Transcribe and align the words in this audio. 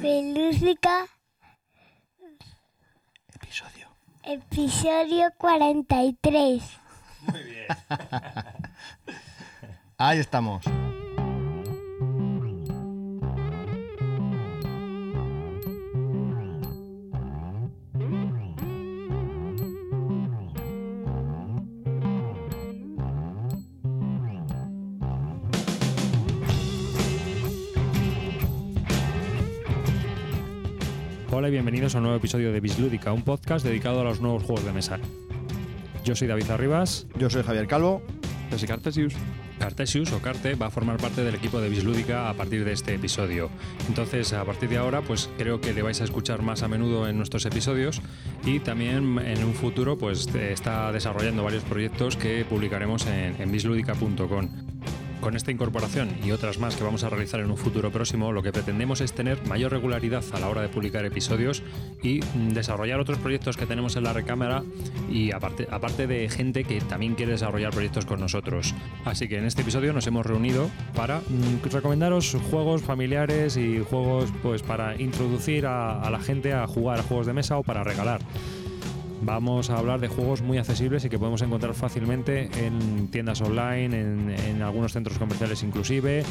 Belúsica, 0.00 1.06
Episodio. 3.34 3.88
episodio 4.22 5.32
43. 5.38 6.62
Muy 7.22 7.42
bien. 7.44 7.66
Ahí 9.98 10.18
estamos. 10.18 10.62
Hola 31.38 31.48
y 31.48 31.50
bienvenidos 31.50 31.94
a 31.94 31.98
un 31.98 32.04
nuevo 32.04 32.16
episodio 32.16 32.50
de 32.50 32.60
Bislúdica, 32.60 33.12
un 33.12 33.20
podcast 33.20 33.62
dedicado 33.62 34.00
a 34.00 34.04
los 34.04 34.22
nuevos 34.22 34.42
juegos 34.42 34.64
de 34.64 34.72
mesa. 34.72 34.98
Yo 36.02 36.16
soy 36.16 36.28
David 36.28 36.48
Arribas. 36.48 37.06
Yo 37.18 37.28
soy 37.28 37.42
Javier 37.42 37.66
Calvo. 37.66 38.00
Yo 38.50 38.58
soy 38.58 38.66
Cartesius. 38.66 39.12
Cartesius 39.58 40.12
o 40.12 40.22
Carte 40.22 40.54
va 40.54 40.68
a 40.68 40.70
formar 40.70 40.96
parte 40.96 41.22
del 41.22 41.34
equipo 41.34 41.60
de 41.60 41.68
Bislúdica 41.68 42.30
a 42.30 42.32
partir 42.32 42.64
de 42.64 42.72
este 42.72 42.94
episodio. 42.94 43.50
Entonces, 43.86 44.32
a 44.32 44.46
partir 44.46 44.70
de 44.70 44.78
ahora, 44.78 45.02
pues 45.02 45.28
creo 45.36 45.60
que 45.60 45.74
le 45.74 45.82
vais 45.82 46.00
a 46.00 46.04
escuchar 46.04 46.40
más 46.40 46.62
a 46.62 46.68
menudo 46.68 47.06
en 47.06 47.18
nuestros 47.18 47.44
episodios 47.44 48.00
y 48.46 48.60
también 48.60 49.18
en 49.18 49.44
un 49.44 49.52
futuro, 49.52 49.98
pues 49.98 50.34
eh, 50.34 50.52
está 50.54 50.90
desarrollando 50.90 51.44
varios 51.44 51.64
proyectos 51.64 52.16
que 52.16 52.46
publicaremos 52.46 53.06
en, 53.06 53.38
en 53.38 53.52
bislúdica.com. 53.52 54.75
Con 55.20 55.34
esta 55.34 55.50
incorporación 55.50 56.10
y 56.24 56.30
otras 56.30 56.58
más 56.58 56.76
que 56.76 56.84
vamos 56.84 57.02
a 57.02 57.08
realizar 57.08 57.40
en 57.40 57.50
un 57.50 57.56
futuro 57.56 57.90
próximo, 57.90 58.32
lo 58.32 58.42
que 58.42 58.52
pretendemos 58.52 59.00
es 59.00 59.12
tener 59.12 59.44
mayor 59.46 59.72
regularidad 59.72 60.22
a 60.32 60.38
la 60.38 60.48
hora 60.48 60.62
de 60.62 60.68
publicar 60.68 61.04
episodios 61.04 61.62
y 62.02 62.20
mm, 62.20 62.50
desarrollar 62.50 63.00
otros 63.00 63.18
proyectos 63.18 63.56
que 63.56 63.66
tenemos 63.66 63.96
en 63.96 64.04
la 64.04 64.12
recámara 64.12 64.62
y 65.10 65.32
aparte, 65.32 65.66
aparte 65.70 66.06
de 66.06 66.28
gente 66.28 66.64
que 66.64 66.80
también 66.80 67.14
quiere 67.14 67.32
desarrollar 67.32 67.72
proyectos 67.72 68.04
con 68.04 68.20
nosotros. 68.20 68.74
Así 69.04 69.26
que 69.26 69.38
en 69.38 69.46
este 69.46 69.62
episodio 69.62 69.92
nos 69.92 70.06
hemos 70.06 70.26
reunido 70.26 70.70
para 70.94 71.20
mm, 71.20 71.68
recomendaros 71.72 72.36
juegos 72.50 72.82
familiares 72.82 73.56
y 73.56 73.80
juegos 73.80 74.32
pues 74.42 74.62
para 74.62 75.00
introducir 75.00 75.66
a, 75.66 76.02
a 76.02 76.10
la 76.10 76.20
gente 76.20 76.52
a 76.52 76.66
jugar 76.66 77.00
a 77.00 77.02
juegos 77.02 77.26
de 77.26 77.32
mesa 77.32 77.56
o 77.56 77.62
para 77.62 77.82
regalar. 77.82 78.20
Vamos 79.22 79.70
a 79.70 79.78
hablar 79.78 80.00
de 80.00 80.08
juegos 80.08 80.42
muy 80.42 80.58
accesibles 80.58 81.04
y 81.04 81.08
que 81.08 81.18
podemos 81.18 81.40
encontrar 81.42 81.74
fácilmente 81.74 82.50
en 82.64 83.08
tiendas 83.08 83.40
online, 83.40 84.00
en, 84.00 84.62
algunos 84.62 84.92
centros 84.92 85.18
comerciales 85.18 85.62
inclusive. 85.62 86.22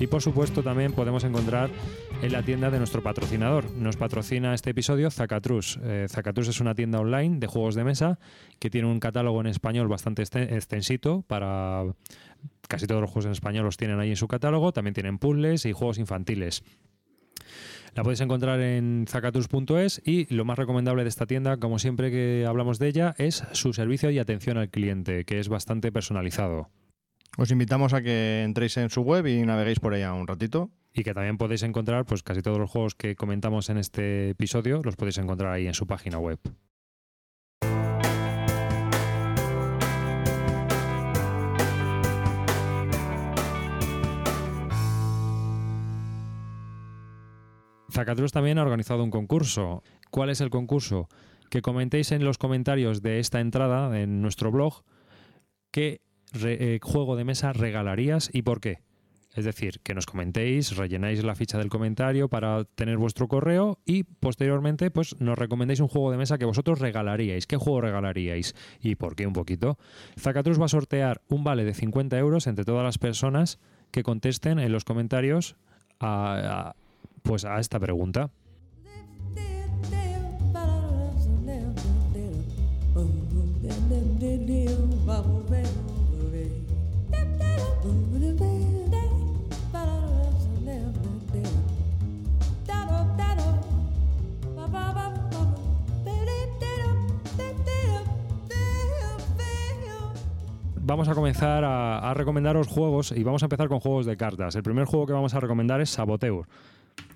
Y 0.00 0.06
por 0.08 0.22
supuesto 0.22 0.62
también 0.62 0.92
podemos 0.92 1.24
encontrar 1.24 1.70
en 2.20 2.32
la 2.32 2.42
tienda 2.42 2.70
de 2.70 2.78
nuestro 2.78 3.02
patrocinador. 3.02 3.70
Nos 3.72 3.96
patrocina 3.96 4.54
este 4.54 4.70
episodio 4.70 5.10
Zacatrus. 5.10 5.78
Eh, 5.82 6.06
Zacatrus 6.08 6.48
es 6.48 6.60
una 6.60 6.74
tienda 6.74 6.98
online 6.98 7.38
de 7.38 7.46
juegos 7.46 7.74
de 7.74 7.84
mesa 7.84 8.18
que 8.58 8.70
tiene 8.70 8.88
un 8.88 9.00
catálogo 9.00 9.40
en 9.40 9.46
español 9.46 9.88
bastante 9.88 10.22
extensito 10.22 11.22
para... 11.26 11.84
Casi 12.68 12.86
todos 12.86 13.00
los 13.00 13.10
juegos 13.10 13.26
en 13.26 13.32
español 13.32 13.64
los 13.64 13.76
tienen 13.76 14.00
ahí 14.00 14.10
en 14.10 14.16
su 14.16 14.28
catálogo. 14.28 14.72
También 14.72 14.94
tienen 14.94 15.18
puzzles 15.18 15.66
y 15.66 15.72
juegos 15.72 15.98
infantiles. 15.98 16.64
La 17.94 18.02
podéis 18.02 18.22
encontrar 18.22 18.58
en 18.60 19.04
zacatus.es 19.06 20.00
y 20.04 20.32
lo 20.34 20.46
más 20.46 20.58
recomendable 20.58 21.02
de 21.02 21.10
esta 21.10 21.26
tienda, 21.26 21.58
como 21.58 21.78
siempre 21.78 22.10
que 22.10 22.46
hablamos 22.48 22.78
de 22.78 22.88
ella, 22.88 23.14
es 23.18 23.44
su 23.52 23.74
servicio 23.74 24.10
y 24.10 24.18
atención 24.18 24.56
al 24.56 24.70
cliente, 24.70 25.26
que 25.26 25.38
es 25.38 25.48
bastante 25.50 25.92
personalizado. 25.92 26.70
Os 27.36 27.50
invitamos 27.50 27.92
a 27.92 28.00
que 28.00 28.42
entréis 28.44 28.78
en 28.78 28.88
su 28.88 29.02
web 29.02 29.26
y 29.26 29.42
naveguéis 29.42 29.80
por 29.80 29.94
ella 29.94 30.14
un 30.14 30.26
ratito. 30.26 30.70
Y 30.94 31.04
que 31.04 31.14
también 31.14 31.38
podéis 31.38 31.62
encontrar, 31.62 32.04
pues 32.04 32.22
casi 32.22 32.42
todos 32.42 32.58
los 32.58 32.70
juegos 32.70 32.94
que 32.94 33.16
comentamos 33.16 33.70
en 33.70 33.78
este 33.78 34.30
episodio, 34.30 34.82
los 34.84 34.96
podéis 34.96 35.16
encontrar 35.16 35.52
ahí 35.52 35.66
en 35.66 35.72
su 35.72 35.86
página 35.86 36.18
web. 36.18 36.38
Zacatrus 47.92 48.32
también 48.32 48.58
ha 48.58 48.62
organizado 48.62 49.04
un 49.04 49.10
concurso. 49.10 49.82
¿Cuál 50.10 50.30
es 50.30 50.40
el 50.40 50.50
concurso? 50.50 51.08
Que 51.50 51.62
comentéis 51.62 52.10
en 52.12 52.24
los 52.24 52.38
comentarios 52.38 53.02
de 53.02 53.18
esta 53.18 53.40
entrada 53.40 54.00
en 54.00 54.22
nuestro 54.22 54.50
blog 54.50 54.82
qué 55.70 56.00
eh, 56.44 56.78
juego 56.82 57.16
de 57.16 57.24
mesa 57.24 57.52
regalarías 57.52 58.30
y 58.32 58.42
por 58.42 58.60
qué. 58.60 58.80
Es 59.34 59.46
decir, 59.46 59.80
que 59.82 59.94
nos 59.94 60.04
comentéis, 60.04 60.76
rellenáis 60.76 61.24
la 61.24 61.34
ficha 61.34 61.56
del 61.56 61.70
comentario 61.70 62.28
para 62.28 62.64
tener 62.64 62.98
vuestro 62.98 63.28
correo 63.28 63.78
y 63.86 64.04
posteriormente 64.04 64.90
pues 64.90 65.18
nos 65.20 65.38
recomendéis 65.38 65.80
un 65.80 65.88
juego 65.88 66.10
de 66.10 66.18
mesa 66.18 66.36
que 66.36 66.44
vosotros 66.44 66.80
regalaríais. 66.80 67.46
¿Qué 67.46 67.56
juego 67.56 67.80
regalaríais? 67.80 68.54
¿Y 68.80 68.94
por 68.96 69.16
qué 69.16 69.26
un 69.26 69.32
poquito? 69.32 69.78
Zacatrus 70.18 70.60
va 70.60 70.66
a 70.66 70.68
sortear 70.68 71.22
un 71.28 71.44
vale 71.44 71.64
de 71.64 71.72
50 71.72 72.18
euros 72.18 72.46
entre 72.46 72.66
todas 72.66 72.84
las 72.84 72.98
personas 72.98 73.58
que 73.90 74.02
contesten 74.02 74.58
en 74.58 74.72
los 74.72 74.84
comentarios 74.84 75.56
a 75.98 76.74
pues 77.22 77.44
a 77.44 77.58
esta 77.58 77.78
pregunta. 77.78 78.30
Vamos 100.84 101.08
a 101.08 101.14
comenzar 101.14 101.64
a, 101.64 102.10
a 102.10 102.12
recomendaros 102.12 102.66
juegos 102.66 103.12
y 103.12 103.22
vamos 103.22 103.42
a 103.42 103.46
empezar 103.46 103.68
con 103.68 103.80
juegos 103.80 104.04
de 104.04 104.16
cartas. 104.16 104.56
El 104.56 104.62
primer 104.62 104.84
juego 104.84 105.06
que 105.06 105.12
vamos 105.14 105.32
a 105.34 105.40
recomendar 105.40 105.80
es 105.80 105.90
Saboteur 105.90 106.46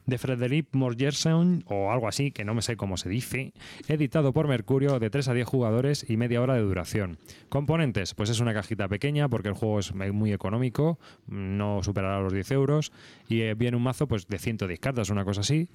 de 0.06 0.18
Frederic 0.18 0.68
Morgerson 0.72 1.64
o 1.66 1.90
algo 1.92 2.08
así, 2.08 2.30
que 2.30 2.44
no 2.44 2.54
me 2.54 2.62
sé 2.62 2.76
cómo 2.76 2.96
se 2.96 3.08
dice, 3.08 3.52
editado 3.88 4.32
por 4.32 4.48
Mercurio 4.48 4.98
de 4.98 5.10
3 5.10 5.28
a 5.28 5.34
10 5.34 5.46
jugadores 5.46 6.08
y 6.08 6.16
media 6.16 6.40
hora 6.40 6.54
de 6.54 6.60
duración. 6.60 7.18
Componentes, 7.48 8.14
pues 8.14 8.30
es 8.30 8.40
una 8.40 8.54
cajita 8.54 8.88
pequeña 8.88 9.28
porque 9.28 9.48
el 9.48 9.54
juego 9.54 9.80
es 9.80 9.94
muy 9.94 10.32
económico, 10.32 10.98
no 11.26 11.82
superará 11.82 12.20
los 12.20 12.32
10 12.32 12.50
euros 12.52 12.92
y 13.28 13.42
eh, 13.42 13.54
viene 13.54 13.76
un 13.76 13.82
mazo 13.82 14.06
pues 14.06 14.26
de 14.28 14.38
110 14.38 14.78
cartas, 14.80 15.10
una 15.10 15.24
cosa 15.24 15.40
así. 15.40 15.68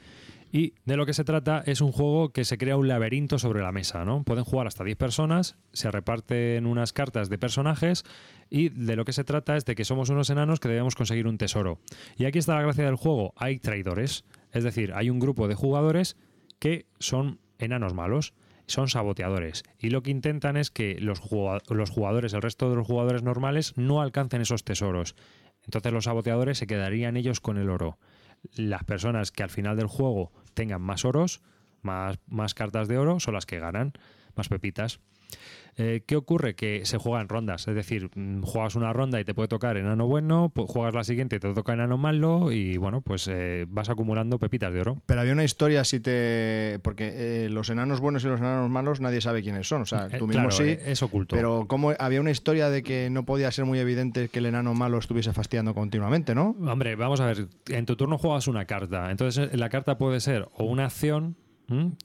Y 0.51 0.73
de 0.83 0.97
lo 0.97 1.05
que 1.05 1.13
se 1.13 1.23
trata 1.23 1.63
es 1.65 1.79
un 1.79 1.93
juego 1.93 2.33
que 2.33 2.43
se 2.43 2.57
crea 2.57 2.75
un 2.75 2.89
laberinto 2.89 3.39
sobre 3.39 3.61
la 3.61 3.71
mesa, 3.71 4.03
¿no? 4.03 4.23
Pueden 4.23 4.43
jugar 4.43 4.67
hasta 4.67 4.83
10 4.83 4.97
personas, 4.97 5.55
se 5.71 5.89
reparten 5.89 6.65
unas 6.65 6.91
cartas 6.91 7.29
de 7.29 7.37
personajes 7.37 8.03
y 8.49 8.67
de 8.69 8.97
lo 8.97 9.05
que 9.05 9.13
se 9.13 9.23
trata 9.23 9.55
es 9.55 9.63
de 9.63 9.75
que 9.75 9.85
somos 9.85 10.09
unos 10.09 10.29
enanos 10.29 10.59
que 10.59 10.67
debemos 10.67 10.95
conseguir 10.95 11.25
un 11.27 11.37
tesoro. 11.37 11.79
Y 12.17 12.25
aquí 12.25 12.39
está 12.39 12.55
la 12.55 12.63
gracia 12.63 12.83
del 12.83 12.95
juego, 12.95 13.33
hay 13.37 13.59
traidores, 13.59 14.25
es 14.51 14.65
decir, 14.65 14.91
hay 14.93 15.09
un 15.09 15.19
grupo 15.19 15.47
de 15.47 15.55
jugadores 15.55 16.17
que 16.59 16.85
son 16.99 17.39
enanos 17.57 17.93
malos, 17.93 18.33
son 18.67 18.89
saboteadores 18.89 19.63
y 19.79 19.89
lo 19.89 20.03
que 20.03 20.11
intentan 20.11 20.57
es 20.57 20.69
que 20.69 20.97
los 20.99 21.19
jugadores, 21.19 22.33
el 22.33 22.41
resto 22.41 22.69
de 22.69 22.75
los 22.75 22.87
jugadores 22.87 23.23
normales 23.23 23.77
no 23.77 24.01
alcancen 24.01 24.41
esos 24.41 24.63
tesoros. 24.63 25.15
Entonces 25.63 25.93
los 25.93 26.05
saboteadores 26.05 26.57
se 26.57 26.67
quedarían 26.67 27.17
ellos 27.17 27.39
con 27.39 27.57
el 27.57 27.69
oro. 27.69 27.97
Las 28.55 28.83
personas 28.83 29.31
que 29.31 29.43
al 29.43 29.49
final 29.49 29.77
del 29.77 29.87
juego 29.87 30.31
tengan 30.53 30.81
más 30.81 31.05
oros, 31.05 31.41
más, 31.81 32.19
más 32.27 32.53
cartas 32.53 32.87
de 32.87 32.97
oro, 32.97 33.19
son 33.19 33.33
las 33.33 33.45
que 33.45 33.59
ganan, 33.59 33.93
más 34.35 34.49
pepitas. 34.49 34.99
Eh, 35.77 36.03
¿Qué 36.05 36.15
ocurre? 36.15 36.55
Que 36.55 36.85
se 36.85 36.97
juega 36.97 37.21
en 37.21 37.29
rondas, 37.29 37.67
es 37.67 37.75
decir, 37.75 38.09
mm, 38.13 38.41
juegas 38.41 38.75
una 38.75 38.91
ronda 38.93 39.19
y 39.19 39.25
te 39.25 39.33
puede 39.33 39.47
tocar 39.47 39.77
enano 39.77 40.05
bueno, 40.05 40.51
pues 40.53 40.69
juegas 40.69 40.93
la 40.93 41.03
siguiente 41.03 41.37
y 41.37 41.39
te 41.39 41.53
toca 41.53 41.73
enano 41.73 41.97
malo 41.97 42.51
y 42.51 42.77
bueno, 42.77 43.01
pues 43.01 43.27
eh, 43.27 43.65
vas 43.67 43.89
acumulando 43.89 44.37
pepitas 44.37 44.73
de 44.73 44.81
oro. 44.81 45.01
Pero 45.05 45.21
había 45.21 45.33
una 45.33 45.43
historia 45.43 45.83
si 45.83 45.99
te... 45.99 46.79
porque 46.83 47.45
eh, 47.45 47.49
los 47.49 47.69
enanos 47.69 47.99
buenos 47.99 48.23
y 48.23 48.27
los 48.27 48.39
enanos 48.39 48.69
malos 48.69 48.99
nadie 48.99 49.21
sabe 49.21 49.41
quiénes 49.41 49.67
son, 49.67 49.83
o 49.83 49.85
sea, 49.85 50.09
tú 50.09 50.27
mismo 50.27 50.49
claro, 50.49 50.51
sí. 50.51 50.77
Es 50.85 51.01
oculto. 51.01 51.35
Pero 51.35 51.65
como 51.67 51.93
había 51.97 52.21
una 52.21 52.31
historia 52.31 52.69
de 52.69 52.83
que 52.83 53.09
no 53.09 53.25
podía 53.25 53.51
ser 53.51 53.65
muy 53.65 53.79
evidente 53.79 54.27
que 54.27 54.39
el 54.39 54.47
enano 54.47 54.73
malo 54.73 54.97
estuviese 54.97 55.33
fastidiando 55.33 55.73
continuamente, 55.73 56.35
¿no? 56.35 56.55
Hombre, 56.67 56.95
vamos 56.95 57.21
a 57.21 57.25
ver, 57.27 57.47
en 57.69 57.85
tu 57.85 57.95
turno 57.95 58.17
juegas 58.17 58.47
una 58.47 58.65
carta, 58.65 59.09
entonces 59.09 59.57
la 59.57 59.69
carta 59.69 59.97
puede 59.97 60.19
ser 60.19 60.49
o 60.53 60.65
una 60.65 60.85
acción 60.85 61.37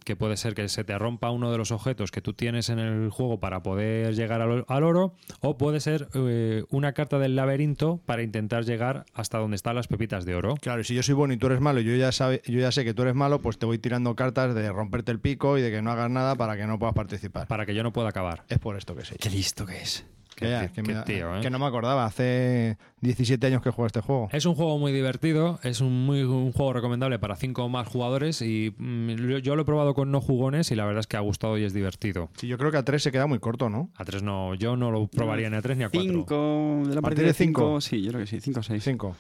que 0.05 0.17
puede 0.17 0.37
ser 0.37 0.55
que 0.55 0.69
se 0.69 0.85
te 0.85 0.99
rompa 0.99 1.31
uno 1.31 1.51
de 1.51 1.59
los 1.59 1.71
objetos 1.71 2.11
que 2.11 2.21
tú 2.21 2.33
tienes 2.33 2.69
en 2.69 2.79
el 2.79 3.11
juego 3.11 3.41
para 3.41 3.63
poder 3.63 4.15
llegar 4.15 4.41
al, 4.41 4.65
al 4.69 4.85
oro, 4.85 5.15
o 5.41 5.57
puede 5.57 5.81
ser 5.81 6.09
eh, 6.15 6.65
una 6.71 6.93
carta 6.93 7.19
del 7.19 7.37
laberinto 7.37 8.01
para 8.07 8.23
intentar 8.23 8.65
llegar 8.65 9.05
hasta 9.15 9.39
donde 9.39 9.57
están 9.57 9.77
las 9.77 9.89
pepitas 9.89 10.25
de 10.25 10.35
oro. 10.35 10.55
Claro, 10.61 10.81
y 10.81 10.85
si 10.85 10.95
yo 10.95 11.03
soy 11.03 11.15
bueno 11.15 11.35
y 11.35 11.37
tú 11.37 11.47
eres 11.47 11.61
malo 11.61 11.81
y 11.81 11.85
yo 11.85 11.97
ya, 11.97 12.13
sabe, 12.13 12.43
yo 12.47 12.61
ya 12.61 12.73
sé 12.73 12.85
que 12.85 12.95
tú 12.95 13.03
eres 13.03 13.15
malo, 13.15 13.41
pues 13.41 13.59
te 13.59 13.67
voy 13.67 13.79
tirando 13.79 14.15
cartas 14.15 14.55
de 14.55 14.71
romperte 14.71 15.13
el 15.13 15.21
pico 15.21 15.59
y 15.59 15.63
de 15.63 15.71
que 15.71 15.83
no 15.83 15.91
hagas 15.91 16.11
nada 16.11 16.35
para 16.37 16.57
que 16.57 16.67
no 16.67 16.79
puedas 16.79 16.95
participar. 16.95 17.47
Para 17.47 17.67
que 17.67 17.75
yo 17.75 17.83
no 17.83 17.93
pueda 17.93 18.09
acabar. 18.09 18.45
Es 18.49 18.59
por 18.59 18.77
esto 18.77 18.95
que 18.95 19.05
sé. 19.05 19.17
Qué 19.17 19.31
listo 19.31 19.67
que 19.67 19.81
es. 19.81 20.05
Que, 20.37 20.51
ya, 20.51 20.61
ti- 20.61 20.75
que 20.75 20.83
qué 20.83 20.95
me- 20.95 21.03
tío, 21.03 21.35
¿eh? 21.37 21.41
que 21.41 21.49
no 21.49 21.59
me 21.59 21.65
acordaba. 21.65 22.05
Hace 22.05 22.77
17 23.01 23.47
años 23.47 23.63
que 23.63 23.71
juego 23.71 23.87
este 23.87 24.03
juego. 24.03 24.29
Es 24.33 24.45
un 24.45 24.55
juego 24.55 24.79
muy 24.79 24.93
divertido, 24.93 25.59
es 25.63 25.81
un, 25.81 26.05
muy, 26.05 26.23
un 26.25 26.53
juego 26.53 26.75
recomendable 26.75 27.19
para 27.19 27.37
cinco 27.37 27.65
o 27.65 27.69
más 27.71 27.89
jugadores 27.89 28.43
y 28.43 28.75
mm, 28.77 29.13
yo- 29.15 29.39
yo 29.39 29.57
lo 29.57 29.63
he 29.63 29.65
probado 29.65 29.95
con 29.95 30.11
no 30.11 30.21
jugones 30.21 30.71
y 30.71 30.75
la 30.77 30.85
verdad 30.85 31.01
es 31.01 31.07
que 31.07 31.17
ha 31.17 31.21
gustado 31.21 31.57
y 31.57 31.65
es 31.65 31.73
divertido. 31.73 32.29
Sí, 32.37 32.49
yo 32.49 32.59
creo 32.59 32.71
que 32.71 32.77
a 32.77 32.85
3 32.85 33.03
se 33.03 33.11
queda 33.13 33.27
muy 33.27 33.39
corto, 33.39 33.71
¿no? 33.71 33.91
A 33.97 34.05
tres 34.05 34.23
no, 34.23 34.55
yo 34.55 34.77
no 34.77 34.91
lo 34.91 35.07
probaría 35.09 35.49
ni 35.49 35.57
a 35.57 35.63
tres 35.63 35.79
ni 35.79 35.85
a 35.85 35.89
cuatro. 35.89 36.13
5, 36.13 36.83
de 36.87 36.95
la 36.95 36.99
¿A 36.99 37.03
partir 37.03 37.03
partida 37.03 37.23
de 37.23 37.29
de 37.29 37.33
cinco? 37.35 37.61
5, 37.63 37.81
sí, 37.81 38.03
yo 38.03 38.11
creo 38.11 38.21
que 38.21 38.27
sí, 38.27 38.41
5 38.41 38.61
o 38.61 38.63
6. 38.63 38.85
5. 38.85 39.17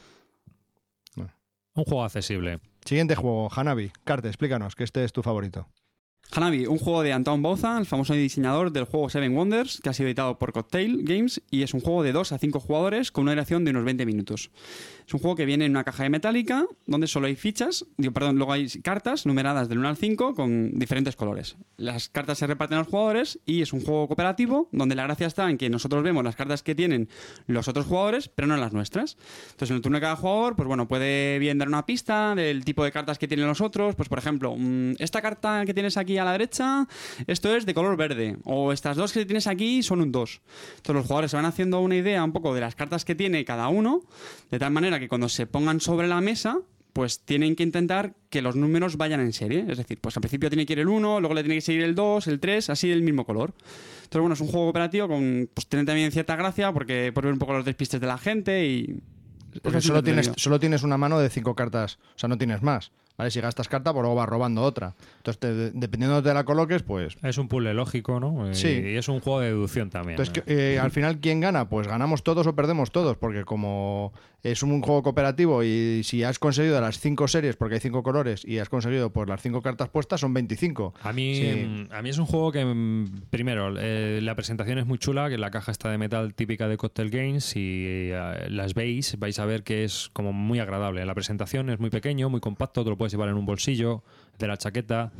Un 1.75 1.85
juego 1.85 2.05
accesible. 2.05 2.61
Siguiente 2.87 3.15
juego, 3.17 3.51
Hanabi. 3.55 3.91
Carte, 4.05 4.29
explícanos, 4.29 4.75
que 4.75 4.85
este 4.85 5.05
es 5.05 5.13
tu 5.13 5.23
favorito. 5.23 5.67
Hanabi, 6.32 6.67
un 6.67 6.78
juego 6.78 7.02
de 7.02 7.12
Antoine 7.12 7.43
Bauza, 7.43 7.78
el 7.78 7.87
famoso 7.87 8.12
diseñador 8.12 8.73
del 8.73 8.84
juego 8.84 9.08
Seven 9.08 9.34
Wonders, 9.34 9.81
que 9.82 9.88
ha 9.88 9.93
sido 9.93 10.08
editado 10.08 10.38
por 10.38 10.52
Cocktail 10.52 11.02
Games 11.02 11.40
y 11.50 11.62
es 11.62 11.73
un 11.73 11.81
juego 11.81 12.02
de 12.02 12.12
2 12.12 12.32
a 12.32 12.38
5 12.38 12.61
jugadores 12.61 13.11
con 13.12 13.23
una 13.23 13.32
duración 13.32 13.64
de 13.64 13.70
unos 13.70 13.84
20 13.84 14.05
minutos. 14.05 14.50
Es 15.06 15.14
un 15.14 15.20
juego 15.20 15.37
que 15.37 15.46
viene 15.46 15.67
en 15.67 15.70
una 15.70 15.84
caja 15.84 16.02
de 16.02 16.11
metálica 16.11 16.67
donde 16.87 17.06
solo 17.06 17.28
hay 17.28 17.37
fichas, 17.37 17.87
digo, 17.96 18.12
perdón, 18.12 18.37
luego 18.37 18.52
hay 18.52 18.69
cartas 18.82 19.25
numeradas 19.25 19.69
del 19.69 19.78
1 19.78 19.88
al 19.88 19.96
5 19.96 20.34
con 20.34 20.78
diferentes 20.78 21.14
colores. 21.14 21.56
Las 21.76 22.08
cartas 22.08 22.38
se 22.38 22.46
reparten 22.46 22.76
a 22.76 22.81
los 22.81 22.88
jugadores 22.88 23.38
y 23.46 23.62
es 23.62 23.72
un 23.72 23.82
juego 23.82 24.08
cooperativo 24.08 24.69
donde 24.72 24.96
la 24.96 25.05
gracia 25.05 25.29
está 25.29 25.49
en 25.49 25.58
que 25.58 25.70
nosotros 25.70 26.02
vemos 26.02 26.25
las 26.25 26.34
cartas 26.34 26.62
que 26.62 26.75
tienen 26.75 27.08
los 27.46 27.69
otros 27.69 27.87
jugadores, 27.87 28.29
pero 28.29 28.49
no 28.49 28.56
las 28.56 28.72
nuestras. 28.72 29.17
Entonces, 29.52 29.70
en 29.70 29.76
el 29.76 29.82
turno 29.82 29.96
de 29.96 30.02
cada 30.02 30.17
jugador, 30.17 30.56
pues 30.56 30.67
bueno, 30.67 30.88
puede 30.88 31.38
bien 31.38 31.58
dar 31.58 31.69
una 31.69 31.87
pista 31.87 32.34
del 32.34 32.64
tipo 32.64 32.84
de 32.84 32.93
cartas 32.93 33.19
que 33.19 33.29
tienen 33.29 33.46
los 33.46 33.61
otros. 33.61 33.94
Pues, 33.94 34.08
por 34.08 34.19
ejemplo, 34.19 34.56
mm, 34.56 34.94
esta 34.99 35.22
carta 35.22 35.64
que 35.64 35.75
tienes 35.75 35.96
aquí 35.96 36.16
a 36.19 36.25
la 36.25 36.33
derecha, 36.33 36.87
esto 37.27 37.55
es 37.55 37.67
de 37.67 37.75
color 37.75 37.97
verde. 37.97 38.37
O 38.45 38.73
estas 38.73 38.97
dos 38.97 39.13
que 39.13 39.25
tienes 39.25 39.47
aquí 39.47 39.83
son 39.83 40.01
un 40.01 40.13
2. 40.13 40.41
Entonces, 40.77 40.95
los 40.95 41.07
jugadores 41.07 41.31
se 41.31 41.37
van 41.37 41.47
haciendo 41.47 41.81
una 41.81 41.97
idea 41.97 42.23
un 42.25 42.33
poco 42.33 42.55
de 42.55 42.61
las 42.61 42.75
cartas 42.75 43.05
que 43.05 43.15
tiene 43.15 43.45
cada 43.45 43.69
uno, 43.69 44.03
de 44.51 44.59
tal 44.59 44.73
manera 44.73 44.99
que 44.99 45.09
cuando 45.09 45.29
se 45.29 45.47
pongan 45.47 45.81
sobre 45.81 46.09
la 46.09 46.21
mesa, 46.21 46.59
pues 46.93 47.21
tienen 47.21 47.57
que 47.57 47.63
intentar 47.63 48.15
que 48.31 48.41
los 48.41 48.57
números 48.57 48.97
vayan 48.97 49.21
en 49.21 49.35
serie. 49.35 49.67
Es 49.69 49.77
decir, 49.77 49.99
pues 50.01 50.17
al 50.17 50.23
principio 50.23 50.49
tiene 50.49 50.65
que 50.65 50.73
ir 50.73 50.79
el 50.79 50.89
1, 50.89 51.21
luego 51.21 51.35
le 51.35 51.43
tiene 51.43 51.57
que 51.57 51.61
seguir 51.61 51.83
el 51.83 51.95
2, 51.95 52.27
el 52.29 52.41
3, 52.41 52.71
así 52.71 52.89
del 52.89 53.03
mismo 53.03 53.27
color. 53.27 53.53
Entonces, 53.97 54.21
bueno, 54.21 54.33
es 54.33 54.41
un 54.41 54.47
juego 54.47 54.67
cooperativo 54.67 55.07
con, 55.07 55.51
pues 55.53 55.67
tiene 55.67 55.85
también 55.85 56.11
cierta 56.11 56.37
gracia 56.37 56.73
porque 56.73 57.13
por 57.13 57.25
ver 57.25 57.35
un 57.35 57.39
poco 57.39 57.53
los 57.53 57.67
despistes 57.67 58.01
de 58.01 58.07
la 58.07 58.17
gente 58.17 58.67
y... 58.67 59.01
Porque 59.63 59.83
solo 59.83 60.03
tienes, 60.03 60.33
solo 60.37 60.59
tienes 60.59 60.85
una 60.85 60.97
mano 60.97 61.19
de 61.19 61.29
5 61.29 61.55
cartas. 61.55 61.99
O 62.15 62.19
sea, 62.19 62.31
no 62.31 62.39
tienes 62.39 62.63
más. 62.63 62.93
¿Vale? 63.19 63.31
Si 63.31 63.41
gastas 63.41 63.69
carta, 63.69 63.93
pues 63.93 64.03
luego 64.03 64.15
vas 64.17 64.29
robando 64.29 64.63
otra. 64.63 64.95
Entonces, 65.19 65.41
te- 65.41 65.55
dependiendo 65.73 66.17
de 66.17 66.23
dónde 66.23 66.35
la 66.35 66.45
coloques, 66.45 66.83
pues 66.83 67.17
Es 67.23 67.39
un 67.39 67.49
puzzle 67.49 67.73
lógico, 67.75 68.21
¿no? 68.21 68.51
Y- 68.51 68.55
Sí. 68.55 68.69
Y 68.69 68.97
es 68.97 69.09
un 69.09 69.21
juego 69.21 69.41
de 69.41 69.47
deducción 69.49 69.91
también. 69.91 70.19
Entonces, 70.21 70.43
que, 70.45 70.75
eh, 70.75 70.79
al 70.79 70.91
final, 70.91 71.19
¿quién 71.21 71.41
gana? 71.41 71.69
Pues 71.69 71.89
ganamos 71.89 72.23
todos 72.23 72.47
o 72.47 72.55
perdemos 72.55 72.91
todos, 72.91 73.17
porque 73.17 73.45
como 73.45 74.13
es 74.43 74.63
un 74.63 74.81
juego 74.81 75.03
cooperativo 75.03 75.65
y 75.65 76.03
si 76.05 76.23
has 76.23 76.39
conseguido 76.39 76.81
las 76.81 77.01
cinco 77.01 77.27
series, 77.27 77.57
porque 77.57 77.75
hay 77.77 77.81
cinco 77.81 78.03
colores, 78.05 78.45
y 78.45 78.59
has 78.59 78.69
conseguido 78.69 79.11
pues 79.11 79.29
las 79.29 79.43
cinco 79.43 79.61
cartas 79.61 79.89
puestas, 79.89 80.21
son 80.21 80.33
25. 80.35 80.95
A 81.03 81.13
mí, 81.13 81.35
Sí. 81.35 81.89
a 81.91 82.01
mí 82.03 82.11
es 82.11 82.19
un 82.19 82.27
juego 82.27 82.53
que, 82.53 82.65
mm, 82.65 83.23
primero, 83.31 83.75
eh, 83.77 84.21
la 84.23 84.37
presentación 84.37 84.79
es 84.79 84.87
muy 84.87 84.99
chula, 84.99 85.29
que 85.29 85.37
la 85.39 85.51
caja 85.51 85.73
está 85.73 85.91
de 85.91 85.99
metal 85.99 86.35
típica 86.35 86.69
de 86.69 86.77
Cocktail 86.77 87.11
Games 87.11 87.57
y 87.57 87.87
eh, 88.13 88.47
las 88.51 88.75
veis, 88.75 89.19
vais 89.19 89.37
a 89.41 89.47
ver 89.47 89.65
que 89.65 89.83
es 89.85 90.11
como 90.13 90.33
muy 90.33 90.61
agradable. 90.61 91.05
La 91.05 91.15
presentación 91.15 91.69
es 91.71 91.81
muy 91.81 91.91
pequeño, 91.91 92.31
muy 92.31 92.41
compacto, 92.41 92.85
te 92.85 92.91
lo 92.91 92.97
puedes 92.97 93.06
llevar 93.12 93.29
en 93.29 93.37
un 93.37 93.47
bolsillo 93.47 94.03
de 94.38 94.47
la 94.49 94.56
chaqueta, 94.56 95.12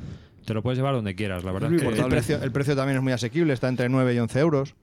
te 0.45 0.55
lo 0.55 0.63
puedes 0.63 0.79
llevar 0.79 0.95
donde 0.95 1.15
quieras, 1.15 1.45
la 1.45 1.53
verdad. 1.53 1.73
es 1.73 1.83
que- 1.83 1.89
El 2.01 2.07
precio, 2.09 2.43
el 2.43 2.53
precio 2.53 2.77
también 2.77 2.97
es 2.99 3.03
muy 3.03 3.13
asequible, 3.13 3.53
está 3.53 3.69
entre 3.69 3.89
9 3.89 4.15
y 4.15 4.19
11 4.19 4.39
euros. 4.41 4.75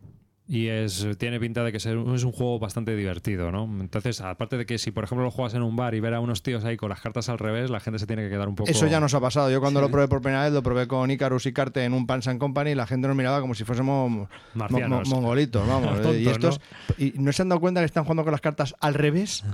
Y 0.46 0.68
es, 0.68 1.08
tiene 1.20 1.40
pinta 1.40 1.64
de 1.64 1.72
que 1.72 1.80
ser- 1.80 1.98
es 2.14 2.24
un 2.26 2.34
juego 2.34 2.60
bastante 2.60 2.94
divertido, 2.98 3.50
¿no? 3.50 3.64
Entonces, 3.80 4.20
aparte 4.20 4.58
de 4.58 4.66
que 4.66 4.78
si, 4.78 4.92
por 4.92 5.06
ejemplo, 5.06 5.24
lo 5.24 5.32
juegas 5.32 5.54
en 5.54 5.64
un 5.64 5.78
bar 5.78 5.96
y 5.96 6.02
ver 6.02 6.14
a 6.14 6.20
unos 6.20 6.44
tíos 6.44 6.66
ahí 6.66 6.76
con 6.76 6.90
las 6.90 7.00
cartas 7.00 7.30
al 7.30 7.40
revés, 7.40 7.70
la 7.70 7.80
gente 7.80 7.98
se 7.98 8.06
tiene 8.08 8.24
que 8.24 8.30
quedar 8.30 8.50
un 8.50 8.56
poco... 8.56 8.70
Eso 8.70 8.86
ya 8.88 9.00
nos 9.00 9.14
ha 9.14 9.22
pasado. 9.22 9.50
Yo 9.50 9.62
cuando 9.62 9.80
lo 9.80 9.90
probé 9.90 10.10
por 10.10 10.22
primera 10.22 10.44
vez, 10.44 10.52
lo 10.52 10.62
probé 10.62 10.86
con 10.86 11.10
Icarus 11.12 11.46
y 11.46 11.54
Carte 11.54 11.86
en 11.86 11.94
un 11.94 12.06
Pans 12.06 12.28
and 12.28 12.42
Company 12.42 12.72
y 12.72 12.76
la 12.76 12.86
gente 12.86 13.08
nos 13.08 13.16
miraba 13.16 13.40
como 13.40 13.56
si 13.56 13.64
fuésemos 13.64 14.12
mo- 14.12 14.18
mo- 14.20 14.30
Marcianos. 14.54 15.08
mongolitos, 15.08 15.66
vamos. 15.66 15.94
Tontos, 16.02 16.18
y 16.18 16.28
estos 16.28 16.60
y 16.98 17.14
no 17.16 17.32
se 17.32 17.42
han 17.42 17.48
dado 17.48 17.62
cuenta 17.62 17.80
que 17.80 17.86
están 17.86 18.04
jugando 18.04 18.24
con 18.26 18.32
las 18.34 18.42
cartas 18.42 18.76
al 18.82 18.96
revés. 18.96 19.46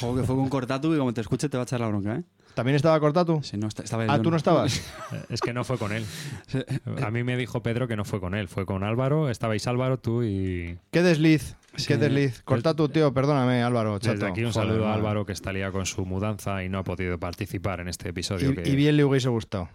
Juego 0.00 0.16
que 0.16 0.24
fue 0.24 0.34
con 0.34 0.48
Cortatu 0.48 0.92
y 0.96 0.98
como 0.98 1.14
te 1.14 1.20
escuche 1.20 1.48
te 1.48 1.56
va 1.56 1.62
a 1.62 1.64
echar 1.66 1.78
la 1.78 1.86
bronca, 1.86 2.16
¿eh? 2.16 2.24
¿También 2.54 2.76
estaba 2.76 2.98
Cortatu? 3.00 3.40
Sí, 3.42 3.56
no, 3.56 3.66
está- 3.68 3.82
estaba 3.82 4.04
Ah, 4.04 4.16
yo 4.16 4.22
tú 4.22 4.30
no 4.30 4.36
estabas. 4.36 4.80
Es 5.28 5.40
que 5.40 5.52
no 5.52 5.64
fue 5.64 5.76
con 5.78 5.92
él. 5.92 6.04
A 7.02 7.10
mí 7.10 7.24
me 7.24 7.36
dijo 7.36 7.62
Pedro 7.62 7.88
que 7.88 7.96
no 7.96 8.04
fue 8.04 8.20
con 8.20 8.34
él, 8.34 8.46
fue 8.48 8.64
con 8.64 8.84
Álvaro, 8.84 9.28
estabais 9.28 9.66
Álvaro, 9.66 9.98
tú 9.98 10.22
y... 10.22 10.78
Qué 10.92 11.02
desliz, 11.02 11.56
Sí. 11.76 11.86
qué 11.88 11.96
desliz. 11.96 12.42
Cortatu, 12.44 12.88
tío, 12.88 13.12
perdóname, 13.12 13.62
Álvaro. 13.64 13.98
Desde 13.98 14.14
chato. 14.14 14.26
aquí 14.26 14.44
un 14.44 14.52
Joder, 14.52 14.68
saludo 14.68 14.86
a. 14.88 14.94
Álvaro 14.94 15.26
que 15.26 15.32
está 15.32 15.52
liado 15.52 15.72
con 15.72 15.86
su 15.86 16.06
mudanza 16.06 16.62
y 16.62 16.68
no 16.68 16.78
ha 16.78 16.84
podido 16.84 17.18
participar 17.18 17.80
en 17.80 17.88
este 17.88 18.10
episodio. 18.10 18.52
Y, 18.52 18.54
que- 18.54 18.68
y 18.68 18.76
bien 18.76 18.96
le 18.96 19.04
hubiese 19.04 19.28
gustado. 19.28 19.68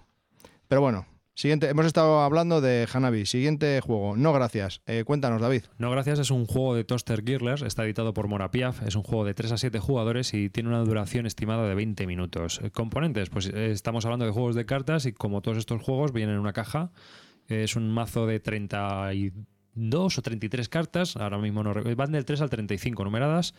Pero 0.70 0.80
bueno, 0.80 1.06
siguiente. 1.40 1.70
Hemos 1.70 1.86
estado 1.86 2.20
hablando 2.20 2.60
de 2.60 2.86
Hanabi. 2.92 3.26
Siguiente 3.26 3.80
juego. 3.80 4.18
No, 4.18 4.34
gracias. 4.34 4.82
Eh, 4.86 5.06
cuéntanos, 5.06 5.42
David. 5.42 5.64
No, 5.78 5.90
gracias, 5.90 6.20
es 6.20 6.32
un 6.32 6.46
juego 6.46 6.76
de 6.76 6.84
Toaster 6.84 7.24
Girlers, 7.26 7.62
está 7.62 7.86
editado 7.86 8.14
por 8.14 8.28
Morapiaf, 8.28 8.86
es 8.86 8.96
un 8.96 9.04
juego 9.04 9.24
de 9.24 9.34
3 9.34 9.54
a 9.54 9.58
7 9.58 9.80
jugadores 9.80 10.34
y 10.34 10.50
tiene 10.50 10.68
una 10.68 10.80
duración 10.80 11.26
estimada 11.26 11.66
de 11.66 11.76
20 11.76 12.08
minutos. 12.08 12.60
Eh, 12.62 12.72
Componentes, 12.72 13.30
pues 13.30 13.48
eh, 13.48 13.72
estamos 13.72 14.04
hablando 14.04 14.26
de 14.26 14.32
juegos 14.32 14.54
de 14.56 14.66
cartas 14.66 15.06
y 15.06 15.14
como 15.14 15.42
todos 15.42 15.58
estos 15.58 15.82
juegos 15.82 16.12
vienen 16.12 16.36
en 16.36 16.42
una 16.42 16.52
caja, 16.52 16.92
es 17.48 17.78
un 17.78 17.90
mazo 17.90 18.28
de 18.28 18.42
32 18.42 20.18
o 20.18 20.22
33 20.22 20.68
cartas, 20.68 21.16
ahora 21.16 21.38
mismo 21.38 21.64
no 21.64 21.74
van 21.96 22.12
del 22.12 22.26
3 22.26 22.42
al 22.42 22.50
35 22.50 23.06
numeradas 23.06 23.56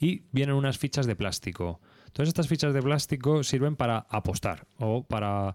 y 0.00 0.24
vienen 0.32 0.56
unas 0.56 0.78
fichas 0.78 1.06
de 1.06 1.14
plástico. 1.14 1.80
Todas 2.12 2.28
estas 2.28 2.48
fichas 2.48 2.74
de 2.74 2.82
plástico 2.82 3.44
sirven 3.44 3.76
para 3.76 3.98
apostar 4.10 4.66
o 4.78 5.04
para... 5.04 5.54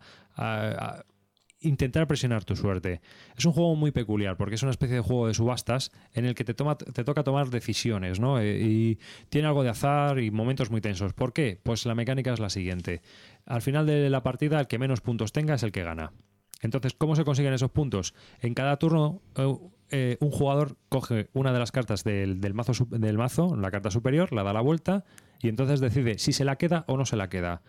intentar 1.65 2.07
presionar 2.07 2.45
tu 2.45 2.55
suerte. 2.55 3.01
Es 3.37 3.45
un 3.45 3.51
juego 3.51 3.75
muy 3.75 3.91
peculiar 3.91 4.37
porque 4.37 4.55
es 4.55 4.63
una 4.63 4.71
especie 4.71 4.95
de 4.95 5.01
juego 5.01 5.27
de 5.27 5.33
subastas 5.33 5.91
en 6.13 6.25
el 6.25 6.35
que 6.35 6.43
te, 6.43 6.53
toma, 6.53 6.77
te 6.77 7.03
toca 7.03 7.23
tomar 7.23 7.49
decisiones, 7.49 8.19
¿no? 8.19 8.39
Eh, 8.39 8.59
y 8.61 8.99
tiene 9.29 9.47
algo 9.47 9.63
de 9.63 9.69
azar 9.69 10.19
y 10.19 10.31
momentos 10.31 10.71
muy 10.71 10.81
tensos. 10.81 11.13
¿Por 11.13 11.33
qué? 11.33 11.59
Pues 11.61 11.85
la 11.85 11.95
mecánica 11.95 12.33
es 12.33 12.39
la 12.39 12.49
siguiente. 12.49 13.01
Al 13.45 13.61
final 13.61 13.85
de 13.85 14.09
la 14.09 14.23
partida, 14.23 14.59
el 14.59 14.67
que 14.67 14.79
menos 14.79 15.01
puntos 15.01 15.31
tenga 15.31 15.55
es 15.55 15.63
el 15.63 15.71
que 15.71 15.83
gana. 15.83 16.13
Entonces, 16.61 16.93
¿cómo 16.93 17.15
se 17.15 17.25
consiguen 17.25 17.53
esos 17.53 17.71
puntos? 17.71 18.13
En 18.39 18.53
cada 18.53 18.77
turno, 18.77 19.21
eh, 19.35 19.55
eh, 19.91 20.17
un 20.19 20.31
jugador 20.31 20.77
coge 20.89 21.29
una 21.33 21.53
de 21.53 21.59
las 21.59 21.71
cartas 21.71 22.03
del, 22.03 22.41
del 22.41 22.53
mazo, 22.53 22.87
del 22.89 23.17
mazo, 23.17 23.55
la 23.55 23.71
carta 23.71 23.91
superior, 23.91 24.33
la 24.33 24.43
da 24.43 24.53
la 24.53 24.61
vuelta 24.61 25.05
y 25.41 25.49
entonces 25.49 25.79
decide 25.79 26.17
si 26.17 26.33
se 26.33 26.45
la 26.45 26.55
queda 26.55 26.85
o 26.87 26.97
no 26.97 27.05
se 27.05 27.17
la 27.17 27.29
queda 27.29 27.61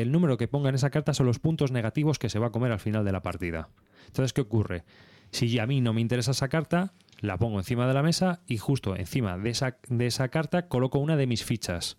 el 0.00 0.12
número 0.12 0.38
que 0.38 0.48
ponga 0.48 0.68
en 0.68 0.74
esa 0.74 0.90
carta 0.90 1.12
son 1.12 1.26
los 1.26 1.38
puntos 1.38 1.72
negativos 1.72 2.18
que 2.18 2.30
se 2.30 2.38
va 2.38 2.46
a 2.46 2.50
comer 2.50 2.72
al 2.72 2.80
final 2.80 3.04
de 3.04 3.12
la 3.12 3.22
partida. 3.22 3.68
Entonces, 4.06 4.32
¿qué 4.32 4.40
ocurre? 4.40 4.84
Si 5.32 5.58
a 5.58 5.66
mí 5.66 5.80
no 5.80 5.92
me 5.92 6.00
interesa 6.00 6.30
esa 6.30 6.48
carta, 6.48 6.92
la 7.20 7.38
pongo 7.38 7.58
encima 7.58 7.86
de 7.86 7.94
la 7.94 8.02
mesa 8.02 8.40
y 8.46 8.58
justo 8.58 8.96
encima 8.96 9.36
de 9.38 9.50
esa, 9.50 9.78
de 9.88 10.06
esa 10.06 10.28
carta 10.28 10.68
coloco 10.68 10.98
una 10.98 11.16
de 11.16 11.26
mis 11.26 11.44
fichas 11.44 11.98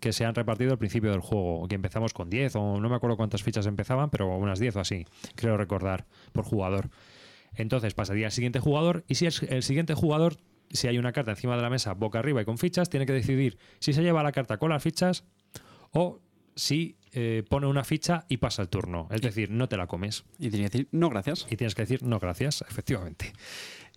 que 0.00 0.12
se 0.12 0.24
han 0.24 0.34
repartido 0.34 0.72
al 0.72 0.78
principio 0.78 1.10
del 1.10 1.20
juego, 1.20 1.68
que 1.68 1.74
empezamos 1.74 2.14
con 2.14 2.30
10 2.30 2.56
o 2.56 2.80
no 2.80 2.88
me 2.88 2.96
acuerdo 2.96 3.16
cuántas 3.16 3.42
fichas 3.42 3.66
empezaban, 3.66 4.10
pero 4.10 4.34
unas 4.36 4.58
10 4.58 4.76
o 4.76 4.80
así, 4.80 5.04
creo 5.34 5.56
recordar, 5.56 6.06
por 6.32 6.44
jugador. 6.44 6.88
Entonces 7.54 7.94
pasaría 7.94 8.26
al 8.26 8.32
siguiente 8.32 8.58
jugador 8.58 9.04
y 9.06 9.16
si 9.16 9.26
el 9.26 9.62
siguiente 9.62 9.94
jugador, 9.94 10.36
si 10.70 10.88
hay 10.88 10.98
una 10.98 11.12
carta 11.12 11.32
encima 11.32 11.56
de 11.56 11.62
la 11.62 11.70
mesa 11.70 11.94
boca 11.94 12.18
arriba 12.18 12.42
y 12.42 12.44
con 12.44 12.58
fichas, 12.58 12.88
tiene 12.88 13.06
que 13.06 13.12
decidir 13.12 13.58
si 13.78 13.92
se 13.92 14.02
lleva 14.02 14.22
la 14.22 14.32
carta 14.32 14.58
con 14.58 14.70
las 14.70 14.82
fichas 14.82 15.24
o 15.92 16.20
si 16.56 16.96
eh, 17.12 17.44
pone 17.48 17.66
una 17.66 17.84
ficha 17.84 18.24
y 18.28 18.38
pasa 18.38 18.62
el 18.62 18.68
turno. 18.68 19.08
Es 19.10 19.20
decir, 19.20 19.50
no 19.50 19.68
te 19.68 19.76
la 19.76 19.86
comes. 19.86 20.24
Y 20.38 20.50
tenía 20.50 20.68
que 20.68 20.78
decir, 20.78 20.88
no, 20.90 21.08
gracias. 21.10 21.46
Y 21.50 21.56
tienes 21.56 21.74
que 21.74 21.82
decir 21.82 22.02
no 22.02 22.18
gracias, 22.18 22.64
efectivamente. 22.68 23.32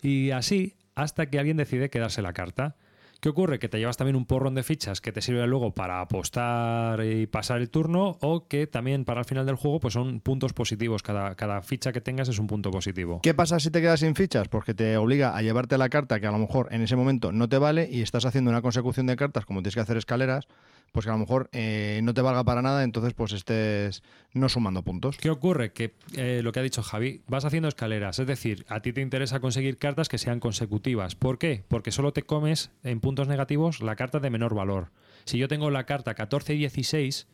Y 0.02 0.30
así 0.30 0.76
hasta 0.94 1.26
que 1.26 1.38
alguien 1.38 1.56
decide 1.56 1.90
quedarse 1.90 2.22
la 2.22 2.32
carta. 2.32 2.76
¿Qué 3.20 3.28
ocurre? 3.28 3.58
Que 3.58 3.68
te 3.68 3.78
llevas 3.78 3.98
también 3.98 4.16
un 4.16 4.24
porrón 4.24 4.54
de 4.54 4.62
fichas 4.62 5.02
que 5.02 5.12
te 5.12 5.20
sirve 5.20 5.46
luego 5.46 5.74
para 5.74 6.00
apostar 6.00 7.04
y 7.04 7.26
pasar 7.26 7.60
el 7.60 7.68
turno 7.68 8.16
o 8.22 8.48
que 8.48 8.66
también 8.66 9.04
para 9.04 9.20
el 9.20 9.26
final 9.26 9.44
del 9.44 9.56
juego 9.56 9.78
pues 9.78 9.92
son 9.92 10.20
puntos 10.20 10.54
positivos. 10.54 11.02
Cada, 11.02 11.34
cada 11.34 11.60
ficha 11.60 11.92
que 11.92 12.00
tengas 12.00 12.30
es 12.30 12.38
un 12.38 12.46
punto 12.46 12.70
positivo. 12.70 13.20
¿Qué 13.22 13.34
pasa 13.34 13.60
si 13.60 13.70
te 13.70 13.82
quedas 13.82 14.00
sin 14.00 14.14
fichas? 14.14 14.48
Porque 14.48 14.72
te 14.72 14.96
obliga 14.96 15.36
a 15.36 15.42
llevarte 15.42 15.76
la 15.76 15.90
carta 15.90 16.18
que 16.18 16.26
a 16.26 16.30
lo 16.30 16.38
mejor 16.38 16.68
en 16.70 16.80
ese 16.80 16.96
momento 16.96 17.30
no 17.30 17.46
te 17.46 17.58
vale 17.58 17.90
y 17.92 18.00
estás 18.00 18.24
haciendo 18.24 18.50
una 18.50 18.62
consecución 18.62 19.06
de 19.06 19.16
cartas 19.16 19.44
como 19.44 19.60
tienes 19.60 19.74
que 19.74 19.80
hacer 19.80 19.98
escaleras, 19.98 20.48
pues 20.92 21.04
que 21.06 21.10
a 21.10 21.14
lo 21.14 21.18
mejor 21.18 21.48
eh, 21.52 22.00
no 22.02 22.14
te 22.14 22.20
valga 22.20 22.44
para 22.44 22.62
nada, 22.62 22.82
entonces 22.84 23.14
pues 23.14 23.32
estés 23.32 24.02
no 24.32 24.48
sumando 24.48 24.82
puntos. 24.82 25.16
¿Qué 25.16 25.30
ocurre? 25.30 25.72
Que 25.72 25.94
eh, 26.16 26.40
lo 26.42 26.52
que 26.52 26.60
ha 26.60 26.62
dicho 26.62 26.82
Javi, 26.82 27.22
vas 27.26 27.44
haciendo 27.44 27.68
escaleras, 27.68 28.18
es 28.18 28.26
decir, 28.26 28.64
a 28.68 28.80
ti 28.80 28.92
te 28.92 29.00
interesa 29.00 29.40
conseguir 29.40 29.78
cartas 29.78 30.08
que 30.08 30.18
sean 30.18 30.40
consecutivas. 30.40 31.14
¿Por 31.14 31.38
qué? 31.38 31.64
Porque 31.68 31.92
solo 31.92 32.12
te 32.12 32.22
comes 32.22 32.70
en 32.82 33.00
puntos 33.00 33.28
negativos 33.28 33.80
la 33.80 33.96
carta 33.96 34.20
de 34.20 34.30
menor 34.30 34.54
valor. 34.54 34.90
Si 35.24 35.38
yo 35.38 35.48
tengo 35.48 35.70
la 35.70 35.86
carta 35.86 36.14
14 36.14 36.54
y 36.54 36.58
16, 36.58 37.28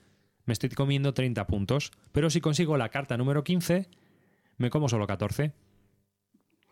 me 0.45 0.53
estoy 0.53 0.71
comiendo 0.71 1.15
30 1.15 1.47
puntos, 1.47 1.93
pero 2.13 2.31
si 2.31 2.41
consigo 2.41 2.77
la 2.77 2.91
carta 2.91 3.17
número 3.17 3.45
15, 3.45 3.89
me 4.59 4.71
como 4.71 4.89
solo 4.89 5.07
14. 5.07 5.53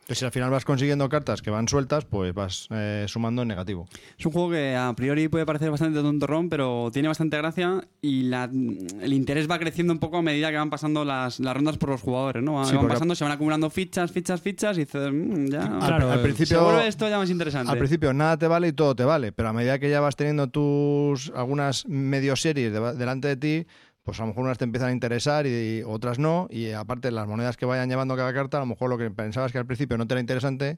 Entonces, 0.05 0.19
si 0.19 0.25
al 0.27 0.33
final 0.33 0.51
vas 0.51 0.67
consiguiendo 0.67 1.09
cartas 1.09 1.41
que 1.41 1.49
van 1.49 1.67
sueltas, 1.67 2.05
pues 2.05 2.35
vas 2.35 2.69
eh, 2.71 3.07
sumando 3.09 3.41
en 3.41 3.49
negativo. 3.49 3.89
Es 4.19 4.27
un 4.27 4.33
juego 4.33 4.51
que 4.51 4.77
a 4.77 4.93
priori 4.95 5.29
puede 5.29 5.47
parecer 5.47 5.71
bastante 5.71 5.99
tontorrón, 6.03 6.51
pero 6.51 6.91
tiene 6.93 7.09
bastante 7.09 7.39
gracia 7.39 7.81
y 8.03 8.25
la- 8.25 8.45
el 8.45 9.13
interés 9.15 9.51
va 9.51 9.59
creciendo 9.59 9.95
un 9.95 9.99
poco 9.99 10.19
a 10.19 10.23
medida 10.23 10.51
que 10.51 10.59
van 10.59 10.69
pasando 10.69 11.07
las, 11.07 11.41
las 11.41 11.55
rondas 11.55 11.79
por 11.79 11.89
los 11.89 12.03
jugadores, 12.03 12.43
¿no? 12.43 12.53
Van, 12.53 12.67
Sí, 12.67 12.77
van 12.77 12.87
pasando, 12.89 13.15
se 13.15 13.25
van 13.25 13.33
acumulando 13.33 13.71
fichas, 13.71 14.13
fichas, 14.13 14.43
fichas 14.43 14.77
y 14.77 14.81
dices, 14.81 15.11
"Mm, 15.11 15.47
ya... 15.47 15.63
Al, 15.79 15.87
Claro, 15.87 16.11
al 16.11 16.19
eh, 16.19 16.23
principio, 16.23 16.59
se 16.59 16.63
vuelve 16.63 16.87
esto 16.87 17.09
ya 17.09 17.17
más 17.17 17.31
interesante. 17.31 17.73
al 17.73 17.79
principio 17.79 18.13
nada 18.13 18.37
te 18.37 18.47
vale 18.47 18.69
y 18.69 18.73
todo 18.75 18.95
te 18.95 19.05
vale, 19.05 19.33
pero 19.33 19.49
a 19.49 19.53
medida 19.55 19.79
que 19.79 19.89
ya 19.89 20.01
vas 20.01 20.17
teniendo 20.17 20.49
tus 20.51 21.33
algunas 21.35 21.87
medio 21.89 22.37
series 22.37 22.71
de- 22.75 22.95
delante 22.95 23.29
de 23.29 23.37
ti, 23.37 23.67
pues 24.05 24.21
a 24.21 24.23
lo 24.23 24.29
mejor 24.29 24.45
unas 24.45 24.59
te 24.59 24.65
empiezan 24.65 24.91
a 24.91 24.93
interesar 24.93 25.47
y, 25.47 25.83
otras 25.83 26.19
no, 26.19 26.47
y 26.51 26.71
aparte 26.73 27.11
las 27.11 27.27
monedas 27.27 27.57
que 27.57 27.67
vayan 27.67 27.89
llevando 27.89 28.15
cada 28.17 28.33
carta, 28.33 28.59
a 28.59 28.61
lo 28.61 28.67
mejor 28.67 28.91
lo 28.91 28.99
que 28.99 29.11
pensabas 29.11 29.51
que 29.51 29.59
al 29.59 29.67
principio 29.67 29.99
no 29.99 30.07
te 30.07 30.15
era 30.15 30.21
interesante, 30.21 30.77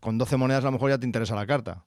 con 0.00 0.18
12 0.18 0.36
monedas 0.36 0.64
a 0.64 0.66
lo 0.66 0.72
mejor 0.72 0.90
ya 0.90 0.98
te 0.98 1.06
interesa 1.06 1.36
la 1.36 1.46
carta. 1.46 1.84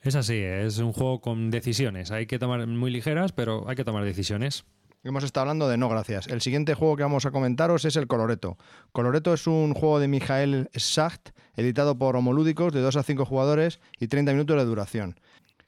Es 0.00 0.16
así, 0.16 0.38
es 0.38 0.78
un 0.78 0.92
juego 0.92 1.20
con 1.20 1.50
decisiones. 1.50 2.10
Hay 2.10 2.26
que 2.26 2.38
tomar 2.38 2.66
muy 2.66 2.90
ligeras, 2.90 3.32
pero 3.32 3.68
hay 3.68 3.76
que 3.76 3.84
tomar 3.84 4.02
decisiones. 4.04 4.64
Hemos 5.02 5.24
estado 5.24 5.42
hablando 5.42 5.68
de 5.68 5.76
no 5.76 5.88
gracias. 5.90 6.26
El 6.28 6.40
siguiente 6.40 6.74
juego 6.74 6.96
que 6.96 7.02
vamos 7.02 7.26
a 7.26 7.30
comentaros 7.30 7.84
es 7.84 7.96
el 7.96 8.06
Coloreto. 8.06 8.56
Coloreto 8.92 9.34
es 9.34 9.46
un 9.46 9.74
juego 9.74 10.00
de 10.00 10.08
Mijael 10.08 10.70
Schacht, 10.74 11.30
editado 11.56 11.98
por 11.98 12.16
Homolúdicos, 12.16 12.72
de 12.72 12.80
2 12.80 12.96
a 12.96 13.02
5 13.02 13.24
jugadores 13.26 13.80
y 13.98 14.08
30 14.08 14.32
minutos 14.32 14.56
de 14.56 14.64
duración. 14.64 15.20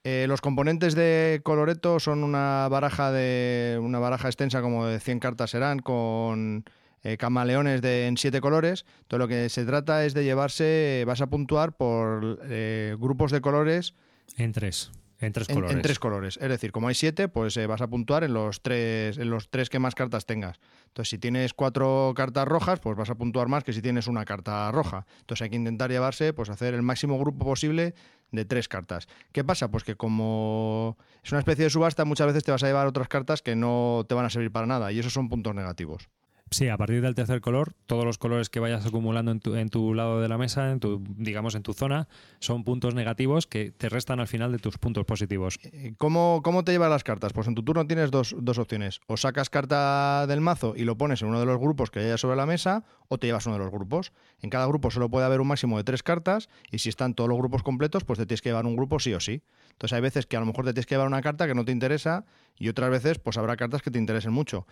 Eh, 0.05 0.27
los 0.29 0.41
componentes 0.41 0.97
de 0.97 1.41
Coloreto 1.45 2.01
son 2.01 2.25
una 2.25 2.67
baraja 2.69 3.13
de 3.13 3.79
una 3.81 4.01
baraja 4.01 4.29
extensa 4.29 4.61
como 4.61 4.87
de 4.87 4.99
100 4.99 5.21
cartas 5.21 5.51
serán 5.51 5.79
con 5.79 6.65
eh, 7.05 7.17
camaleones 7.17 7.83
de, 7.83 8.09
en 8.09 8.17
7 8.17 8.41
colores. 8.41 8.85
Entonces 9.03 9.19
lo 9.21 9.29
que 9.29 9.49
se 9.49 9.65
trata 9.65 10.05
es 10.05 10.13
de 10.13 10.25
llevarse, 10.25 11.05
vas 11.07 11.21
a 11.21 11.29
puntuar 11.29 11.77
por 11.77 12.41
eh, 12.45 12.97
grupos 12.99 13.31
de 13.31 13.41
colores 13.41 13.95
En 14.37 14.53
tres. 14.53 14.91
En 15.23 15.33
tres 15.33 15.49
en, 15.49 15.55
colores. 15.55 15.77
en 15.77 15.83
tres 15.83 15.99
colores. 15.99 16.39
Es 16.43 16.49
decir, 16.49 16.73
como 16.73 16.89
hay 16.89 16.95
siete, 16.95 17.29
pues 17.29 17.57
eh, 17.57 17.67
vas 17.67 17.81
a 17.81 17.87
puntuar 17.87 18.25
en 18.25 18.35
los 18.35 18.61
tres, 18.61 19.19
en 19.19 19.31
los 19.31 19.49
tres 19.51 19.71
que 19.71 19.79
más 19.79 19.95
cartas 19.95 20.27
tengas. 20.27 20.59
Entonces, 20.89 21.11
si 21.11 21.19
tienes 21.19 21.55
cuatro 21.55 22.13
cartas 22.17 22.47
rojas, 22.47 22.81
pues 22.81 22.97
vas 22.97 23.09
a 23.09 23.15
puntuar 23.15 23.49
más 23.49 23.63
que 23.63 23.73
si 23.73 23.81
tienes 23.81 24.09
una 24.09 24.25
carta 24.25 24.71
roja. 24.73 25.07
Entonces 25.21 25.43
hay 25.43 25.51
que 25.51 25.57
intentar 25.57 25.91
llevarse, 25.91 26.33
pues 26.33 26.51
hacer 26.51 26.75
el 26.75 26.83
máximo 26.83 27.19
grupo 27.19 27.45
posible 27.45 27.95
de 28.33 28.45
tres 28.45 28.67
cartas. 28.67 29.07
¿Qué 29.31 29.45
pasa? 29.45 29.71
Pues 29.71 29.85
que 29.85 29.95
como 29.95 30.99
es 31.23 31.31
una 31.31 31.39
especie 31.39 31.65
de 31.65 31.71
subasta, 31.71 32.05
muchas 32.05 32.27
veces 32.27 32.43
te 32.43 32.51
vas 32.51 32.63
a 32.65 32.67
llevar 32.67 32.89
otras 32.89 33.09
cartas 33.09 33.43
que 33.43 33.55
no 33.55 34.05
te 34.09 34.15
van 34.15 34.25
a 34.25 34.31
servir 34.31 34.51
para 34.51 34.67
nada. 34.67 34.91
Y 34.91 34.99
esos 34.99 35.13
son 35.13 35.29
puntos 35.29 35.55
negativos. 35.55 36.09
Sí, 36.53 36.69
a 36.69 36.77
partir 36.77 37.01
del 37.01 37.15
tercer 37.15 37.41
color, 37.41 37.73
todos 37.87 38.05
los 38.05 38.19
colores 38.19 38.51
que 38.51 38.61
vayas 38.61 38.85
acumulando 38.85 39.31
en 39.31 39.41
tu, 39.41 39.57
en 39.57 39.71
tu 39.71 39.95
lado 39.95 40.21
de 40.21 40.29
la 40.29 40.37
mesa, 40.37 40.71
en 40.71 40.81
tu, 40.81 41.03
digamos 41.17 41.55
en 41.55 41.63
tu 41.63 41.73
zona, 41.73 42.09
son 42.41 42.63
puntos 42.63 42.95
negativos 42.95 43.47
que 43.47 43.71
te 43.71 43.89
restan 43.89 44.21
al 44.21 44.29
final 44.29 44.53
de 44.53 44.59
tus 44.59 44.77
puntos 44.77 45.07
positivos. 45.07 45.59
Eh, 45.63 45.95
¿Cómo, 45.97 46.43
¿Cómo 46.45 46.63
te 46.63 46.73
llevas 46.73 46.91
las 46.91 47.05
cartas? 47.05 47.33
Pues 47.33 47.49
en 47.49 47.55
tu 47.55 47.63
turno 47.63 47.87
tienes 47.87 48.11
dos, 48.11 48.37
dos 48.39 48.59
opciones. 48.59 49.01
O 49.07 49.17
sacas 49.17 49.49
carta 49.49 50.27
del 50.27 50.43
mazo 50.43 50.75
y 50.77 50.85
lo 50.85 50.99
pones 50.99 51.23
en 51.23 51.29
uno 51.29 51.41
de 51.41 51.47
los 51.47 51.59
grupos 51.59 51.91
que 51.91 52.01
haya 52.01 52.19
sobre 52.19 52.37
la 52.37 52.45
mesa, 52.45 52.85
o 53.09 53.17
te 53.17 53.29
llevas 53.29 53.47
uno 53.47 53.57
de 53.57 53.65
los 53.65 53.73
grupos. 53.73 54.13
En 54.43 54.51
cada 54.51 54.67
grupo 54.67 54.91
solo 54.91 55.09
puede 55.09 55.25
haber 55.25 55.41
un 55.41 55.49
máximo 55.49 55.79
de 55.79 55.85
tres 55.85 56.03
cartas, 56.03 56.51
y 56.71 56.81
si 56.81 56.91
están 56.91 57.15
todos 57.15 57.31
los 57.31 57.39
grupos 57.39 57.63
completos, 57.63 58.05
pues 58.05 58.19
te 58.19 58.27
tienes 58.27 58.43
que 58.43 58.51
llevar 58.51 58.67
un 58.67 58.77
grupo 58.77 58.99
sí 58.99 59.15
o 59.15 59.21
sí. 59.21 59.41
Entonces 59.71 59.95
hay 59.95 60.03
veces 60.03 60.27
que 60.27 60.37
a 60.37 60.41
lo 60.41 60.45
mejor 60.45 60.67
te 60.67 60.75
tienes 60.75 60.85
que 60.85 60.97
llevar 60.97 61.09
una 61.09 61.23
carta 61.23 61.47
que 61.47 61.55
no 61.55 61.65
te 61.65 61.73
interesa, 61.73 62.27
y 62.59 62.69
otras 62.69 62.91
veces 62.91 63.19
pues 63.19 63.39
habrá 63.39 63.57
cartas 63.57 63.81
que 63.81 63.91
te 63.91 63.99
interesen 63.99 64.35
mucho. 64.35 64.67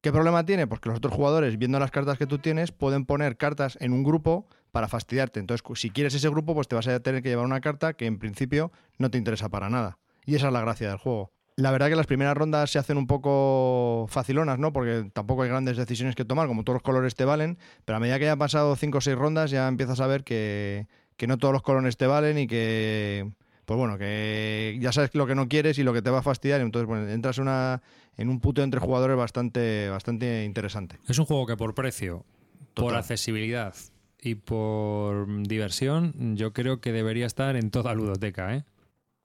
¿Qué 0.00 0.12
problema 0.12 0.44
tiene? 0.46 0.68
Pues 0.68 0.80
que 0.80 0.88
los 0.88 0.98
otros 0.98 1.12
jugadores, 1.12 1.58
viendo 1.58 1.80
las 1.80 1.90
cartas 1.90 2.18
que 2.18 2.26
tú 2.26 2.38
tienes, 2.38 2.70
pueden 2.70 3.04
poner 3.04 3.36
cartas 3.36 3.76
en 3.80 3.92
un 3.92 4.04
grupo 4.04 4.46
para 4.70 4.86
fastidiarte. 4.86 5.40
Entonces, 5.40 5.64
si 5.74 5.90
quieres 5.90 6.14
ese 6.14 6.28
grupo, 6.28 6.54
pues 6.54 6.68
te 6.68 6.76
vas 6.76 6.86
a 6.86 7.00
tener 7.00 7.20
que 7.20 7.30
llevar 7.30 7.44
una 7.44 7.60
carta 7.60 7.94
que 7.94 8.06
en 8.06 8.18
principio 8.18 8.70
no 8.98 9.10
te 9.10 9.18
interesa 9.18 9.48
para 9.48 9.68
nada. 9.68 9.98
Y 10.24 10.36
esa 10.36 10.48
es 10.48 10.52
la 10.52 10.60
gracia 10.60 10.88
del 10.88 10.98
juego. 10.98 11.32
La 11.56 11.72
verdad 11.72 11.88
que 11.88 11.96
las 11.96 12.06
primeras 12.06 12.36
rondas 12.36 12.70
se 12.70 12.78
hacen 12.78 12.96
un 12.96 13.08
poco 13.08 14.06
facilonas, 14.08 14.60
¿no? 14.60 14.72
Porque 14.72 15.10
tampoco 15.12 15.42
hay 15.42 15.48
grandes 15.48 15.76
decisiones 15.76 16.14
que 16.14 16.24
tomar, 16.24 16.46
como 16.46 16.62
todos 16.62 16.76
los 16.76 16.82
colores 16.84 17.16
te 17.16 17.24
valen, 17.24 17.58
pero 17.84 17.96
a 17.96 18.00
medida 18.00 18.20
que 18.20 18.26
hayan 18.26 18.38
pasado 18.38 18.76
5 18.76 18.98
o 18.98 19.00
6 19.00 19.18
rondas 19.18 19.50
ya 19.50 19.66
empiezas 19.66 19.98
a 19.98 20.06
ver 20.06 20.22
que, 20.22 20.86
que 21.16 21.26
no 21.26 21.38
todos 21.38 21.52
los 21.52 21.62
colores 21.62 21.96
te 21.96 22.06
valen 22.06 22.38
y 22.38 22.46
que, 22.46 23.32
pues 23.68 23.76
bueno, 23.76 23.98
que 23.98 24.78
ya 24.80 24.92
sabes 24.92 25.14
lo 25.14 25.26
que 25.26 25.34
no 25.34 25.46
quieres 25.46 25.78
y 25.78 25.82
lo 25.82 25.92
que 25.92 26.00
te 26.00 26.08
va 26.08 26.20
a 26.20 26.22
fastidiar, 26.22 26.62
entonces 26.62 26.86
bueno, 26.88 27.06
entras 27.06 27.36
en, 27.36 27.42
una, 27.42 27.82
en 28.16 28.30
un 28.30 28.40
puto 28.40 28.62
entre 28.62 28.80
jugadores 28.80 29.14
bastante, 29.14 29.90
bastante 29.90 30.46
interesante. 30.46 30.96
Es 31.06 31.18
un 31.18 31.26
juego 31.26 31.44
que 31.44 31.54
por 31.54 31.74
precio, 31.74 32.24
por 32.72 32.94
accesibilidad 32.94 33.74
y 34.22 34.36
por 34.36 35.42
diversión, 35.42 36.34
yo 36.34 36.54
creo 36.54 36.80
que 36.80 36.92
debería 36.92 37.26
estar 37.26 37.56
en 37.56 37.70
toda 37.70 37.92
ludoteca, 37.92 38.56
¿eh? 38.56 38.64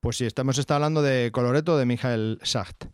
Pues 0.02 0.18
sí, 0.18 0.26
estamos 0.26 0.58
está 0.58 0.76
hablando 0.76 1.02
de 1.02 1.32
Coloreto 1.32 1.78
de 1.78 1.86
Michael 1.86 2.40
Schacht. 2.44 2.88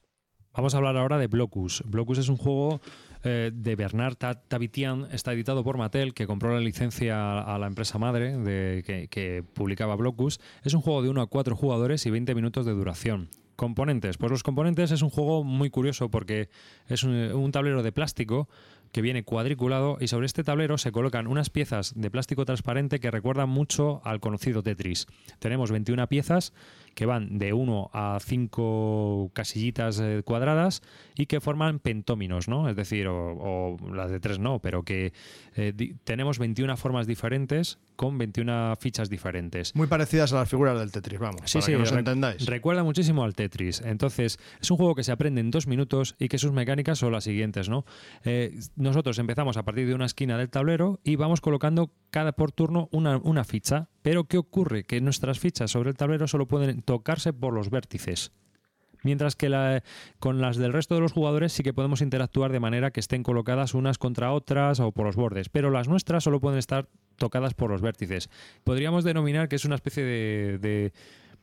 Vamos 0.54 0.76
a 0.76 0.78
hablar 0.78 0.98
ahora 0.98 1.18
de 1.18 1.26
Blocus. 1.26 1.82
Blocus 1.84 2.20
es 2.20 2.30
un 2.30 2.38
juego 2.38 2.80
eh, 3.24 3.52
de 3.54 3.76
Bernard 3.76 4.16
Ta- 4.16 4.42
Tavitian, 4.42 5.08
está 5.12 5.34
editado 5.34 5.64
por 5.64 5.78
Mattel, 5.78 6.14
que 6.14 6.28
compró 6.28 6.54
la 6.54 6.60
licencia 6.62 7.40
a 7.42 7.58
la 7.60 7.68
empresa 7.68 7.98
madre 7.98 8.84
que, 8.84 9.44
publicaba 9.54 9.96
Blocus. 9.96 10.40
Es 10.64 10.74
un 10.74 10.82
juego 10.82 11.02
de 11.02 11.10
1 11.10 11.22
a 11.22 11.28
4 11.28 11.56
jugadores 11.56 12.06
y 12.06 12.10
20 12.12 12.34
minutos 12.36 12.66
de 12.66 12.74
duración. 12.74 13.30
Componentes. 13.56 14.18
Pues 14.18 14.32
los 14.32 14.42
componentes 14.42 14.92
es 14.92 15.02
un 15.02 15.10
juego 15.10 15.44
muy 15.44 15.70
curioso 15.70 16.10
porque 16.10 16.48
es 16.88 17.04
un 17.04 17.52
tablero 17.52 17.84
de 17.84 17.92
plástico 17.92 18.48
que 18.92 19.02
viene 19.02 19.24
cuadriculado 19.24 19.98
y 20.00 20.08
sobre 20.08 20.26
este 20.26 20.44
tablero 20.44 20.78
se 20.78 20.92
colocan 20.92 21.28
unas 21.28 21.50
piezas 21.50 21.94
de 21.96 22.10
plástico 22.10 22.46
transparente 22.46 23.00
que 23.00 23.12
recuerdan 23.12 23.50
mucho 23.50 24.02
al 24.04 24.20
conocido 24.20 24.64
Tetris. 24.64 25.08
Tenemos 25.40 25.72
21 25.72 26.08
piezas 26.08 26.54
que 26.96 27.06
van 27.06 27.38
de 27.38 27.54
1 27.54 27.92
a 27.94 28.20
5 28.22 29.32
casillitas 29.34 30.00
eh, 30.00 30.22
cuadradas 30.26 30.82
y 31.16 31.28
que 31.28 31.40
forman 31.40 31.80
pentóminos, 31.80 32.48
¿no? 32.48 32.70
Es 32.70 32.76
decir, 32.76 33.08
o, 33.08 33.78
las 33.94 34.12
de 34.12 34.20
3 34.20 34.40
no, 34.40 34.60
pero 34.60 34.84
que 34.84 35.14
eh, 35.56 35.74
tenemos 36.04 36.40
21 36.40 36.76
formas 36.78 37.08
diferentes 37.08 37.80
con 38.00 38.18
21 38.18 38.78
fichas 38.80 39.10
diferentes. 39.10 39.76
Muy 39.76 39.88
parecidas 39.88 40.32
a 40.32 40.38
las 40.38 40.48
figuras 40.50 40.80
del 40.80 40.90
Tetris, 40.90 41.20
vamos, 41.20 41.42
Sí, 41.44 41.58
para 41.58 41.66
sí, 41.66 41.72
que 41.74 41.78
nos 41.80 41.92
entendáis. 41.92 42.46
Recuerda 42.46 42.82
muchísimo 42.82 43.26
al 43.26 43.36
Tetris. 43.36 43.82
Entonces, 43.82 44.40
es 44.62 44.72
un 44.72 44.78
juego 44.78 44.96
que 44.96 45.04
se 45.04 45.12
aprende 45.12 45.42
en 45.42 45.52
dos 45.52 45.68
minutos 45.68 46.16
y 46.18 46.30
que 46.30 46.38
sus 46.38 46.54
mecánicas 46.54 46.98
son 47.00 47.12
las 47.12 47.26
siguientes, 47.26 47.68
¿no? 47.68 47.84
Eh, 48.24 48.58
nosotros 48.78 49.20
empezamos 49.20 49.58
a 49.58 49.64
partir 49.64 49.86
de 49.86 49.96
una 49.96 50.06
esquina 50.06 50.38
del 50.38 50.50
tablero 50.50 51.02
y 51.04 51.18
vamos 51.18 51.42
colocando 51.42 51.92
cada 52.10 52.32
por 52.32 52.54
turno 52.54 52.88
una, 52.94 53.18
una 53.18 53.44
ficha. 53.44 53.90
Pero, 54.02 54.24
¿qué 54.24 54.38
ocurre? 54.38 54.86
Que 54.86 55.02
nuestras 55.02 55.38
fichas 55.40 55.70
sobre 55.72 55.90
el 55.90 55.98
tablero 55.98 56.26
solo 56.30 56.48
pueden 56.48 56.82
tocarse 56.84 57.34
por 57.34 57.54
los 57.54 57.70
vértices. 57.70 58.32
Mientras 59.04 59.36
que 59.36 59.50
la- 59.50 59.84
con 60.20 60.40
las 60.40 60.56
del 60.56 60.72
resto 60.72 60.96
de 60.96 61.02
los 61.02 61.12
jugadores 61.12 61.52
sí 61.52 61.64
que 61.64 61.74
podemos 61.74 62.02
interactuar 62.02 62.52
de 62.54 62.60
manera 62.62 62.92
que 62.92 63.00
estén 63.02 63.24
colocadas 63.24 63.74
unas 63.74 63.98
contra 63.98 64.32
otras 64.32 64.80
o 64.80 64.92
por 64.94 65.06
los 65.06 65.16
bordes, 65.18 65.50
pero 65.50 65.70
las 65.70 65.88
nuestras 65.90 66.24
solo 66.24 66.40
pueden 66.40 66.60
estar 66.60 66.88
tocadas 67.20 67.54
por 67.54 67.70
los 67.70 67.82
vértices. 67.82 68.30
Podríamos 68.64 69.04
denominar 69.04 69.48
que 69.48 69.58
es 69.58 69.66
una 69.66 69.76
especie 69.76 70.04
de, 70.04 70.58
de 70.58 70.92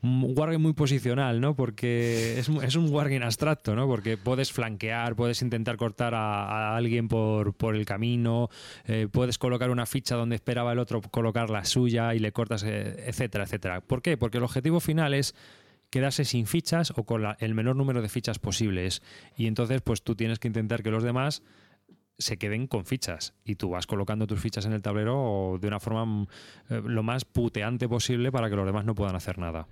wargame 0.02 0.58
muy 0.58 0.72
posicional, 0.72 1.40
¿no? 1.40 1.56
Porque 1.56 2.38
es, 2.38 2.48
es 2.48 2.76
un 2.76 2.92
wargame 2.92 3.24
abstracto, 3.24 3.74
¿no? 3.74 3.86
Porque 3.86 4.16
puedes 4.16 4.52
flanquear, 4.52 5.16
puedes 5.16 5.40
intentar 5.42 5.76
cortar 5.76 6.14
a, 6.14 6.44
a 6.72 6.76
alguien 6.76 7.08
por, 7.08 7.54
por 7.54 7.74
el 7.74 7.84
camino, 7.86 8.48
eh, 8.86 9.08
puedes 9.10 9.38
colocar 9.38 9.70
una 9.70 9.86
ficha 9.86 10.14
donde 10.16 10.36
esperaba 10.36 10.72
el 10.72 10.78
otro 10.78 11.00
colocar 11.00 11.48
la 11.50 11.64
suya 11.64 12.14
y 12.14 12.18
le 12.18 12.32
cortas, 12.32 12.62
eh, 12.64 13.04
etcétera, 13.06 13.44
etcétera. 13.44 13.80
¿Por 13.80 14.02
qué? 14.02 14.16
Porque 14.16 14.38
el 14.38 14.44
objetivo 14.44 14.80
final 14.80 15.14
es 15.14 15.34
quedarse 15.90 16.24
sin 16.24 16.46
fichas 16.46 16.92
o 16.96 17.04
con 17.04 17.22
la- 17.22 17.36
el 17.40 17.54
menor 17.54 17.76
número 17.76 18.02
de 18.02 18.08
fichas 18.08 18.38
posibles. 18.38 19.02
Y 19.36 19.46
entonces, 19.46 19.80
pues 19.82 20.02
tú 20.02 20.14
tienes 20.14 20.38
que 20.38 20.48
intentar 20.48 20.82
que 20.82 20.90
los 20.90 21.04
demás 21.04 21.42
se 22.18 22.38
queden 22.38 22.66
con 22.66 22.84
fichas 22.84 23.34
y 23.44 23.56
tú 23.56 23.70
vas 23.70 23.86
colocando 23.86 24.26
tus 24.26 24.40
fichas 24.40 24.66
en 24.66 24.72
el 24.72 24.82
tablero 24.82 25.58
de 25.60 25.68
una 25.68 25.80
forma 25.80 26.04
mm, 26.04 26.26
eh, 26.70 26.82
lo 26.84 27.02
más 27.02 27.24
puteante 27.24 27.88
posible 27.88 28.32
para 28.32 28.48
que 28.48 28.56
los 28.56 28.66
demás 28.66 28.84
no 28.84 28.94
puedan 28.94 29.16
hacer 29.16 29.38
nada. 29.38 29.66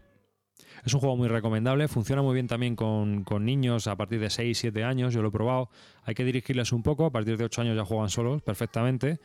Es 0.85 0.95
un 0.95 1.01
juego 1.01 1.17
muy 1.17 1.29
recomendable, 1.29 1.89
funciona 1.89 2.23
muy 2.23 2.35
bien 2.35 2.47
también 2.47 2.77
con, 2.77 3.25
con 3.25 3.45
niños 3.45 3.87
a 3.87 3.97
partir 3.97 4.21
de 4.21 4.31
6, 4.31 4.57
7 4.57 4.85
años, 4.85 5.15
yo 5.15 5.23
lo 5.23 5.29
he 5.29 5.33
probado. 5.33 5.69
Hay 6.05 6.15
que 6.15 6.25
dirigirles 6.25 6.73
un 6.73 6.83
poco, 6.83 7.07
a 7.07 7.11
partir 7.11 7.37
de 7.37 7.45
8 7.45 7.63
años 7.63 7.77
ya 7.77 7.85
juegan 7.85 8.09
solos 8.09 8.43
perfectamente. 8.43 9.19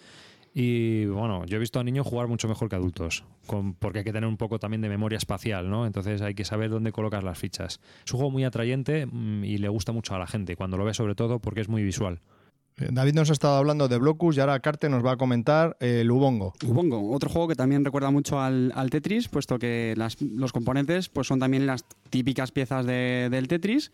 Y 0.54 1.06
bueno, 1.06 1.46
yo 1.46 1.58
he 1.58 1.60
visto 1.60 1.80
a 1.80 1.84
niños 1.84 2.08
jugar 2.08 2.28
mucho 2.28 2.48
mejor 2.48 2.70
que 2.70 2.76
adultos, 2.76 3.24
porque 3.80 4.00
hay 4.00 4.04
que 4.04 4.12
tener 4.12 4.28
un 4.28 4.38
poco 4.38 4.58
también 4.58 4.82
de 4.82 4.90
memoria 4.90 5.18
espacial, 5.18 5.70
¿no? 5.70 5.86
Entonces 5.86 6.22
hay 6.22 6.34
que 6.34 6.44
saber 6.44 6.72
dónde 6.72 6.92
colocar 6.92 7.24
las 7.24 7.38
fichas. 7.38 7.80
Es 8.04 8.14
un 8.14 8.18
juego 8.18 8.32
muy 8.32 8.44
atrayente 8.44 9.06
mm, 9.06 9.44
y 9.44 9.58
le 9.60 9.70
gusta 9.70 9.92
mucho 9.92 10.16
a 10.16 10.20
la 10.20 10.26
gente, 10.26 10.56
cuando 10.56 10.78
lo 10.78 10.86
ve 10.86 10.94
sobre 10.94 11.14
todo 11.14 11.40
porque 11.40 11.62
es 11.62 11.70
muy 11.70 11.84
visual. 11.84 12.20
Eh, 12.80 12.90
David 12.92 13.14
nos 13.14 13.30
ha 13.30 13.34
estado 13.34 13.58
hablando 13.58 13.88
de 13.88 13.98
Blocus 13.98 14.38
y 14.38 14.40
ahora 14.40 14.60
Carte 14.60 14.90
nos 14.90 15.06
va 15.06 15.14
a 15.14 15.18
comentar 15.18 15.78
eh, 15.80 16.02
el 16.02 16.12
Ubongo. 16.12 16.54
Ubongo, 16.66 17.12
otro 17.12 17.30
juego 17.30 17.48
que 17.48 17.56
también 17.56 17.84
recuerda 17.86 18.12
mucho 18.12 18.40
al, 18.40 18.72
Tetris, 18.90 19.28
puesto 19.28 19.60
que 19.60 19.96
los 20.36 20.52
componentes 20.52 21.10
pues 21.10 21.28
son 21.28 21.40
también 21.40 21.66
las 21.66 21.86
típicas 22.10 22.52
piezas 22.52 22.86
de- 22.86 23.28
del 23.30 23.48
Tetris 23.48 23.92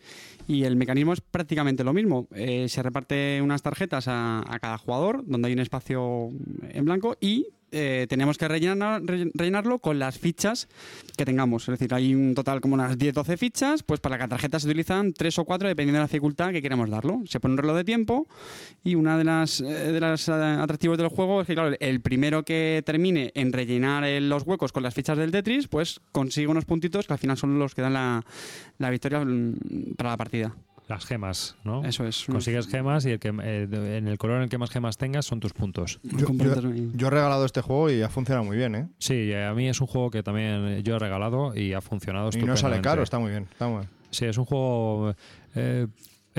y 0.48 0.64
el 0.64 0.76
mecanismo 0.76 1.12
es 1.12 1.20
prácticamente 1.20 1.84
lo 1.84 1.92
mismo. 1.92 2.28
Eh, 2.34 2.68
se 2.68 2.82
reparte 2.82 3.40
unas 3.42 3.62
tarjetas 3.62 4.06
a 4.08 4.42
cada 4.60 4.78
jugador, 4.78 5.24
donde 5.26 5.48
hay 5.48 5.54
un 5.54 5.60
espacio 5.60 6.30
en 6.70 6.84
blanco 6.84 7.16
y 7.20 7.46
eh, 7.76 8.06
tenemos 8.08 8.38
que 8.38 8.48
rellenar- 8.48 9.02
re- 9.04 9.30
rellenarlo 9.34 9.78
con 9.78 9.98
las 9.98 10.18
fichas 10.18 10.68
que 11.16 11.24
tengamos. 11.24 11.62
Es 11.68 11.78
decir, 11.78 11.92
hay 11.94 12.14
un 12.14 12.34
total 12.34 12.60
como 12.60 12.74
unas 12.74 12.96
10-12 12.98 13.36
fichas, 13.36 13.82
pues 13.82 14.00
para 14.00 14.16
cada 14.16 14.28
tarjeta 14.28 14.58
se 14.58 14.66
utilizan 14.66 15.12
3 15.12 15.38
o 15.38 15.44
4 15.44 15.68
dependiendo 15.68 15.98
de 15.98 16.02
la 16.02 16.06
dificultad 16.06 16.52
que 16.52 16.62
queremos 16.62 16.88
darlo. 16.90 17.22
Se 17.26 17.38
pone 17.40 17.52
un 17.52 17.58
reloj 17.58 17.76
de 17.76 17.84
tiempo 17.84 18.26
y 18.82 18.94
una 18.94 19.18
de 19.18 19.24
las, 19.24 19.60
eh, 19.60 19.64
de 19.92 20.00
las 20.00 20.28
eh, 20.28 20.32
atractivos 20.32 20.96
del 20.98 21.08
juego 21.08 21.40
es 21.42 21.46
que, 21.46 21.54
claro, 21.54 21.76
el 21.78 22.00
primero 22.00 22.42
que 22.44 22.82
termine 22.86 23.32
en 23.34 23.52
rellenar 23.52 24.04
eh, 24.04 24.20
los 24.20 24.44
huecos 24.44 24.72
con 24.72 24.82
las 24.82 24.94
fichas 24.94 25.18
del 25.18 25.30
Tetris, 25.30 25.68
pues 25.68 26.00
consigue 26.12 26.46
unos 26.46 26.64
puntitos 26.64 27.06
que 27.06 27.12
al 27.12 27.18
final 27.18 27.36
son 27.36 27.58
los 27.58 27.74
que 27.74 27.82
dan 27.82 27.92
la, 27.92 28.24
la 28.78 28.90
victoria 28.90 29.24
mm, 29.24 29.94
para 29.96 30.10
la 30.10 30.16
partida. 30.16 30.54
Las 30.88 31.04
gemas, 31.04 31.56
¿no? 31.64 31.84
Eso 31.84 32.06
es. 32.06 32.26
Consigues 32.26 32.68
gemas 32.68 33.04
y 33.06 33.10
el 33.10 33.18
que, 33.18 33.28
eh, 33.42 33.68
en 33.98 34.06
el 34.06 34.18
color 34.18 34.36
en 34.36 34.42
el 34.44 34.48
que 34.48 34.56
más 34.56 34.70
gemas 34.70 34.96
tengas 34.96 35.26
son 35.26 35.40
tus 35.40 35.52
puntos. 35.52 35.98
Yo, 36.04 36.28
he 36.28 37.10
regalado 37.10 37.44
este 37.44 37.60
juego 37.60 37.90
y 37.90 38.02
ha 38.02 38.08
funcionado 38.08 38.44
muy 38.44 38.56
bien, 38.56 38.74
¿eh? 38.76 38.88
Sí, 38.98 39.34
a 39.34 39.52
mí 39.52 39.68
es 39.68 39.80
un 39.80 39.88
juego 39.88 40.10
que 40.10 40.22
también 40.22 40.82
yo 40.84 40.96
he 40.96 40.98
regalado 40.98 41.56
y 41.56 41.72
ha 41.72 41.80
funcionado 41.80 42.30
Y 42.32 42.42
no 42.42 42.56
sale 42.56 42.80
caro, 42.80 43.02
está 43.02 43.18
muy 43.18 43.30
bien. 43.30 43.48
Está 43.50 43.66
muy 43.66 43.78
bien. 43.78 43.90
Sí, 44.10 44.26
es 44.26 44.38
un 44.38 44.44
juego. 44.44 45.14
eh, 45.56 45.88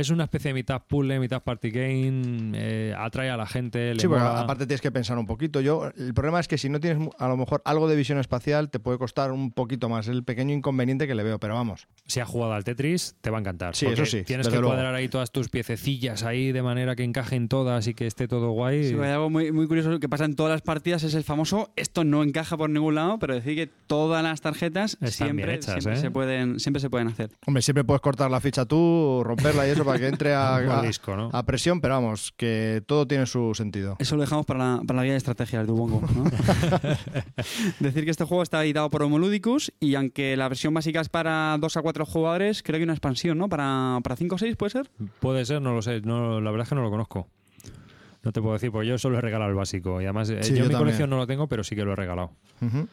es 0.02 0.10
una 0.10 0.26
especie 0.26 0.50
de 0.50 0.54
mitad 0.54 0.82
puzzle, 0.88 1.20
mitad 1.20 1.42
party 1.44 1.70
game. 1.72 2.52
eh, 2.56 2.94
atrae 2.98 3.30
a 3.30 3.38
la 3.38 3.46
gente. 3.48 3.94
Le 3.94 4.00
Sí, 4.00 4.08
porque 4.08 4.24
mola. 4.24 4.42
aparte 4.42 4.66
tienes 4.68 4.82
que 4.82 4.92
pensar 4.92 5.18
un 5.18 5.26
poquito. 5.26 5.62
Yo, 5.62 5.92
el 5.98 6.14
problema 6.14 6.40
es 6.40 6.48
que 6.48 6.58
si 6.58 6.70
no 6.70 6.80
tienes 6.80 7.10
a 7.18 7.28
lo 7.28 7.38
mejor 7.38 7.62
algo 7.66 7.88
de 7.88 7.96
visión 7.96 8.18
espacial, 8.20 8.70
te 8.70 8.80
puede 8.80 8.98
costar 8.98 9.32
un 9.32 9.52
poquito 9.52 9.90
más. 9.90 10.08
Es 10.08 10.14
el 10.14 10.24
pequeño 10.24 10.54
inconveniente 10.54 11.08
que 11.08 11.16
le 11.16 11.24
veo, 11.24 11.40
pero 11.40 11.56
vamos. 11.56 11.88
Si 12.06 12.20
has 12.20 12.28
jugado 12.28 12.54
al 12.54 12.64
Tetris, 12.64 13.16
te 13.22 13.30
va 13.30 13.38
a 13.38 13.42
encantar. 13.42 13.76
Sí, 13.76 13.86
eso 13.88 14.06
sí, 14.06 14.24
Tienes 14.24 14.48
que 14.48 14.56
luego. 14.56 14.70
cuadrar 14.70 14.94
ahí 14.96 15.08
todas 15.10 15.32
tus 15.32 15.50
piececillas 15.50 16.24
ahí 16.24 16.52
de 16.52 16.62
manera 16.62 16.96
que 16.96 17.04
encajen 17.04 17.48
todas 17.48 17.88
y 17.88 17.94
que 17.94 18.08
esté 18.08 18.28
todo 18.28 18.52
guay. 18.52 18.90
Sí, 18.90 18.96
hay 18.96 19.12
algo 19.12 19.30
muy, 19.30 19.52
muy 19.52 19.68
curioso 19.68 20.00
que 20.00 20.10
pasa 20.10 20.26
en 20.26 20.36
todas 20.36 20.52
las 20.52 20.62
partidas 20.62 21.04
es 21.04 21.14
el 21.16 21.24
famoso 21.24 21.72
esto 21.76 22.04
no 22.04 22.24
encaja 22.24 22.58
por 22.58 22.70
ningún 22.70 22.96
lado, 22.96 23.20
pero 23.20 23.34
decir 23.34 23.56
que 23.56 23.68
todas 23.88 24.24
las 24.24 24.42
tarjetas 24.42 24.94
Están 25.02 25.12
siempre, 25.12 25.46
bien 25.46 25.58
hechas, 25.58 25.74
siempre 25.84 25.94
¿eh? 25.94 26.02
se 26.02 26.12
pueden 26.12 26.60
siempre 26.60 26.80
se 26.80 26.90
pueden 26.90 27.08
hacer. 27.08 27.30
Hombre, 27.46 27.62
siempre 27.62 27.84
puedes 27.84 28.02
cortar 28.02 28.30
la 28.32 28.40
ficha 28.40 28.66
tú, 28.66 29.22
romperla 29.24 29.68
y 29.68 29.72
eso 29.72 29.84
para 29.88 30.00
que 30.00 30.08
entre 30.08 30.34
a, 30.36 30.82
disco, 30.82 31.16
¿no? 31.16 31.30
a 31.34 31.44
presión, 31.44 31.82
pero 31.82 31.96
vamos, 31.96 32.34
que 32.38 32.82
todo 32.86 33.08
tiene 33.08 33.26
su 33.26 33.54
sentido. 33.56 33.96
Eso 34.00 34.16
lo 34.16 34.22
dejamos 34.22 34.46
para 34.46 34.60
la, 34.78 34.82
para 34.86 34.98
la 34.98 35.04
guía 35.04 35.14
de 35.14 35.18
estrategias 35.18 35.66
de 35.66 35.72
Ubongo. 35.74 36.02
¿no? 36.16 36.24
Decir 37.80 38.06
que 38.06 38.12
este 38.12 38.24
juego 38.26 38.44
está 38.44 38.64
editado 38.64 38.90
por 38.90 39.02
Homoludicus 39.04 39.72
y 39.80 39.96
aunque 39.96 40.36
la 40.38 40.48
versión 40.50 40.74
básica 40.74 41.02
es 41.02 41.10
para 41.10 41.58
2 41.60 41.78
a 41.78 41.82
4 41.82 42.06
jugadores, 42.06 42.64
creo 42.64 42.74
que 42.74 42.78
hay 42.78 42.84
una 42.84 42.94
expansión, 42.94 43.38
¿no? 43.38 43.50
Para, 43.50 44.00
para 44.04 44.16
5 44.16 44.36
o 44.36 44.38
6, 44.38 44.56
¿puede 44.56 44.70
ser? 44.72 44.90
Puede 45.20 45.46
ser, 45.46 45.62
no 45.62 45.74
lo 45.74 45.82
sé. 45.82 46.02
No, 46.02 46.40
la 46.42 46.52
verdad 46.52 46.64
es 46.66 46.70
que 46.70 46.76
no 46.76 46.82
lo 46.84 46.90
conozco. 46.90 47.28
No 48.24 48.32
te 48.32 48.42
puedo 48.42 48.54
decir, 48.54 48.72
porque 48.72 48.88
yo 48.90 48.98
solo 48.98 49.18
he 49.18 49.22
regalado 49.22 49.50
el 49.50 49.56
básico. 49.56 50.02
Y 50.02 50.06
además, 50.06 50.30
eh, 50.30 50.44
Sí, 50.44 50.50
yo 50.52 50.58
yo 50.58 50.64
en 50.64 50.68
mi 50.68 50.74
también. 50.74 50.80
colección 50.80 51.10
no 51.10 51.18
lo 51.18 51.28
tengo, 51.28 51.48
pero 51.48 51.64
sí 51.64 51.76
que 51.76 51.86
lo 51.86 51.94
he 51.94 51.96
regalado. 51.96 52.32
Ujú. 52.62 52.88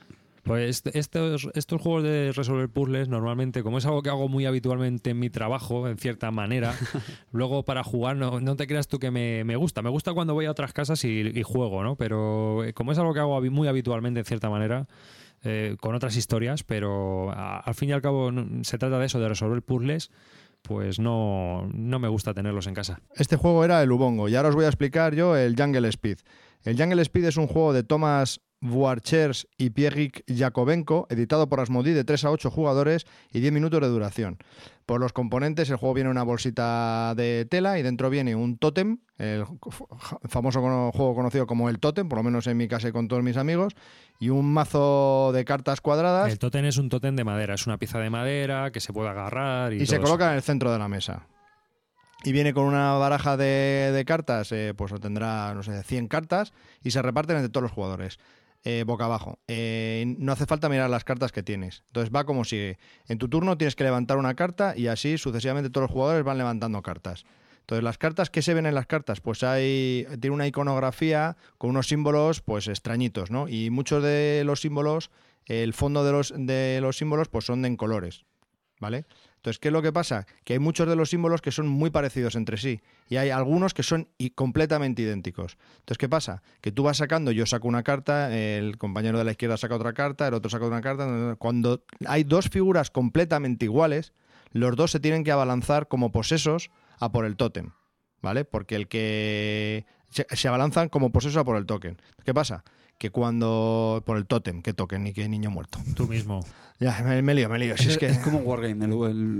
Pues 0.44 0.68
este- 0.76 0.98
estos, 0.98 1.48
estos 1.54 1.80
juegos 1.80 2.02
de 2.02 2.30
resolver 2.32 2.68
puzzles, 2.68 3.08
normalmente, 3.08 3.62
como 3.62 3.78
es 3.78 3.86
algo 3.86 4.02
que 4.02 4.10
hago 4.10 4.28
muy 4.28 4.44
habitualmente 4.46 5.10
en 5.10 5.18
mi 5.18 5.30
trabajo, 5.30 5.88
en 5.88 5.96
cierta 5.96 6.30
manera, 6.30 6.74
luego 7.32 7.64
para 7.64 7.82
jugar, 7.82 8.16
no, 8.16 8.40
no 8.40 8.54
te 8.54 8.66
creas 8.66 8.86
tú 8.86 8.98
que 8.98 9.10
me, 9.10 9.42
me 9.44 9.56
gusta. 9.56 9.80
Me 9.82 9.88
gusta 9.90 10.12
cuando 10.12 10.34
voy 10.34 10.44
a 10.44 10.50
otras 10.50 10.72
casas 10.74 11.02
y, 11.04 11.08
y 11.34 11.42
juego, 11.42 11.82
¿no? 11.82 11.96
Pero 11.96 12.62
eh, 12.62 12.74
como 12.74 12.92
es 12.92 12.98
algo 12.98 13.14
que 13.14 13.20
hago 13.20 13.40
muy 13.50 13.68
habitualmente, 13.68 14.20
en 14.20 14.26
cierta 14.26 14.50
manera, 14.50 14.86
eh, 15.42 15.76
con 15.80 15.94
otras 15.94 16.16
historias, 16.16 16.62
pero 16.62 17.30
a- 17.32 17.58
al 17.60 17.74
fin 17.74 17.88
y 17.88 17.92
al 17.92 18.02
cabo 18.02 18.30
se 18.62 18.76
trata 18.78 18.98
de 18.98 19.06
eso, 19.06 19.18
de 19.20 19.28
resolver 19.28 19.62
puzzles, 19.62 20.10
pues 20.62 20.98
no, 20.98 21.68
no 21.72 21.98
me 21.98 22.08
gusta 22.08 22.32
tenerlos 22.34 22.66
en 22.66 22.74
casa. 22.74 23.00
Este 23.16 23.36
juego 23.36 23.64
era 23.64 23.82
el 23.82 23.92
Ubongo 23.92 24.28
y 24.28 24.36
ahora 24.36 24.48
os 24.50 24.54
voy 24.54 24.64
a 24.64 24.68
explicar 24.68 25.14
yo 25.14 25.36
el 25.36 25.56
Jungle 25.58 25.88
Speed. 25.88 26.18
El 26.64 26.78
Jungle 26.78 27.02
Speed 27.02 27.24
es 27.26 27.36
un 27.36 27.46
juego 27.46 27.74
de 27.74 27.82
Thomas 27.82 28.40
Vuarchers 28.64 29.46
y 29.58 29.70
Pierrick 29.70 30.24
Jakovenko, 30.26 31.06
editado 31.10 31.48
por 31.50 31.60
Asmodee 31.60 31.92
de 31.92 32.02
3 32.02 32.24
a 32.24 32.30
8 32.30 32.50
jugadores 32.50 33.04
y 33.30 33.40
10 33.40 33.52
minutos 33.52 33.80
de 33.82 33.88
duración. 33.88 34.38
Por 34.86 35.00
los 35.00 35.12
componentes, 35.12 35.68
el 35.68 35.76
juego 35.76 35.94
viene 35.94 36.08
en 36.08 36.12
una 36.12 36.22
bolsita 36.22 37.14
de 37.14 37.46
tela 37.50 37.78
y 37.78 37.82
dentro 37.82 38.08
viene 38.08 38.34
un 38.34 38.56
tótem, 38.56 38.98
el 39.18 39.44
famoso 40.28 40.60
juego 40.92 41.14
conocido 41.14 41.46
como 41.46 41.68
el 41.68 41.78
tótem, 41.78 42.08
por 42.08 42.18
lo 42.18 42.22
menos 42.22 42.46
en 42.46 42.56
mi 42.56 42.66
casa 42.66 42.88
y 42.88 42.92
con 42.92 43.06
todos 43.06 43.22
mis 43.22 43.36
amigos, 43.36 43.74
y 44.18 44.30
un 44.30 44.50
mazo 44.50 45.30
de 45.34 45.44
cartas 45.44 45.82
cuadradas 45.82 46.32
El 46.32 46.38
tótem 46.38 46.64
es 46.64 46.78
un 46.78 46.88
tótem 46.88 47.16
de 47.16 47.24
madera, 47.24 47.54
es 47.54 47.66
una 47.66 47.76
pieza 47.76 47.98
de 47.98 48.08
madera 48.08 48.70
que 48.72 48.80
se 48.80 48.94
puede 48.94 49.10
agarrar 49.10 49.74
y, 49.74 49.82
y 49.82 49.86
se 49.86 49.96
eso. 49.96 50.04
coloca 50.04 50.30
en 50.30 50.36
el 50.36 50.42
centro 50.42 50.72
de 50.72 50.78
la 50.78 50.88
mesa. 50.88 51.26
Y 52.24 52.32
viene 52.32 52.54
con 52.54 52.64
una 52.64 52.92
baraja 52.92 53.36
de, 53.36 53.90
de 53.92 54.04
cartas, 54.06 54.50
eh, 54.52 54.72
pues 54.74 54.98
tendrá, 54.98 55.52
no 55.52 55.62
sé, 55.62 55.82
100 55.82 56.08
cartas 56.08 56.54
y 56.82 56.90
se 56.92 57.02
reparten 57.02 57.36
entre 57.36 57.50
todos 57.50 57.64
los 57.64 57.72
jugadores. 57.72 58.18
Eh, 58.64 58.84
boca 58.86 59.04
abajo. 59.04 59.38
Eh, 59.46 60.16
no 60.18 60.32
hace 60.32 60.46
falta 60.46 60.68
mirar 60.68 60.88
las 60.88 61.04
cartas 61.04 61.32
que 61.32 61.42
tienes. 61.42 61.82
Entonces 61.88 62.14
va 62.14 62.24
como 62.24 62.44
sigue. 62.44 62.78
En 63.08 63.18
tu 63.18 63.28
turno 63.28 63.58
tienes 63.58 63.76
que 63.76 63.84
levantar 63.84 64.16
una 64.16 64.34
carta 64.34 64.74
y 64.76 64.86
así 64.86 65.18
sucesivamente 65.18 65.70
todos 65.70 65.84
los 65.84 65.90
jugadores 65.90 66.24
van 66.24 66.38
levantando 66.38 66.80
cartas. 66.82 67.26
Entonces, 67.60 67.82
las 67.82 67.96
cartas, 67.96 68.28
¿qué 68.28 68.42
se 68.42 68.52
ven 68.52 68.66
en 68.66 68.74
las 68.74 68.86
cartas? 68.86 69.22
Pues 69.22 69.42
hay, 69.42 70.06
tiene 70.20 70.34
una 70.34 70.46
iconografía 70.46 71.38
con 71.56 71.70
unos 71.70 71.88
símbolos, 71.88 72.42
pues 72.42 72.68
extrañitos, 72.68 73.30
¿no? 73.30 73.48
Y 73.48 73.70
muchos 73.70 74.02
de 74.02 74.42
los 74.44 74.60
símbolos, 74.60 75.10
el 75.46 75.72
fondo 75.72 76.04
de 76.04 76.12
los, 76.12 76.34
de 76.36 76.80
los 76.82 76.98
símbolos, 76.98 77.28
pues 77.28 77.46
son 77.46 77.64
en 77.64 77.76
colores, 77.76 78.26
¿vale? 78.80 79.06
Entonces, 79.44 79.58
¿qué 79.58 79.68
es 79.68 79.72
lo 79.72 79.82
que 79.82 79.92
pasa? 79.92 80.26
Que 80.44 80.54
hay 80.54 80.58
muchos 80.58 80.88
de 80.88 80.96
los 80.96 81.10
símbolos 81.10 81.42
que 81.42 81.52
son 81.52 81.68
muy 81.68 81.90
parecidos 81.90 82.34
entre 82.34 82.56
sí 82.56 82.80
y 83.10 83.16
hay 83.16 83.28
algunos 83.28 83.74
que 83.74 83.82
son 83.82 84.08
completamente 84.34 85.02
idénticos. 85.02 85.58
Entonces, 85.80 85.98
¿qué 85.98 86.08
pasa? 86.08 86.42
Que 86.62 86.72
tú 86.72 86.82
vas 86.82 86.96
sacando, 86.96 87.30
yo 87.30 87.44
saco 87.44 87.68
una 87.68 87.82
carta, 87.82 88.34
el 88.34 88.78
compañero 88.78 89.18
de 89.18 89.24
la 89.24 89.32
izquierda 89.32 89.58
saca 89.58 89.74
otra 89.74 89.92
carta, 89.92 90.26
el 90.26 90.32
otro 90.32 90.48
saca 90.48 90.64
otra 90.64 90.80
carta. 90.80 91.36
Cuando 91.36 91.84
hay 92.06 92.24
dos 92.24 92.48
figuras 92.48 92.90
completamente 92.90 93.66
iguales, 93.66 94.14
los 94.52 94.76
dos 94.76 94.92
se 94.92 94.98
tienen 94.98 95.24
que 95.24 95.32
abalanzar 95.32 95.88
como 95.88 96.10
posesos 96.10 96.70
a 96.98 97.12
por 97.12 97.26
el 97.26 97.36
tótem, 97.36 97.72
¿vale? 98.22 98.46
Porque 98.46 98.76
el 98.76 98.88
que 98.88 99.84
se 100.08 100.48
abalanzan 100.48 100.88
como 100.88 101.12
posesos 101.12 101.36
a 101.36 101.44
por 101.44 101.58
el 101.58 101.66
token. 101.66 102.00
¿Qué 102.24 102.32
pasa? 102.32 102.64
Que 102.98 103.10
cuando 103.10 104.02
por 104.06 104.16
el 104.16 104.26
tótem, 104.26 104.62
¿qué 104.62 104.72
token? 104.72 105.02
Ni 105.04 105.12
qué 105.12 105.28
niño 105.28 105.50
muerto. 105.50 105.78
Tú 105.96 106.06
mismo. 106.06 106.40
Ya, 106.80 107.02
me, 107.04 107.22
me 107.22 107.34
lío, 107.34 107.48
me 107.48 107.56
lío. 107.56 107.76
Si 107.76 107.88
es 107.88 107.96
que, 107.96 108.10
como 108.20 108.38
un 108.40 108.46
wargame. 108.48 108.84
el- 108.86 108.92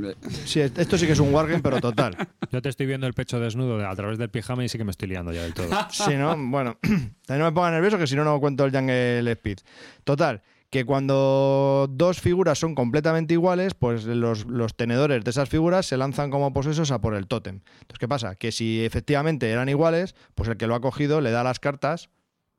el- 0.04 0.16
sí, 0.46 0.60
esto 0.60 0.96
sí 0.96 1.04
que 1.04 1.12
es 1.14 1.18
un 1.18 1.34
wargame, 1.34 1.60
pero 1.60 1.80
total. 1.80 2.16
Yo 2.52 2.62
te 2.62 2.68
estoy 2.68 2.86
viendo 2.86 3.08
el 3.08 3.12
pecho 3.12 3.40
desnudo 3.40 3.76
de- 3.76 3.84
a 3.84 3.94
través 3.96 4.18
del 4.18 4.30
pijama 4.30 4.64
y 4.64 4.68
sí 4.68 4.78
que 4.78 4.84
me 4.84 4.92
estoy 4.92 5.08
liando 5.08 5.32
ya 5.32 5.42
del 5.42 5.52
todo. 5.52 5.66
Si 5.90 6.14
no, 6.14 6.36
bueno, 6.38 6.78
también 6.82 7.38
no 7.40 7.44
me 7.46 7.52
ponga 7.52 7.72
nervioso 7.72 7.98
que 7.98 8.06
si 8.06 8.14
no, 8.14 8.22
no 8.24 8.38
cuento 8.38 8.64
el 8.64 8.70
Jungle 8.72 9.28
Speed. 9.32 9.58
Total, 10.04 10.42
que 10.70 10.84
cuando 10.84 11.88
dos 11.90 12.20
figuras 12.20 12.56
son 12.58 12.76
completamente 12.76 13.34
iguales, 13.34 13.74
pues 13.74 14.04
los, 14.04 14.46
los 14.46 14.76
tenedores 14.76 15.24
de 15.24 15.30
esas 15.30 15.48
figuras 15.48 15.86
se 15.86 15.96
lanzan 15.96 16.30
como 16.30 16.52
posesos 16.52 16.92
a 16.92 17.00
por 17.00 17.14
el 17.16 17.26
tótem. 17.26 17.56
Entonces, 17.80 17.98
¿qué 17.98 18.06
pasa? 18.08 18.36
Que 18.36 18.52
si 18.52 18.84
efectivamente 18.84 19.50
eran 19.50 19.68
iguales, 19.68 20.14
pues 20.36 20.48
el 20.48 20.56
que 20.56 20.68
lo 20.68 20.76
ha 20.76 20.80
cogido 20.80 21.20
le 21.20 21.32
da 21.32 21.42
las 21.42 21.58
cartas, 21.58 22.10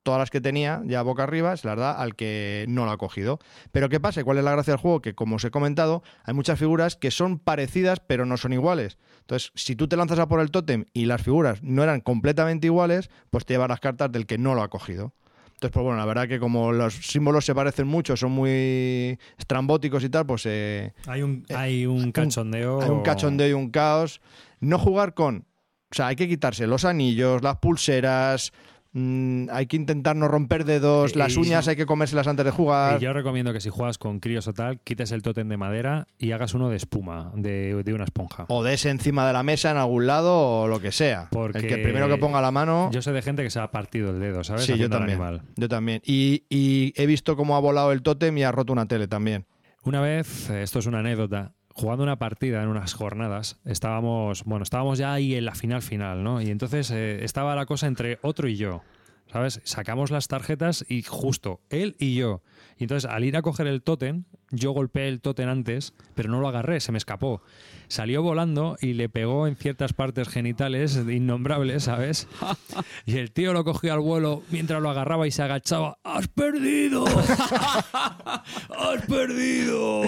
todas 0.05 0.19
las 0.19 0.29
que 0.29 0.39
tenía, 0.39 0.83
ya 0.85 1.01
boca 1.01 1.23
arriba, 1.23 1.57
se 1.57 1.67
las 1.67 1.77
da 1.77 1.91
al 1.91 2.15
que 2.15 2.65
no 2.69 2.85
lo 2.85 2.91
ha 2.91 2.97
cogido. 2.97 3.39
Pero 3.71 3.89
¿qué 3.89 3.99
pasa? 3.99 4.23
¿Cuál 4.23 4.37
es 4.37 4.43
la 4.43 4.51
gracia 4.51 4.73
del 4.73 4.79
juego? 4.79 5.01
Que, 5.01 5.15
como 5.15 5.37
os 5.37 5.43
he 5.43 5.49
comentado, 5.49 6.03
hay 6.23 6.35
muchas 6.35 6.59
figuras 6.59 6.95
que 6.95 7.09
son 7.09 7.39
parecidas, 7.39 7.99
pero 7.99 8.27
no 8.27 8.37
son 8.37 8.53
iguales. 8.53 8.99
Entonces, 9.21 9.51
si 9.55 9.75
tú 9.75 9.87
te 9.87 9.97
lanzas 9.97 10.19
a 10.19 10.27
por 10.27 10.41
el 10.41 10.51
tótem 10.51 10.85
y 10.93 11.05
las 11.05 11.23
figuras 11.23 11.63
no 11.63 11.81
eran 11.81 12.01
completamente 12.01 12.67
iguales, 12.67 13.09
pues 13.31 13.45
te 13.47 13.55
llevas 13.55 13.67
las 13.67 13.79
cartas 13.79 14.11
del 14.11 14.27
que 14.27 14.37
no 14.37 14.53
lo 14.53 14.61
ha 14.61 14.69
cogido. 14.69 15.13
Entonces, 15.55 15.71
pues 15.71 15.83
bueno, 15.83 15.97
la 15.97 16.05
verdad 16.05 16.27
que 16.27 16.39
como 16.39 16.71
los 16.71 16.93
símbolos 16.93 17.43
se 17.43 17.55
parecen 17.55 17.87
mucho, 17.87 18.15
son 18.15 18.31
muy 18.31 19.17
estrambóticos 19.39 20.03
y 20.03 20.09
tal, 20.09 20.27
pues 20.27 20.43
eh, 20.45 20.93
Hay 21.07 21.23
un, 21.23 21.45
hay 21.55 21.87
un 21.87 22.11
cachondeo. 22.11 22.79
hay 22.81 22.89
un 22.89 23.01
cachondeo 23.01 23.49
y 23.49 23.53
un 23.53 23.71
caos. 23.71 24.21
No 24.59 24.77
jugar 24.77 25.15
con... 25.15 25.47
O 25.91 25.95
sea, 25.95 26.07
hay 26.07 26.15
que 26.15 26.27
quitarse 26.27 26.67
los 26.67 26.85
anillos, 26.85 27.41
las 27.41 27.57
pulseras, 27.57 28.51
mm, 28.95 29.49
hay 29.51 29.67
que 29.67 29.75
intentar 29.75 30.15
no 30.15 30.27
romper 30.27 30.65
dedos, 30.65 31.13
Y- 31.15 31.19
las 31.19 31.37
uñas 31.37 31.67
hay 31.67 31.75
que 31.75 31.85
comérselas 31.85 32.25
antes 32.27 32.45
de 32.45 32.51
jugar. 32.51 32.99
Y 32.99 33.03
yo 33.03 33.13
recomiendo 33.13 33.53
que 33.53 33.59
si 33.61 33.69
juegas 33.69 33.97
con 33.97 34.19
críos 34.19 34.47
o 34.47 34.53
tal, 34.53 34.79
quites 34.79 35.11
el 35.11 35.21
tótem 35.21 35.47
de 35.49 35.57
madera 35.57 36.07
y 36.17 36.31
hagas 36.31 36.53
uno 36.53 36.69
de 36.69 36.77
espuma, 36.77 37.31
de, 37.35 37.83
de 37.83 37.93
una 37.93 38.05
esponja. 38.05 38.45
O 38.47 38.63
des 38.63 38.85
encima 38.85 39.27
de 39.27 39.33
la 39.33 39.43
mesa 39.43 39.69
en 39.71 39.77
algún 39.77 40.07
lado 40.07 40.61
o 40.61 40.67
lo 40.67 40.79
que 40.79 40.91
sea. 40.91 41.27
Porque 41.31 41.59
el 41.59 41.67
que 41.67 41.77
primero 41.79 42.07
que 42.07 42.17
ponga 42.17 42.41
la 42.41 42.51
mano... 42.51 42.89
Yo 42.91 43.01
sé 43.01 43.11
de 43.11 43.21
gente 43.21 43.43
que 43.43 43.49
se 43.49 43.59
ha 43.59 43.69
partido 43.69 44.09
el 44.11 44.19
dedo, 44.19 44.43
¿sabes? 44.43 44.63
sí, 44.63 44.69
yo 44.69 44.73
Haciendo 44.75 44.97
también. 44.97 45.21
animal. 45.21 45.41
Yo 45.57 45.67
también. 45.69 46.01
Y, 46.05 46.43
y 46.49 46.93
he 46.95 47.05
visto 47.05 47.35
cómo 47.35 47.55
ha 47.55 47.59
volado 47.59 47.91
el 47.91 48.01
tótem 48.01 48.37
y 48.37 48.43
ha 48.43 48.51
roto 48.51 48.71
una 48.73 48.87
tele 48.87 49.07
también. 49.07 49.45
Una 49.83 50.01
vez, 50.01 50.49
esto 50.49 50.79
es 50.79 50.85
una 50.87 50.99
anécdota, 50.99 51.51
jugando 51.75 52.03
una 52.03 52.15
partida 52.15 52.63
en 52.63 52.69
unas 52.69 52.93
jornadas, 52.93 53.59
estábamos, 53.65 54.45
bueno, 54.45 54.63
estábamos 54.63 54.97
ya 54.97 55.11
ahí 55.11 55.35
en 55.35 55.43
la 55.43 55.55
final 55.55 55.81
final, 55.81 56.23
¿no? 56.23 56.41
Y 56.41 56.49
entonces 56.49 56.89
eh, 56.89 57.25
estaba 57.25 57.53
la 57.53 57.65
cosa 57.65 57.87
entre 57.87 58.17
otro 58.21 58.47
y 58.47 58.55
yo, 58.55 58.81
¿sabes? 59.29 59.59
Sacamos 59.65 60.09
las 60.09 60.29
tarjetas 60.29 60.85
y 60.87 61.03
justo 61.03 61.59
él 61.69 61.97
y 61.99 62.15
yo. 62.15 62.41
Y 62.77 62.85
entonces 62.85 63.11
al 63.11 63.25
ir 63.25 63.35
a 63.35 63.41
coger 63.41 63.67
el 63.67 63.83
tótem, 63.83 64.23
yo 64.51 64.71
golpeé 64.71 65.07
el 65.07 65.21
tótem 65.21 65.49
antes, 65.49 65.93
pero 66.13 66.29
no 66.29 66.39
lo 66.39 66.47
agarré, 66.47 66.79
se 66.79 66.91
me 66.91 66.97
escapó. 66.97 67.41
Salió 67.87 68.23
volando 68.23 68.77
y 68.81 68.93
le 68.93 69.09
pegó 69.09 69.45
en 69.45 69.55
ciertas 69.55 69.93
partes 69.93 70.27
genitales 70.27 70.99
innombrables, 71.07 71.83
¿sabes? 71.83 72.27
Y 73.05 73.17
el 73.17 73.31
tío 73.31 73.53
lo 73.53 73.63
cogió 73.63 73.93
al 73.93 73.99
vuelo 73.99 74.41
mientras 74.49 74.81
lo 74.81 74.89
agarraba 74.89 75.27
y 75.27 75.31
se 75.31 75.43
agachaba. 75.43 75.99
¡Has 76.03 76.27
perdido! 76.27 77.05
¡Has 77.93 79.05
perdido! 79.07 80.01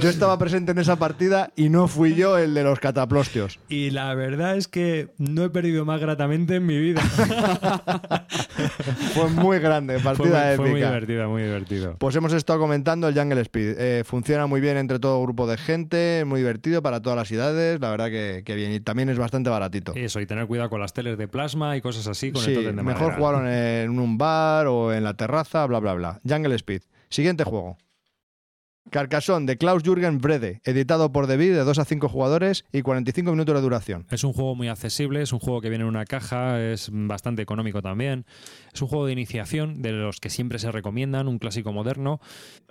Yo 0.00 0.08
estaba 0.08 0.38
presente 0.38 0.72
en 0.72 0.78
esa 0.78 0.96
partida 0.96 1.50
y 1.56 1.70
no 1.70 1.88
fui 1.88 2.14
yo 2.14 2.36
el 2.36 2.52
de 2.52 2.64
los 2.64 2.80
cataplostios. 2.80 3.58
Y 3.68 3.90
la 3.90 4.14
verdad 4.14 4.56
es 4.56 4.68
que 4.68 5.08
no 5.16 5.44
he 5.44 5.50
perdido 5.50 5.86
más 5.86 6.00
gratamente 6.00 6.56
en 6.56 6.66
mi 6.66 6.78
vida. 6.78 7.00
Fue 9.14 9.28
muy 9.28 9.58
grande, 9.58 9.98
fue, 9.98 10.14
partida 10.14 10.46
muy, 10.48 10.56
fue 10.56 10.64
muy 10.64 10.72
épica. 10.80 10.88
divertido, 10.88 11.28
muy 11.28 11.42
divertido. 11.42 11.96
Pues 11.98 12.16
hemos 12.16 12.32
estado 12.32 12.58
comentando 12.58 13.08
el 13.08 13.14
Jungle 13.18 13.40
Speed. 13.42 13.76
Eh, 13.78 13.91
funciona 14.04 14.46
muy 14.46 14.60
bien 14.60 14.76
entre 14.76 14.98
todo 14.98 15.22
grupo 15.22 15.46
de 15.46 15.56
gente, 15.56 16.20
es 16.20 16.26
muy 16.26 16.40
divertido 16.40 16.82
para 16.82 17.00
todas 17.00 17.16
las 17.16 17.30
edades, 17.30 17.80
la 17.80 17.90
verdad 17.90 18.06
que, 18.10 18.42
que 18.44 18.54
bien. 18.54 18.72
Y 18.72 18.80
también 18.80 19.08
es 19.08 19.18
bastante 19.18 19.50
baratito. 19.50 19.92
Eso, 19.94 20.20
y 20.20 20.26
tener 20.26 20.46
cuidado 20.46 20.70
con 20.70 20.80
las 20.80 20.92
teles 20.92 21.18
de 21.18 21.28
plasma 21.28 21.76
y 21.76 21.80
cosas 21.80 22.06
así 22.06 22.32
con 22.32 22.42
Sí, 22.42 22.50
el 22.50 22.56
tótem 22.56 22.76
de 22.76 22.82
mejor 22.82 23.14
jugarlo 23.14 23.48
en 23.48 23.98
un 23.98 24.18
bar 24.18 24.66
o 24.66 24.92
en 24.92 25.04
la 25.04 25.14
terraza, 25.14 25.66
bla, 25.66 25.78
bla, 25.78 25.94
bla. 25.94 26.20
Jungle 26.28 26.54
Speed. 26.56 26.82
Siguiente 27.08 27.44
juego. 27.44 27.76
Carcassonne 28.90 29.46
de 29.46 29.56
Klaus 29.56 29.82
Jürgen 29.82 30.18
Brede, 30.18 30.60
editado 30.64 31.12
por 31.12 31.26
David 31.26 31.52
de 31.52 31.64
2 31.64 31.78
a 31.78 31.84
5 31.84 32.08
jugadores 32.08 32.64
y 32.72 32.82
45 32.82 33.30
minutos 33.30 33.54
de 33.54 33.60
duración. 33.60 34.06
Es 34.10 34.24
un 34.24 34.32
juego 34.32 34.54
muy 34.54 34.68
accesible, 34.68 35.22
es 35.22 35.32
un 35.32 35.38
juego 35.38 35.60
que 35.60 35.68
viene 35.70 35.82
en 35.84 35.88
una 35.88 36.04
caja, 36.04 36.60
es 36.60 36.90
bastante 36.92 37.42
económico 37.42 37.80
también. 37.80 38.26
Es 38.72 38.82
un 38.82 38.88
juego 38.88 39.06
de 39.06 39.12
iniciación, 39.12 39.82
de 39.82 39.92
los 39.92 40.20
que 40.20 40.30
siempre 40.30 40.58
se 40.58 40.70
recomiendan, 40.72 41.28
un 41.28 41.38
clásico 41.38 41.72
moderno. 41.72 42.20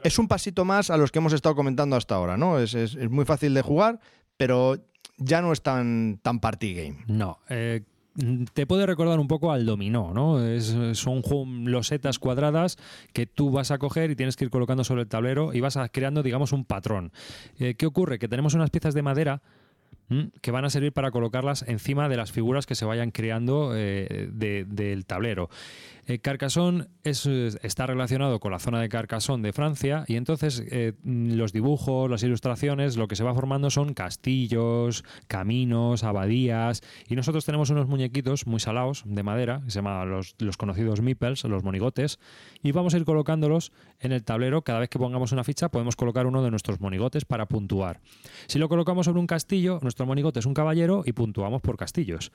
Es 0.04 0.19
un 0.19 0.28
pasito 0.28 0.65
más 0.65 0.89
a 0.89 0.97
los 0.97 1.12
que 1.12 1.19
hemos 1.19 1.34
estado 1.34 1.56
comentando 1.56 1.95
hasta 1.95 2.15
ahora, 2.15 2.38
¿no? 2.38 2.60
Es, 2.60 2.74
es- 2.74 2.95
es 2.95 3.10
muy 3.10 3.26
fácil 3.26 3.54
de 3.54 3.62
jugar, 3.62 4.00
pero 4.38 4.76
ya 5.17 5.41
no 5.41 5.52
es 5.54 5.62
tan, 5.62 6.19
tan 6.21 6.39
party 6.39 6.74
game. 6.74 6.97
No, 7.08 7.39
eh, 7.50 7.84
te 8.54 8.65
puede 8.67 8.86
recordar 8.86 9.19
un 9.19 9.28
poco 9.28 9.52
al 9.52 9.65
dominó, 9.65 10.13
¿no? 10.13 10.43
Es, 10.45 10.76
son 10.93 11.21
losetas 11.71 12.19
cuadradas 12.19 12.78
que 13.13 13.26
tú 13.26 13.52
vas 13.52 13.71
a 13.71 13.78
coger 13.78 14.12
y 14.12 14.15
tienes 14.15 14.36
que 14.36 14.45
ir 14.45 14.50
colocando 14.52 14.84
sobre 14.84 15.04
el 15.04 15.08
tablero 15.08 15.54
y 15.54 15.62
vas 15.62 15.78
creando, 15.91 16.21
digamos, 16.24 16.52
un 16.52 16.65
patrón. 16.65 17.12
Eh, 17.60 17.76
¿Qué 17.76 17.86
ocurre? 17.86 18.19
Que 18.19 18.28
tenemos 18.28 18.54
unas 18.54 18.69
piezas 18.69 18.93
de 18.93 19.02
madera 19.02 19.41
que 20.41 20.52
van 20.52 20.65
a 20.65 20.69
servir 20.69 20.91
para 20.91 21.10
colocarlas 21.10 21.63
encima 21.69 22.10
de 22.10 22.17
las 22.17 22.34
figuras 22.34 22.65
que 22.65 22.76
se 22.76 22.84
vayan 22.84 23.12
creando 23.12 23.71
eh, 23.74 24.28
de- 24.34 24.65
del 24.65 25.06
tablero. 25.06 25.50
Eh, 26.08 26.20
está 27.04 27.86
relacionado 27.86 28.40
con 28.40 28.52
la 28.52 28.60
zona 28.60 28.82
de 28.82 28.90
Carcassonne 28.90 29.44
de 29.44 29.54
Francia 29.54 30.04
y 30.08 30.16
entonces 30.16 30.64
eh, 30.70 30.94
mm, 31.04 31.34
los 31.34 31.54
dibujos, 31.54 32.10
las 32.10 32.24
ilustraciones, 32.24 32.98
lo 32.98 33.08
que 33.08 33.16
se 33.16 33.24
va 33.24 33.34
formando 33.34 33.70
son 33.70 33.94
castillos, 33.94 35.04
caminos, 35.28 36.04
abadías 36.04 36.82
y 37.08 37.16
nosotros 37.16 37.46
tenemos 37.46 37.70
unos 37.70 37.88
muñequitos 37.88 38.48
muy 38.48 38.60
salados 38.60 39.04
de 39.06 39.24
madera, 39.24 39.62
que 39.64 39.72
se 39.72 39.80
llaman 39.80 40.10
los, 40.10 40.36
los 40.40 40.58
conocidos 40.58 41.02
meeples, 41.02 41.44
los 41.44 41.64
monigotes, 41.64 42.20
y 42.64 42.72
vamos 42.72 42.94
a 42.94 42.98
ir 42.98 43.06
colocándolos 43.06 43.72
en 44.00 44.12
el 44.12 44.24
tablero. 44.24 44.64
Cada 44.64 44.80
vez 44.80 44.90
que 44.90 45.00
pongamos 45.00 45.32
una 45.32 45.44
ficha 45.44 45.70
podemos 45.70 45.96
colocar 45.96 46.26
uno 46.26 46.44
de 46.44 46.52
nuestros 46.52 46.80
monigotes 46.82 47.26
para 47.26 47.46
puntuar. 47.46 48.02
Si 48.48 48.60
lo 48.60 48.70
colocamos 48.70 49.06
sobre 49.06 49.20
un 49.20 49.28
castillo, 49.28 49.80
nuestro 49.82 50.06
monigote 50.06 50.40
es 50.40 50.46
un 50.46 50.54
caballero 50.54 51.04
y 51.06 51.14
puntuamos 51.14 51.62
por 51.62 51.78
castillos. 51.78 52.32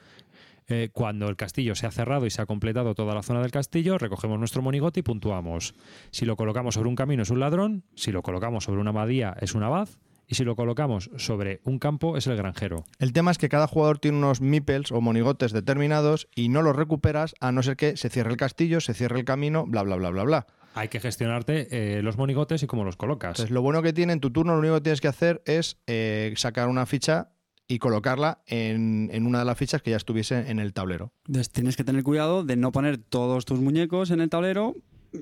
Eh, 0.69 0.91
cuando 0.93 1.29
el 1.29 1.37
castillo 1.37 1.75
se 1.75 1.87
ha 1.87 1.91
cerrado 1.91 2.27
y 2.27 2.31
se 2.31 2.43
ha 2.43 2.47
completado 2.47 2.95
toda 2.95 3.15
la 3.15 3.23
zona 3.23 3.41
del 3.41 3.53
castillo, 3.53 3.99
recogemos 3.99 4.39
nuestro 4.39 4.63
monigote 4.63 5.01
y 5.01 5.03
puntuamos. 5.03 5.75
Si 6.11 6.25
lo 6.25 6.37
colocamos 6.37 6.75
sobre 6.75 6.89
un 6.89 6.97
camino 6.97 7.23
es 7.23 7.31
un 7.31 7.41
ladrón, 7.41 7.85
si 7.95 8.11
lo 8.11 8.23
colocamos 8.23 8.65
sobre 8.65 8.81
una 8.81 8.91
abadía 8.91 9.37
es 9.41 9.55
un 9.55 9.63
abad 9.63 9.89
y 10.27 10.35
si 10.35 10.45
lo 10.45 10.57
colocamos 10.57 11.11
sobre 11.17 11.61
un 11.65 11.79
campo 11.79 12.17
es 12.17 12.27
el 12.27 12.37
granjero. 12.37 12.85
El 12.99 13.13
tema 13.13 13.31
es 13.31 13.39
que 13.39 13.49
cada 13.49 13.67
jugador 13.67 13.99
tiene 13.99 14.19
unos 14.19 14.41
meeples 14.41 14.91
o 14.91 15.01
monigotes 15.01 15.53
determinados 15.53 16.29
y 16.35 16.49
no 16.49 16.63
los 16.63 16.75
recuperas 16.75 17.35
a 17.41 17.53
no 17.53 17.63
ser 17.63 17.77
que 17.77 17.97
se 17.97 18.11
cierre 18.11 18.31
el 18.31 18.37
castillo, 18.37 18.81
se 18.81 18.95
cierre 18.95 19.19
el 19.19 19.25
camino, 19.25 19.67
bla, 19.67 19.83
bla, 19.83 19.97
bla, 19.97 20.11
bla, 20.11 20.25
bla. 20.25 20.47
Hay 20.75 20.89
que 20.89 21.01
gestionarte 21.01 21.69
eh, 21.71 22.03
los 22.03 22.19
monigotes 22.19 22.63
y 22.63 22.67
cómo 22.67 22.85
los 22.85 22.97
colocas. 22.97 23.31
Entonces, 23.31 23.51
lo 23.51 23.63
bueno 23.63 23.81
que 23.83 23.95
tiene 23.95 24.13
en 24.13 24.21
tu 24.21 24.31
turno, 24.31 24.53
lo 24.53 24.59
único 24.59 24.75
que 24.75 24.83
tienes 24.83 25.01
que 25.01 25.09
hacer 25.09 25.43
es 25.47 25.79
eh, 25.87 26.35
sacar 26.37 26.69
una 26.69 26.85
ficha 26.85 27.31
y 27.69 27.79
colocarla 27.79 28.43
en, 28.47 29.11
en 29.13 29.27
una 29.27 29.41
de 29.41 29.45
las 29.45 29.59
fichas 29.59 29.83
que 29.83 29.91
ya 29.91 29.97
estuviese 29.97 30.51
en 30.51 30.59
el 30.59 30.73
tablero. 30.73 31.13
Entonces 31.27 31.51
tienes 31.51 31.77
que 31.77 31.85
tener 31.85 32.03
cuidado 32.03 32.45
de 32.45 32.57
no 32.57 32.73
poner 32.73 32.99
todos 32.99 33.45
tus 33.45 33.61
muñecos 33.61 34.11
en 34.11 34.21
el 34.21 34.31
tablero 34.31 34.75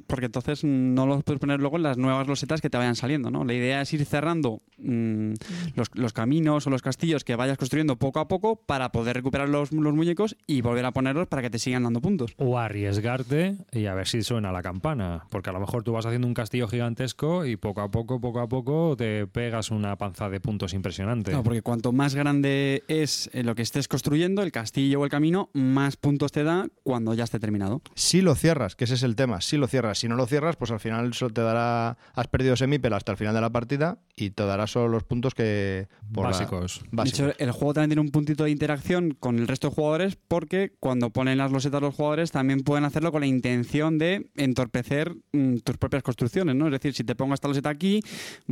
porque 0.07 0.27
entonces 0.27 0.65
no 0.65 1.07
los 1.07 1.23
puedes 1.25 1.41
poner 1.41 1.61
luego 1.61 1.77
en 1.77 1.83
las 1.83 1.99
nuevas 1.99 2.27
losetas 2.27 2.61
que 2.61 2.71
te 2.71 2.79
vayan 2.79 2.97
saliendo, 2.97 3.31
¿no? 3.31 3.45
La 3.45 3.55
idea 3.55 3.81
es 3.81 3.93
ir 3.93 4.05
cerrando 4.05 4.63
mm, 4.79 5.33
los, 5.75 5.89
los 5.95 6.13
caminos 6.13 6.67
o 6.67 6.71
los 6.71 6.83
castillos 6.83 7.25
que 7.25 7.37
vayas 7.37 7.59
construyendo 7.59 7.97
poco 7.97 8.21
a 8.21 8.29
poco 8.29 8.57
para 8.57 8.91
poder 8.93 9.17
recuperar 9.17 9.49
los, 9.49 9.73
los 9.73 9.95
muñecos 9.95 10.37
y 10.47 10.61
volver 10.61 10.85
a 10.85 10.93
ponerlos 10.93 11.29
para 11.29 11.43
que 11.43 11.51
te 11.51 11.59
sigan 11.59 11.85
dando 11.85 12.01
puntos. 12.01 12.35
O 12.39 12.59
arriesgarte 12.59 13.57
y 13.73 13.87
a 13.87 13.95
ver 13.95 14.07
si 14.07 14.23
suena 14.23 14.53
la 14.53 14.63
campana. 14.63 15.25
Porque 15.31 15.51
a 15.51 15.53
lo 15.53 15.61
mejor 15.61 15.83
tú 15.83 15.93
vas 15.93 16.07
haciendo 16.07 16.27
un 16.27 16.35
castillo 16.35 16.69
gigantesco 16.69 17.45
y 17.47 17.57
poco 17.57 17.81
a 17.81 17.91
poco, 17.91 18.21
poco 18.21 18.41
a 18.41 18.49
poco 18.49 18.97
te 18.97 19.27
pegas 19.27 19.71
una 19.71 19.97
panza 19.97 20.29
de 20.29 20.41
puntos 20.41 20.75
impresionante. 20.75 21.31
Claro, 21.31 21.45
porque 21.45 21.63
cuanto 21.63 21.93
más 21.93 22.15
grande 22.15 22.85
es 22.89 23.31
eh, 23.33 23.43
lo 23.43 23.55
que 23.55 23.63
estés 23.63 23.89
construyendo, 23.89 24.43
el 24.43 24.53
castillo 24.53 25.01
o 25.01 25.05
el 25.05 25.11
camino, 25.11 25.51
más 25.53 25.97
puntos 25.97 26.33
te 26.33 26.45
da 26.45 26.69
cuando 26.83 27.15
ya 27.15 27.25
esté 27.25 27.39
terminado. 27.39 27.83
Si 27.95 28.21
lo 28.21 28.35
cierras, 28.35 28.77
que 28.77 28.85
ese 28.85 28.95
es 28.95 29.03
el 29.03 29.17
tema, 29.17 29.41
si 29.41 29.57
lo 29.57 29.67
cierras, 29.67 29.84
si 29.95 30.09
no 30.09 30.17
lo 30.17 30.27
cierras, 30.27 30.57
pues 30.57 30.71
al 30.71 30.81
final 30.81 31.13
solo 31.15 31.33
te 31.35 31.41
dará, 31.43 31.99
has 32.15 32.29
perdido 32.29 32.55
ese 32.55 32.67
meeple 32.67 32.95
hasta 32.95 33.13
el 33.13 33.19
final 33.19 33.35
de 33.35 33.41
la 33.41 33.51
partida 33.51 33.99
y 34.17 34.31
te 34.31 34.45
dará 34.47 34.67
solo 34.67 34.89
los 34.89 35.05
puntos 35.05 35.35
que... 35.35 35.89
por 36.13 36.25
la- 36.25 36.31
Básicos. 36.31 36.83
básicos. 36.93 37.19
De 37.19 37.31
hecho, 37.33 37.39
el 37.39 37.51
juego 37.51 37.75
también 37.75 37.91
tiene 37.91 38.01
un 38.03 38.11
puntito 38.11 38.45
de 38.45 38.51
interacción 38.51 39.11
con 39.19 39.39
el 39.39 39.49
resto 39.49 39.69
de 39.69 39.75
jugadores 39.75 40.17
porque 40.29 40.73
cuando 40.81 41.11
ponen 41.11 41.39
las 41.39 41.51
losetas 41.53 41.83
los 41.83 41.95
jugadores 41.95 42.31
también 42.31 42.61
pueden 42.61 42.85
hacerlo 42.85 43.11
con 43.13 43.21
la 43.23 43.27
intención 43.27 43.99
de 43.99 44.31
entorpecer 44.37 45.15
mm, 45.33 45.57
tus 45.59 45.77
propias 45.79 46.03
construcciones, 46.03 46.55
¿no? 46.55 46.67
Es 46.67 46.73
decir, 46.73 46.95
si 46.95 47.03
te 47.05 47.15
pongo 47.15 47.35
esta 47.35 47.49
loseta 47.49 47.69
aquí, 47.71 48.01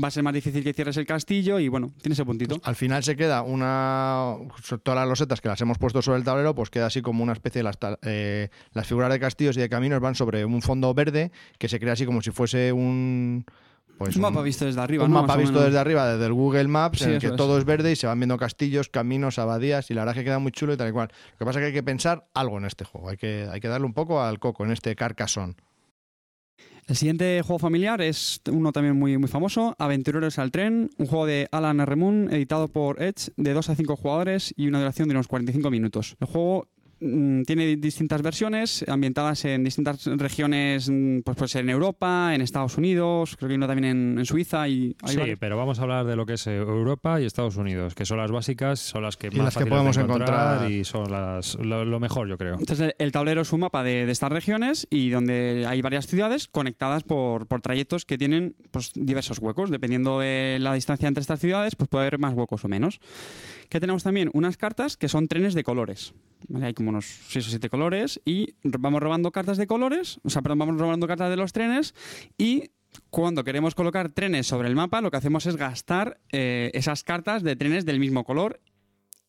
va 0.02 0.08
a 0.08 0.10
ser 0.10 0.22
más 0.22 0.34
difícil 0.34 0.64
que 0.64 0.72
cierres 0.72 0.96
el 0.96 1.06
castillo 1.06 1.58
y 1.60 1.68
bueno, 1.68 1.92
tiene 2.02 2.14
ese 2.14 2.24
puntito. 2.24 2.60
Al 2.64 2.74
final 2.76 3.02
se 3.04 3.14
queda 3.16 3.42
una. 3.42 4.34
Todas 4.82 4.98
las 5.00 5.08
losetas 5.08 5.40
que 5.40 5.48
las 5.48 5.60
hemos 5.60 5.78
puesto 5.78 6.02
sobre 6.02 6.18
el 6.18 6.24
tablero, 6.24 6.54
pues 6.54 6.70
queda 6.70 6.86
así 6.86 7.02
como 7.02 7.22
una 7.22 7.32
especie 7.32 7.60
de 7.60 7.64
las, 7.64 7.78
eh, 8.02 8.48
las 8.72 8.86
figuras 8.86 9.10
de 9.12 9.20
castillos 9.20 9.56
y 9.56 9.60
de 9.60 9.68
caminos 9.68 10.00
van 10.00 10.14
sobre 10.14 10.44
un 10.44 10.62
fondo 10.62 10.92
verde 10.94 11.11
que 11.58 11.68
se 11.68 11.78
crea 11.78 11.92
así 11.92 12.06
como 12.06 12.22
si 12.22 12.30
fuese 12.30 12.72
un. 12.72 13.44
Pues 13.98 14.16
un 14.16 14.22
mapa 14.22 14.42
visto 14.42 14.64
desde 14.64 14.80
arriba, 14.80 15.04
un 15.04 15.12
¿no? 15.12 15.20
mapa 15.20 15.36
visto 15.36 15.62
desde 15.62 15.78
arriba, 15.78 16.08
desde 16.08 16.26
el 16.26 16.32
Google 16.32 16.66
Maps, 16.66 17.00
Sí, 17.00 17.04
en 17.04 17.10
el 17.12 17.20
que 17.20 17.26
es. 17.28 17.36
todo 17.36 17.56
es 17.58 17.64
verde 17.64 17.92
y 17.92 17.96
se 17.96 18.06
van 18.06 18.18
viendo 18.18 18.36
castillos, 18.36 18.88
caminos, 18.88 19.38
abadías, 19.38 19.90
y 19.90 19.94
la 19.94 20.00
verdad 20.00 20.16
es 20.16 20.20
que 20.20 20.24
queda 20.24 20.38
muy 20.40 20.50
chulo 20.50 20.72
y 20.72 20.76
tal 20.76 20.88
y 20.88 20.92
cual. 20.92 21.08
Lo 21.32 21.38
que 21.38 21.44
pasa 21.44 21.58
es 21.58 21.62
que 21.62 21.66
hay 21.66 21.72
que 21.72 21.82
pensar 21.84 22.26
algo 22.34 22.58
en 22.58 22.64
este 22.64 22.84
juego, 22.84 23.10
hay 23.10 23.16
que, 23.16 23.46
hay 23.52 23.60
que 23.60 23.68
darle 23.68 23.86
un 23.86 23.92
poco 23.92 24.20
al 24.22 24.40
coco, 24.40 24.64
en 24.64 24.72
este 24.72 24.96
Carcassonne. 24.96 25.54
El 26.88 26.96
siguiente 26.96 27.42
juego 27.42 27.60
familiar 27.60 28.00
es 28.00 28.40
uno 28.50 28.72
también 28.72 28.98
muy, 28.98 29.16
muy 29.18 29.28
famoso, 29.28 29.76
Aventureros 29.78 30.38
al 30.40 30.50
Tren, 30.50 30.90
un 30.98 31.06
juego 31.06 31.26
de 31.26 31.46
Alan 31.52 31.78
R. 31.78 31.94
Moon, 31.94 32.28
editado 32.32 32.66
por 32.68 33.00
Edge, 33.00 33.30
de 33.36 33.52
2 33.52 33.70
a 33.70 33.76
5 33.76 33.94
jugadores 33.96 34.52
y 34.56 34.66
una 34.66 34.80
duración 34.80 35.06
de 35.08 35.14
unos 35.14 35.28
45 35.28 35.70
minutos. 35.70 36.16
El 36.18 36.26
juego 36.26 36.66
tiene 37.46 37.76
distintas 37.76 38.22
versiones 38.22 38.84
ambientadas 38.88 39.44
en 39.44 39.64
distintas 39.64 40.04
regiones, 40.06 40.88
mm, 40.90 41.20
pues, 41.24 41.36
pues 41.36 41.54
en 41.56 41.68
Europa, 41.70 42.34
en 42.34 42.40
Estados 42.40 42.76
Unidos, 42.78 43.36
creo 43.36 43.48
que 43.48 43.52
hay 43.52 43.56
uno 43.56 43.66
también 43.66 43.84
en, 43.96 44.18
en 44.18 44.24
Suiza 44.24 44.68
y 44.68 44.96
Sí, 45.06 45.16
varios. 45.16 45.38
pero 45.38 45.56
vamos 45.56 45.78
a 45.78 45.82
hablar 45.82 46.06
de 46.06 46.16
lo 46.16 46.26
que 46.26 46.34
es 46.34 46.46
eh, 46.46 46.56
Europa 46.56 47.20
y 47.20 47.24
Estados 47.24 47.56
Unidos, 47.56 47.94
que 47.94 48.04
son 48.04 48.18
las 48.18 48.30
básicas, 48.30 48.78
son 48.80 49.02
las 49.02 49.16
que 49.16 49.28
Y 49.28 49.36
más 49.36 49.46
las 49.46 49.56
que 49.56 49.66
podemos 49.66 49.96
encontrar. 49.96 50.70
y 50.70 50.84
son 50.84 51.10
las 51.10 51.54
lo, 51.56 51.84
lo 51.84 52.00
mejor, 52.00 52.28
yo 52.28 52.38
creo. 52.38 52.54
Entonces 52.58 52.80
el- 52.80 52.94
el 52.98 53.12
tablero 53.12 53.40
es 53.42 53.52
un 53.52 53.60
mapa 53.60 53.82
de, 53.82 54.06
de 54.06 54.12
estas 54.12 54.30
regiones 54.32 54.86
y 54.90 55.10
donde 55.10 55.64
hay 55.68 55.82
varias 55.82 56.06
ciudades 56.06 56.48
conectadas 56.48 57.02
por, 57.02 57.46
por 57.46 57.60
trayectos 57.60 58.04
que 58.04 58.16
tienen 58.18 58.54
pues, 58.70 58.92
diversos 58.94 59.38
huecos. 59.38 59.70
Dependiendo 59.70 60.20
de 60.20 60.58
la 60.60 60.72
distancia 60.74 61.08
entre 61.08 61.20
estas 61.22 61.40
ciudades, 61.40 61.74
pues 61.76 61.88
puede 61.88 62.04
haber 62.06 62.18
más 62.18 62.34
huecos 62.34 62.64
o 62.64 62.68
menos. 62.68 63.00
Que 63.68 63.80
tenemos 63.80 64.02
también 64.02 64.30
unas 64.34 64.56
cartas 64.56 64.96
que 64.96 65.08
son 65.08 65.28
trenes 65.28 65.54
de 65.54 65.62
colores. 65.64 66.14
Hay 66.62 66.74
como 66.74 66.90
unos 66.90 67.06
6 67.28 67.46
o 67.46 67.50
7 67.50 67.68
colores 67.68 68.20
y 68.24 68.54
vamos 68.62 69.02
robando 69.02 69.30
cartas 69.32 69.58
de 69.58 69.66
colores, 69.66 70.20
o 70.24 70.30
sea, 70.30 70.42
perdón, 70.42 70.60
vamos 70.60 70.80
robando 70.80 71.06
cartas 71.06 71.30
de 71.30 71.36
los 71.36 71.52
trenes 71.52 71.94
y 72.38 72.70
cuando 73.10 73.44
queremos 73.44 73.74
colocar 73.74 74.10
trenes 74.10 74.46
sobre 74.46 74.68
el 74.68 74.74
mapa, 74.74 75.00
lo 75.00 75.10
que 75.10 75.16
hacemos 75.16 75.46
es 75.46 75.56
gastar 75.56 76.20
eh, 76.30 76.70
esas 76.74 77.04
cartas 77.04 77.42
de 77.42 77.56
trenes 77.56 77.86
del 77.86 77.98
mismo 78.00 78.24
color 78.24 78.60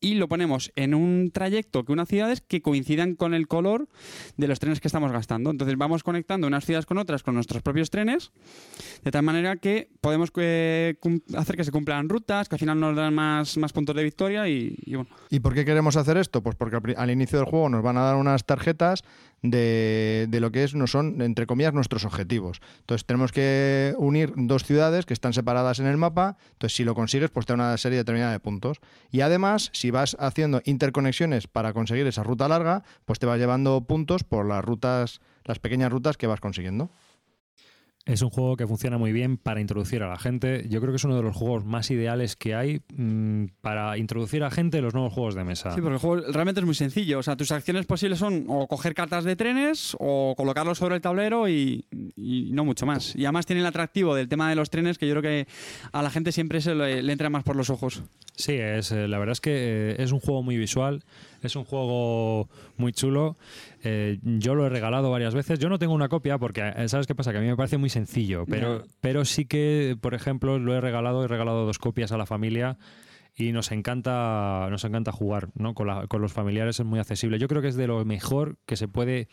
y 0.04 0.16
lo 0.16 0.28
ponemos 0.28 0.70
en 0.76 0.92
un 0.92 1.30
trayecto 1.32 1.86
que 1.86 1.92
unas 1.92 2.08
ciudades 2.08 2.42
que 2.42 2.60
coincidan 2.60 3.14
con 3.14 3.32
el 3.32 3.48
color 3.48 3.88
de 4.36 4.46
los 4.46 4.60
trenes 4.60 4.78
que 4.78 4.88
estamos 4.88 5.10
gastando. 5.10 5.50
Entonces 5.50 5.78
vamos 5.78 6.02
conectando 6.02 6.46
unas 6.46 6.66
ciudades 6.66 6.84
con 6.84 6.98
otras 6.98 7.22
con 7.22 7.34
nuestros 7.34 7.62
propios 7.62 7.88
trenes, 7.88 8.30
de 9.02 9.10
tal 9.10 9.22
manera 9.22 9.56
que 9.56 9.88
podemos 10.02 10.30
eh, 10.36 10.96
hacer 11.34 11.56
que 11.56 11.64
se 11.64 11.70
cumplan 11.70 12.10
rutas, 12.10 12.50
que 12.50 12.56
al 12.56 12.58
final 12.58 12.78
nos 12.78 12.94
dan 12.94 13.14
más, 13.14 13.56
más 13.56 13.72
puntos 13.72 13.96
de 13.96 14.04
victoria 14.04 14.46
y, 14.46 14.76
y 14.84 14.94
bueno. 14.94 15.08
¿Y 15.30 15.40
por 15.40 15.54
qué 15.54 15.64
queremos 15.64 15.96
hacer 15.96 16.18
esto? 16.18 16.42
Pues 16.42 16.54
porque 16.54 16.94
al 16.94 17.10
inicio 17.10 17.38
del 17.38 17.48
juego 17.48 17.70
nos 17.70 17.82
van 17.82 17.96
a 17.96 18.02
dar 18.02 18.16
unas 18.16 18.44
tarjetas 18.44 19.04
de, 19.44 20.26
de 20.28 20.40
lo 20.40 20.50
que 20.50 20.64
es, 20.64 20.74
no 20.74 20.86
son, 20.86 21.20
entre 21.20 21.46
comillas, 21.46 21.74
nuestros 21.74 22.04
objetivos. 22.04 22.60
Entonces 22.80 23.06
tenemos 23.06 23.30
que 23.30 23.94
unir 23.98 24.32
dos 24.36 24.64
ciudades 24.64 25.04
que 25.06 25.12
están 25.12 25.32
separadas 25.32 25.78
en 25.80 25.86
el 25.86 25.96
mapa. 25.96 26.36
Entonces, 26.52 26.76
si 26.76 26.84
lo 26.84 26.94
consigues, 26.94 27.30
pues 27.30 27.46
te 27.46 27.52
da 27.52 27.54
una 27.54 27.76
serie 27.76 27.98
determinada 27.98 28.32
de 28.32 28.40
puntos. 28.40 28.78
Y 29.10 29.20
además, 29.20 29.70
si 29.72 29.90
vas 29.94 30.16
haciendo 30.18 30.60
interconexiones 30.64 31.46
para 31.46 31.72
conseguir 31.72 32.06
esa 32.06 32.22
ruta 32.22 32.48
larga, 32.48 32.82
pues 33.06 33.18
te 33.18 33.26
va 33.26 33.38
llevando 33.38 33.80
puntos 33.86 34.24
por 34.24 34.46
las 34.46 34.62
rutas, 34.62 35.20
las 35.44 35.60
pequeñas 35.60 35.90
rutas 35.90 36.18
que 36.18 36.26
vas 36.26 36.40
consiguiendo. 36.40 36.90
Es 38.06 38.20
un 38.20 38.28
juego 38.28 38.56
que 38.56 38.66
funciona 38.66 38.98
muy 38.98 39.12
bien 39.12 39.38
para 39.38 39.62
introducir 39.62 40.02
a 40.02 40.08
la 40.08 40.18
gente. 40.18 40.66
Yo 40.68 40.80
creo 40.80 40.92
que 40.92 40.96
es 40.96 41.04
uno 41.04 41.16
de 41.16 41.22
los 41.22 41.34
juegos 41.34 41.64
más 41.64 41.90
ideales 41.90 42.36
que 42.36 42.54
hay 42.54 42.82
mm, 42.94 43.46
para 43.62 43.96
introducir 43.96 44.44
a 44.44 44.50
gente 44.50 44.78
en 44.78 44.84
los 44.84 44.92
nuevos 44.92 45.12
juegos 45.14 45.34
de 45.34 45.44
mesa. 45.44 45.74
Sí, 45.74 45.80
porque 45.80 45.94
el 45.94 46.00
juego 46.00 46.32
realmente 46.32 46.60
es 46.60 46.66
muy 46.66 46.74
sencillo. 46.74 47.18
O 47.18 47.22
sea, 47.22 47.34
tus 47.36 47.50
acciones 47.50 47.86
posibles 47.86 48.18
son 48.18 48.44
o 48.48 48.66
coger 48.68 48.94
cartas 48.94 49.24
de 49.24 49.36
trenes 49.36 49.96
o 49.98 50.34
colocarlos 50.36 50.76
sobre 50.76 50.96
el 50.96 51.00
tablero 51.00 51.48
y, 51.48 51.86
y 52.14 52.50
no 52.52 52.66
mucho 52.66 52.84
más. 52.84 53.16
Y 53.16 53.24
además 53.24 53.46
tiene 53.46 53.60
el 53.60 53.66
atractivo 53.66 54.14
del 54.14 54.28
tema 54.28 54.50
de 54.50 54.56
los 54.56 54.68
trenes 54.68 54.98
que 54.98 55.06
yo 55.06 55.14
creo 55.14 55.22
que 55.22 55.48
a 55.90 56.02
la 56.02 56.10
gente 56.10 56.30
siempre 56.30 56.60
se 56.60 56.74
le, 56.74 57.02
le 57.02 57.12
entra 57.12 57.30
más 57.30 57.42
por 57.42 57.56
los 57.56 57.70
ojos. 57.70 58.02
Sí, 58.36 58.54
es, 58.54 58.90
eh, 58.90 59.06
la 59.06 59.18
verdad 59.18 59.32
es 59.32 59.40
que 59.40 59.52
eh, 59.54 59.96
es 60.02 60.10
un 60.10 60.18
juego 60.20 60.42
muy 60.42 60.56
visual, 60.56 61.04
es 61.46 61.56
un 61.56 61.64
juego 61.64 62.48
muy 62.76 62.92
chulo. 62.92 63.36
Eh, 63.82 64.18
yo 64.22 64.54
lo 64.54 64.66
he 64.66 64.68
regalado 64.68 65.10
varias 65.10 65.34
veces. 65.34 65.58
Yo 65.58 65.68
no 65.68 65.78
tengo 65.78 65.94
una 65.94 66.08
copia 66.08 66.38
porque, 66.38 66.72
eh, 66.76 66.88
¿sabes 66.88 67.06
qué 67.06 67.14
pasa? 67.14 67.32
Que 67.32 67.38
a 67.38 67.40
mí 67.40 67.46
me 67.46 67.56
parece 67.56 67.78
muy 67.78 67.90
sencillo, 67.90 68.44
pero, 68.46 68.84
pero 69.00 69.24
sí 69.24 69.44
que, 69.44 69.96
por 70.00 70.14
ejemplo, 70.14 70.58
lo 70.58 70.74
he 70.74 70.80
regalado, 70.80 71.24
he 71.24 71.28
regalado 71.28 71.66
dos 71.66 71.78
copias 71.78 72.12
a 72.12 72.16
la 72.18 72.26
familia 72.26 72.78
y 73.36 73.52
nos 73.52 73.72
encanta, 73.72 74.68
nos 74.70 74.84
encanta 74.84 75.10
jugar 75.12 75.48
¿no? 75.54 75.74
con, 75.74 75.86
la- 75.88 76.06
con 76.06 76.20
los 76.22 76.32
familiares, 76.32 76.78
es 76.80 76.86
muy 76.86 76.98
accesible. 77.00 77.38
Yo 77.38 77.48
creo 77.48 77.62
que 77.62 77.68
es 77.68 77.76
de 77.76 77.86
lo 77.86 78.04
mejor 78.04 78.56
que 78.66 78.76
se 78.76 78.88
puede 78.88 79.28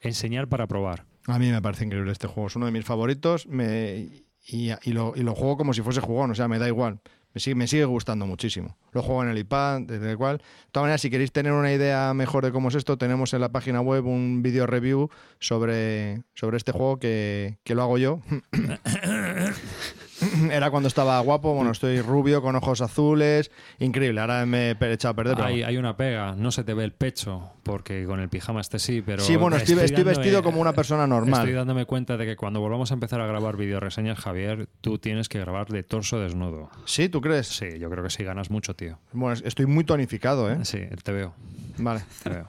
enseñar 0.00 0.48
para 0.48 0.66
probar. 0.66 1.04
A 1.26 1.38
mí 1.38 1.50
me 1.50 1.62
parece 1.62 1.84
increíble 1.84 2.10
este 2.12 2.26
juego. 2.26 2.48
Es 2.48 2.56
uno 2.56 2.66
de 2.66 2.72
mis 2.72 2.84
favoritos 2.84 3.46
me, 3.46 4.08
y, 4.48 4.70
y 4.82 4.92
lo, 4.92 5.12
y 5.14 5.20
lo 5.22 5.34
juego 5.34 5.56
como 5.56 5.72
si 5.74 5.82
fuese 5.82 6.00
jugón. 6.00 6.30
O 6.30 6.34
sea, 6.34 6.48
me 6.48 6.58
da 6.58 6.66
igual. 6.66 7.00
Me 7.34 7.40
sigue, 7.40 7.54
me 7.54 7.66
sigue 7.66 7.84
gustando 7.84 8.26
muchísimo. 8.26 8.76
Lo 8.92 9.02
juego 9.02 9.22
en 9.22 9.30
el 9.30 9.38
iPad, 9.38 9.82
desde 9.82 10.10
el 10.12 10.18
cual. 10.18 10.38
De 10.38 10.44
todas 10.70 10.84
maneras, 10.84 11.00
si 11.00 11.10
queréis 11.10 11.32
tener 11.32 11.52
una 11.52 11.72
idea 11.72 12.12
mejor 12.14 12.44
de 12.44 12.52
cómo 12.52 12.68
es 12.68 12.74
esto, 12.74 12.98
tenemos 12.98 13.32
en 13.32 13.40
la 13.40 13.50
página 13.50 13.80
web 13.80 14.06
un 14.06 14.42
video 14.42 14.66
review 14.66 15.08
sobre, 15.38 16.22
sobre 16.34 16.58
este 16.58 16.72
juego 16.72 16.98
que, 16.98 17.58
que 17.64 17.74
lo 17.74 17.82
hago 17.82 17.98
yo. 17.98 18.20
Era 20.50 20.70
cuando 20.70 20.88
estaba 20.88 21.18
guapo, 21.20 21.54
bueno, 21.54 21.70
estoy 21.72 22.00
rubio, 22.00 22.42
con 22.42 22.56
ojos 22.56 22.80
azules, 22.80 23.50
increíble. 23.78 24.20
Ahora 24.20 24.44
me 24.46 24.70
he 24.70 24.92
echado 24.92 25.12
a 25.12 25.16
perder. 25.16 25.34
pero 25.36 25.46
Hay, 25.48 25.62
hay 25.62 25.76
una 25.76 25.96
pega, 25.96 26.34
no 26.36 26.50
se 26.52 26.64
te 26.64 26.74
ve 26.74 26.84
el 26.84 26.92
pecho, 26.92 27.50
porque 27.62 28.04
con 28.04 28.20
el 28.20 28.28
pijama 28.28 28.60
este 28.60 28.78
sí, 28.78 29.02
pero... 29.04 29.22
Sí, 29.22 29.36
bueno, 29.36 29.56
estoy, 29.56 29.78
estoy 29.78 30.04
dándome- 30.04 30.16
vestido 30.16 30.42
como 30.42 30.60
una 30.60 30.72
persona 30.72 31.04
Estoy 31.04 31.18
normal. 31.18 31.54
dándome 31.54 31.84
cuenta 31.86 32.16
de 32.16 32.26
que 32.26 32.36
cuando 32.36 32.60
volvamos 32.60 32.90
a 32.90 32.94
empezar 32.94 33.20
a 33.20 33.26
grabar 33.26 33.56
videoreseñas, 33.56 34.18
Javier, 34.18 34.68
tú 34.80 34.98
tienes 34.98 35.28
que 35.28 35.38
grabar 35.38 35.68
de 35.68 35.82
torso 35.82 36.18
desnudo. 36.20 36.70
¿Sí? 36.84 37.08
¿Tú 37.08 37.20
crees? 37.20 37.46
Sí, 37.48 37.78
yo 37.78 37.90
creo 37.90 38.02
que 38.04 38.10
sí 38.10 38.24
ganas 38.24 38.50
mucho, 38.50 38.74
tío. 38.74 38.98
Bueno, 39.12 39.40
estoy 39.44 39.66
muy 39.66 39.84
tonificado, 39.84 40.50
¿eh? 40.52 40.64
Sí, 40.64 40.80
te 41.02 41.12
veo, 41.12 41.34
Vale. 41.78 42.00
te 42.22 42.30
veo. 42.30 42.48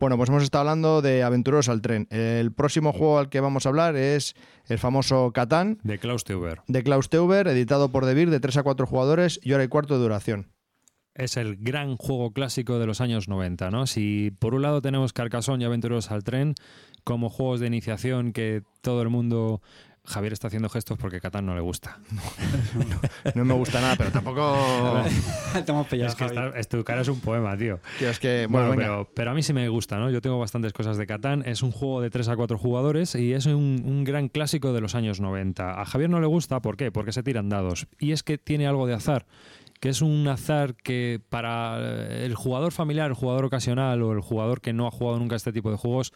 Bueno, 0.00 0.16
pues 0.16 0.30
hemos 0.30 0.42
estado 0.42 0.62
hablando 0.62 1.02
de 1.02 1.22
Aventureros 1.22 1.68
al 1.68 1.82
Tren. 1.82 2.06
El 2.08 2.52
próximo 2.52 2.94
juego 2.94 3.18
al 3.18 3.28
que 3.28 3.40
vamos 3.40 3.66
a 3.66 3.68
hablar 3.68 3.96
es 3.96 4.34
el 4.66 4.78
famoso 4.78 5.30
Catán 5.32 5.78
De 5.82 5.98
Klaus 5.98 6.24
Teuber. 6.24 6.62
de 6.68 6.82
Klaus 6.82 7.10
Teuber, 7.10 7.46
editado 7.48 7.90
por 7.90 8.06
Devir, 8.06 8.30
de 8.30 8.40
3 8.40 8.56
a 8.56 8.62
4 8.62 8.86
jugadores 8.86 9.38
y 9.42 9.52
hora 9.52 9.62
y 9.62 9.68
cuarto 9.68 9.92
de 9.92 10.00
duración. 10.00 10.52
Es 11.14 11.36
el 11.36 11.58
gran 11.58 11.98
juego 11.98 12.32
clásico 12.32 12.78
de 12.78 12.86
los 12.86 13.02
años 13.02 13.28
90, 13.28 13.70
¿no? 13.70 13.86
Si 13.86 14.30
por 14.38 14.54
un 14.54 14.62
lado 14.62 14.80
tenemos 14.80 15.12
Carcassonne 15.12 15.64
y 15.64 15.66
Aventureros 15.66 16.10
al 16.10 16.24
Tren 16.24 16.54
como 17.04 17.28
juegos 17.28 17.60
de 17.60 17.66
iniciación 17.66 18.32
que 18.32 18.62
todo 18.80 19.02
el 19.02 19.10
mundo... 19.10 19.60
Javier 20.04 20.32
está 20.32 20.48
haciendo 20.48 20.68
gestos 20.68 20.98
porque 20.98 21.20
Catán 21.20 21.46
no 21.46 21.54
le 21.54 21.60
gusta. 21.60 21.98
No 23.34 23.44
me 23.44 23.54
gusta 23.54 23.80
nada, 23.80 23.96
pero 23.96 24.10
tampoco... 24.10 24.56
Te 25.64 25.70
hemos 25.70 25.86
pillado, 25.86 26.08
Es 26.10 26.14
que 26.16 26.52
es 26.58 26.68
tu 26.68 26.82
cara 26.84 27.02
es 27.02 27.08
un 27.08 27.20
poema, 27.20 27.56
tío. 27.56 27.80
Tío, 27.98 28.08
es 28.10 28.18
que, 28.18 28.46
bueno, 28.48 28.68
Bueno, 28.68 28.70
venga. 28.70 28.82
pero, 29.04 29.10
pero 29.14 29.30
a 29.30 29.34
mí 29.34 29.42
sí 29.42 29.52
me 29.52 29.68
gusta, 29.68 29.98
¿no? 29.98 30.10
Yo 30.10 30.20
tengo 30.20 30.38
bastantes 30.38 30.72
cosas 30.72 30.96
de 30.96 31.06
Catán. 31.06 31.42
Es 31.46 31.62
un 31.62 31.70
juego 31.70 32.00
de 32.00 32.10
3 32.10 32.28
a 32.28 32.36
4 32.36 32.58
jugadores 32.58 33.14
y 33.14 33.32
es 33.34 33.46
un, 33.46 33.82
un 33.84 34.04
gran 34.04 34.28
clásico 34.28 34.72
de 34.72 34.80
los 34.80 34.94
años 34.94 35.20
90. 35.20 35.80
A 35.80 35.84
Javier 35.84 36.10
no 36.10 36.20
le 36.20 36.26
gusta, 36.26 36.60
¿por 36.60 36.76
qué? 36.76 36.90
Porque 36.90 37.12
se 37.12 37.22
tiran 37.22 37.48
dados. 37.48 37.86
Y 37.98 38.12
es 38.12 38.22
que 38.22 38.38
tiene 38.38 38.66
algo 38.66 38.86
de 38.86 38.94
azar, 38.94 39.26
que 39.80 39.90
es 39.90 40.02
un 40.02 40.26
azar 40.28 40.74
que 40.74 41.20
para 41.28 41.78
el 42.24 42.34
jugador 42.34 42.72
familiar, 42.72 43.08
el 43.10 43.14
jugador 43.16 43.44
ocasional 43.44 44.02
o 44.02 44.12
el 44.12 44.20
jugador 44.20 44.60
que 44.60 44.72
no 44.72 44.86
ha 44.86 44.90
jugado 44.90 45.18
nunca 45.18 45.36
este 45.36 45.52
tipo 45.52 45.70
de 45.70 45.76
juegos, 45.76 46.12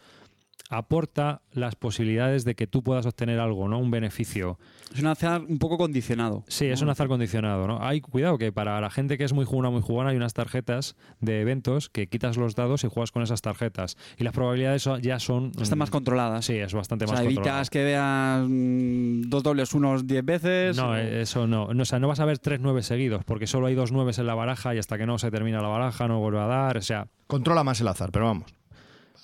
aporta 0.69 1.41
las 1.51 1.75
posibilidades 1.75 2.43
de 2.45 2.55
que 2.55 2.67
tú 2.67 2.83
puedas 2.83 3.05
obtener 3.05 3.39
algo, 3.39 3.67
¿no? 3.67 3.79
Un 3.79 3.91
beneficio. 3.91 4.57
Es 4.93 4.99
un 4.99 5.07
azar 5.07 5.41
un 5.41 5.59
poco 5.59 5.77
condicionado. 5.77 6.43
Sí, 6.47 6.65
es 6.65 6.81
un 6.81 6.89
azar 6.89 7.07
condicionado, 7.07 7.67
¿no? 7.67 7.83
Hay 7.83 8.01
cuidado 8.01 8.37
que 8.37 8.51
para 8.51 8.79
la 8.81 8.89
gente 8.89 9.17
que 9.17 9.23
es 9.23 9.33
muy 9.33 9.45
jugona, 9.45 9.69
muy 9.69 9.81
jugona, 9.81 10.09
hay 10.09 10.17
unas 10.17 10.33
tarjetas 10.33 10.95
de 11.19 11.41
eventos 11.41 11.89
que 11.89 12.07
quitas 12.07 12.37
los 12.37 12.55
dados 12.55 12.83
y 12.83 12.87
juegas 12.87 13.11
con 13.11 13.21
esas 13.23 13.41
tarjetas. 13.41 13.97
Y 14.17 14.23
las 14.23 14.33
probabilidades 14.33 14.87
ya 15.01 15.19
son. 15.19 15.51
Están 15.59 15.77
mm, 15.77 15.79
más 15.79 15.89
controladas. 15.89 16.45
Sí, 16.45 16.53
es 16.55 16.73
bastante 16.73 17.05
o 17.05 17.07
sea, 17.09 17.17
más 17.17 17.25
evitas 17.25 17.69
que 17.69 17.83
veas 17.83 18.45
mm, 18.47 19.21
dos 19.29 19.43
dobles 19.43 19.73
unos 19.73 20.07
10 20.07 20.25
veces. 20.25 20.77
No, 20.77 20.89
o- 20.91 20.95
eso 20.95 21.47
no. 21.47 21.73
no. 21.73 21.81
O 21.83 21.85
sea, 21.85 21.99
no 21.99 22.07
vas 22.07 22.19
a 22.19 22.25
ver 22.25 22.39
tres 22.39 22.59
nueve 22.59 22.81
seguidos, 22.83 23.23
porque 23.23 23.47
solo 23.47 23.67
hay 23.67 23.75
dos 23.75 23.91
nueves 23.91 24.17
en 24.19 24.27
la 24.27 24.35
baraja 24.35 24.73
y 24.73 24.77
hasta 24.79 24.97
que 24.97 25.05
no 25.05 25.17
se 25.19 25.29
termina 25.31 25.61
la 25.61 25.67
baraja 25.67 26.07
no 26.07 26.19
vuelve 26.19 26.39
a 26.39 26.47
dar. 26.47 26.77
O 26.77 26.81
sea, 26.81 27.07
Controla 27.27 27.63
más 27.63 27.81
el 27.81 27.87
azar, 27.87 28.11
pero 28.11 28.25
vamos. 28.25 28.53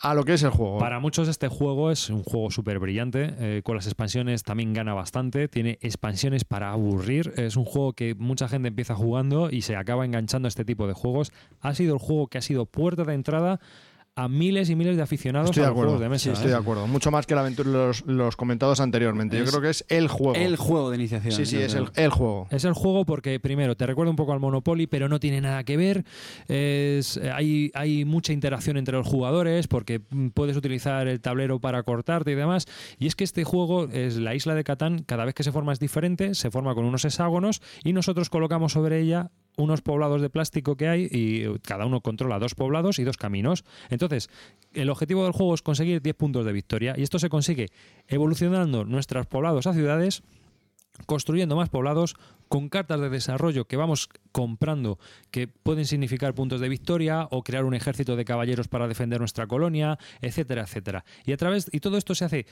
A 0.04 0.16
lo 0.16 0.26
que 0.26 0.34
es 0.34 0.42
el 0.42 0.50
juego. 0.50 0.80
Para 0.80 1.00
muchos 1.00 1.28
este 1.28 1.48
juego 1.48 1.92
es 1.92 2.10
un 2.10 2.24
juego 2.24 2.50
súper 2.50 2.80
brillante, 2.80 3.36
eh, 3.38 3.62
con 3.64 3.76
las 3.76 3.86
expansiones 3.86 4.42
también 4.42 4.74
gana 4.74 4.96
bastante, 4.96 5.48
tiene 5.48 5.78
expansiones 5.82 6.44
para 6.44 6.72
aburrir, 6.72 7.34
es 7.38 7.56
un 7.56 7.66
juego 7.66 7.94
que 7.94 8.16
mucha 8.16 8.48
gente 8.48 8.70
empieza 8.70 8.96
jugando 8.96 9.52
y 9.52 9.62
se 9.62 9.76
acaba 9.76 10.04
enganchando 10.04 10.48
a 10.48 10.50
este 10.50 10.66
tipo 10.66 10.88
de 10.88 10.94
juegos. 10.94 11.32
Ha 11.60 11.76
sido 11.76 11.94
el 11.94 12.00
juego 12.00 12.28
que 12.28 12.40
ha 12.40 12.42
sido 12.42 12.66
puerta 12.66 13.04
de 13.04 13.14
entrada 13.14 13.60
a 14.16 14.28
miles 14.28 14.70
y 14.70 14.76
miles 14.76 14.98
de 14.98 15.04
aficionados 15.04 15.52
Estoy 15.52 15.64
a 15.64 15.66
de 15.66 15.70
los 15.70 15.74
acuerdo. 15.74 15.92
juegos 15.92 16.02
de 16.04 16.10
mesa. 16.10 16.24
Sí, 16.24 16.30
estoy 16.32 16.48
¿eh? 16.48 16.52
de 16.52 16.58
acuerdo. 16.58 16.88
Mucho 16.88 17.12
más 17.12 17.26
que 17.26 17.34
la 17.34 17.42
aventura 17.42 17.70
los, 17.70 18.06
los 18.06 18.36
comentados 18.36 18.80
anteriormente. 18.82 19.38
Yo 19.38 19.46
creo 19.46 19.62
que 19.62 19.70
es 19.70 19.86
el 19.88 20.08
juego. 20.10 20.36
El 20.36 20.58
juego 20.58 20.90
de 20.90 20.98
iniciación. 20.98 21.32
sí, 21.34 21.46
sí, 21.46 21.58
es 21.58 21.76
el, 21.76 22.10
juego. 22.10 22.48
Es 22.50 22.66
el 22.66 22.74
juego 22.74 23.06
porque, 23.06 23.40
primero, 23.40 23.76
te 23.76 23.86
recuerda 23.86 24.10
un 24.10 24.18
poco 24.18 24.34
al 24.34 24.40
Monopoly, 24.40 24.88
pero 24.88 25.08
no 25.08 25.20
tiene 25.20 25.40
nada 25.40 25.64
que 25.64 25.78
ver. 25.78 26.04
Es, 26.48 27.18
eh, 27.18 27.32
hay, 27.32 27.72
hay 27.74 28.04
mucha 28.04 28.34
interacción 28.34 28.78
entre 28.78 28.98
los 28.98 29.08
jugadores 29.08 29.68
porque 29.68 30.02
mm, 30.10 30.30
puedes 30.30 30.58
utilizar 30.58 31.08
el 31.08 31.22
tablero 31.22 31.60
para 31.60 31.84
cortarte 31.84 32.32
y 32.32 32.36
demás. 32.36 32.66
Y 33.00 33.08
es 33.08 33.16
que 33.16 33.24
este 33.24 33.46
juego, 33.46 33.88
es 33.88 34.18
la 34.18 34.36
isla 34.36 34.56
de 34.56 34.64
Catán, 34.64 35.04
cada 35.04 35.24
vez 35.24 35.34
que 35.34 35.44
se 35.44 35.52
forma 35.54 35.72
es 35.72 35.80
diferente, 35.80 36.36
se 36.36 36.52
forma 36.52 36.76
con 36.76 36.84
unos 36.84 37.06
hexágonos 37.06 37.62
y 37.84 37.94
nosotros 37.94 38.30
colocamos 38.30 38.74
sobre 38.74 39.00
ella 39.00 39.32
unos 39.58 39.82
poblados 39.82 40.22
de 40.22 40.30
plástico 40.30 40.76
que 40.76 40.88
hay 40.88 41.08
y 41.12 41.60
cada 41.60 41.86
uno 41.86 42.02
controla 42.02 42.40
dos 42.40 42.56
poblados 42.56 43.00
y 43.00 43.04
dos 43.04 43.18
caminos. 43.18 43.64
Entonces, 43.90 44.30
el 44.74 44.90
objetivo 44.90 45.24
del 45.24 45.34
juego 45.34 45.54
es 45.54 45.62
conseguir 45.62 46.02
10 46.02 46.16
puntos 46.16 46.46
de 46.46 46.54
victoria 46.54 46.96
y 46.98 47.04
esto 47.04 47.20
se 47.20 47.30
consigue 47.30 47.68
evolucionando 48.08 48.86
nuestros 48.86 49.28
poblados 49.28 49.68
a 49.68 49.74
ciudades 49.74 50.24
construyendo 51.06 51.56
más 51.56 51.70
poblados 51.70 52.16
con 52.48 52.70
cartas 52.70 53.00
de 53.00 53.10
desarrollo 53.10 53.66
que 53.66 53.78
vamos 53.78 54.10
comprando 54.32 55.00
que 55.32 55.48
pueden 55.48 55.86
significar 55.86 56.34
puntos 56.36 56.60
de 56.60 56.70
victoria 56.70 57.28
o 57.32 57.44
crear 57.44 57.64
un 57.64 57.74
ejército 57.74 58.16
de 58.16 58.26
caballeros 58.26 58.68
para 58.68 58.88
defender 58.88 59.20
nuestra 59.20 59.48
colonia, 59.48 59.98
etcétera, 60.22 60.64
etcétera. 60.64 61.06
Y 61.26 61.32
a 61.32 61.38
través 61.38 61.70
y 61.72 61.80
todo 61.80 61.98
esto 61.98 62.14
se 62.14 62.26
hace 62.26 62.46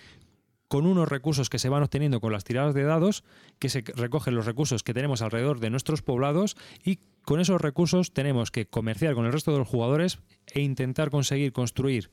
con 0.69 0.86
unos 0.86 1.10
recursos 1.10 1.49
que 1.49 1.60
se 1.60 1.67
van 1.67 1.84
obteniendo 1.84 2.21
con 2.21 2.32
las 2.32 2.45
tiradas 2.45 2.73
de 2.73 2.84
dados, 2.84 3.25
que 3.58 3.67
se 3.67 3.82
recogen 3.82 4.36
los 4.36 4.45
recursos 4.45 4.84
que 4.84 4.93
tenemos 4.93 5.21
alrededor 5.21 5.60
de 5.60 5.69
nuestros 5.69 6.01
poblados 6.01 6.55
y 6.86 6.99
con 7.23 7.41
esos 7.41 7.60
recursos 7.60 8.13
tenemos 8.13 8.51
que 8.51 8.67
comerciar 8.67 9.15
con 9.15 9.25
el 9.25 9.34
resto 9.34 9.51
de 9.51 9.58
los 9.58 9.67
jugadores 9.67 10.19
e 10.47 10.62
intentar 10.62 11.10
conseguir 11.10 11.51
construir 11.51 12.12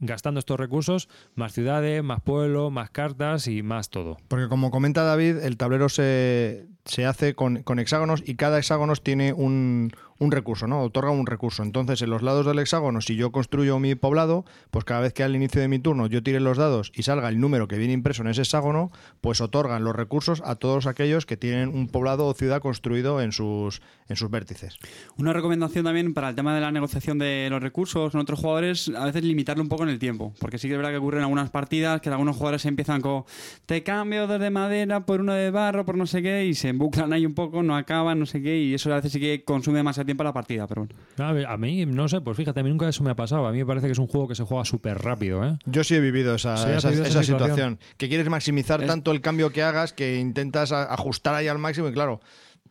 gastando 0.00 0.38
estos 0.38 0.58
recursos 0.58 1.08
más 1.34 1.52
ciudades, 1.52 2.02
más 2.02 2.20
pueblos, 2.20 2.72
más 2.72 2.90
cartas 2.90 3.46
y 3.48 3.62
más 3.62 3.90
todo. 3.90 4.16
Porque 4.28 4.48
como 4.48 4.70
comenta 4.70 5.02
David, 5.02 5.38
el 5.38 5.56
tablero 5.56 5.88
se, 5.88 6.66
se 6.84 7.04
hace 7.04 7.34
con, 7.34 7.62
con 7.62 7.78
hexágonos 7.78 8.22
y 8.24 8.36
cada 8.36 8.58
hexágono 8.58 8.94
tiene 8.96 9.32
un, 9.32 9.92
un 10.18 10.30
recurso, 10.30 10.68
¿no? 10.68 10.82
Otorga 10.82 11.10
un 11.10 11.26
recurso. 11.26 11.62
Entonces, 11.62 12.00
en 12.02 12.10
los 12.10 12.22
lados 12.22 12.46
del 12.46 12.58
hexágono, 12.60 13.00
si 13.00 13.16
yo 13.16 13.32
construyo 13.32 13.78
mi 13.78 13.94
poblado, 13.96 14.44
pues 14.70 14.84
cada 14.84 15.00
vez 15.00 15.12
que 15.12 15.24
al 15.24 15.34
inicio 15.34 15.60
de 15.60 15.68
mi 15.68 15.78
turno 15.80 16.06
yo 16.06 16.22
tire 16.22 16.38
los 16.40 16.56
dados 16.56 16.92
y 16.94 17.02
salga 17.02 17.28
el 17.28 17.40
número 17.40 17.66
que 17.66 17.78
viene 17.78 17.92
impreso 17.92 18.22
en 18.22 18.28
ese 18.28 18.42
hexágono, 18.42 18.92
pues 19.20 19.40
otorgan 19.40 19.82
los 19.82 19.96
recursos 19.96 20.42
a 20.44 20.54
todos 20.54 20.86
aquellos 20.86 21.26
que 21.26 21.36
tienen 21.36 21.70
un 21.70 21.88
poblado 21.88 22.26
o 22.26 22.34
ciudad 22.34 22.60
construido 22.60 23.20
en 23.20 23.32
sus, 23.32 23.82
en 24.08 24.16
sus 24.16 24.30
vértices. 24.30 24.78
Una 25.16 25.32
recomendación 25.32 25.84
también 25.84 26.14
para 26.14 26.28
el 26.28 26.34
tema 26.36 26.54
de 26.54 26.60
la 26.60 26.70
negociación 26.70 27.18
de 27.18 27.48
los 27.50 27.60
recursos 27.60 28.12
con 28.12 28.20
otros 28.20 28.38
jugadores, 28.38 28.90
a 28.96 29.04
veces 29.04 29.24
limitarlo 29.24 29.62
un 29.62 29.68
poco 29.68 29.82
en 29.84 29.88
en 29.88 29.94
el 29.94 29.98
tiempo. 29.98 30.32
Porque 30.38 30.58
sí 30.58 30.68
que 30.68 30.74
es 30.74 30.78
verdad 30.78 30.92
que 30.92 30.98
ocurren 30.98 31.22
algunas 31.22 31.50
partidas 31.50 32.00
que 32.00 32.10
algunos 32.10 32.36
jugadores 32.36 32.64
empiezan 32.66 33.00
con 33.00 33.24
te 33.66 33.82
cambio 33.82 34.26
dos 34.26 34.40
de 34.40 34.50
madera 34.50 35.04
por 35.04 35.20
uno 35.20 35.32
de 35.32 35.50
barro, 35.50 35.84
por 35.84 35.96
no 35.96 36.06
sé 36.06 36.22
qué, 36.22 36.46
y 36.46 36.54
se 36.54 36.68
embuclan 36.68 37.12
ahí 37.12 37.26
un 37.26 37.34
poco, 37.34 37.62
no 37.62 37.76
acaban, 37.76 38.18
no 38.18 38.26
sé 38.26 38.42
qué, 38.42 38.58
y 38.58 38.74
eso 38.74 38.92
a 38.92 38.96
veces 38.96 39.12
sí 39.12 39.20
que 39.20 39.42
consume 39.44 39.78
demasiado 39.78 40.06
tiempo 40.08 40.24
la 40.24 40.32
partida. 40.32 40.66
Pero 40.66 40.86
bueno. 40.86 40.94
A, 41.28 41.32
ver, 41.32 41.46
a 41.46 41.56
mí, 41.56 41.86
no 41.86 42.08
sé, 42.08 42.20
pues 42.20 42.36
fíjate, 42.36 42.60
a 42.60 42.62
mí 42.62 42.70
nunca 42.70 42.88
eso 42.88 43.04
me 43.04 43.10
ha 43.10 43.14
pasado. 43.16 43.46
A 43.46 43.52
mí 43.52 43.58
me 43.58 43.66
parece 43.66 43.86
que 43.86 43.92
es 43.92 43.98
un 43.98 44.08
juego 44.08 44.26
que 44.28 44.34
se 44.34 44.42
juega 44.42 44.64
súper 44.64 44.98
rápido, 44.98 45.44
¿eh? 45.44 45.56
Yo 45.66 45.84
sí 45.84 45.94
he 45.94 46.00
vivido 46.00 46.34
esa, 46.34 46.56
Sí, 46.56 46.70
esa- 46.70 46.88
vivido 46.88 47.04
esa 47.06 47.20
esa 47.20 47.22
situación. 47.22 47.48
situación. 47.50 47.78
Que 47.96 48.08
quieres 48.08 48.28
maximizar 48.28 48.80
Es- 48.80 48.86
tanto 48.88 49.12
el 49.12 49.20
cambio 49.20 49.50
que 49.52 49.62
hagas 49.62 49.92
que 49.92 50.18
intentas 50.18 50.72
a- 50.72 50.92
ajustar 50.92 51.34
ahí 51.34 51.46
al 51.48 51.58
máximo 51.58 51.88
y 51.88 51.92
claro, 51.92 52.20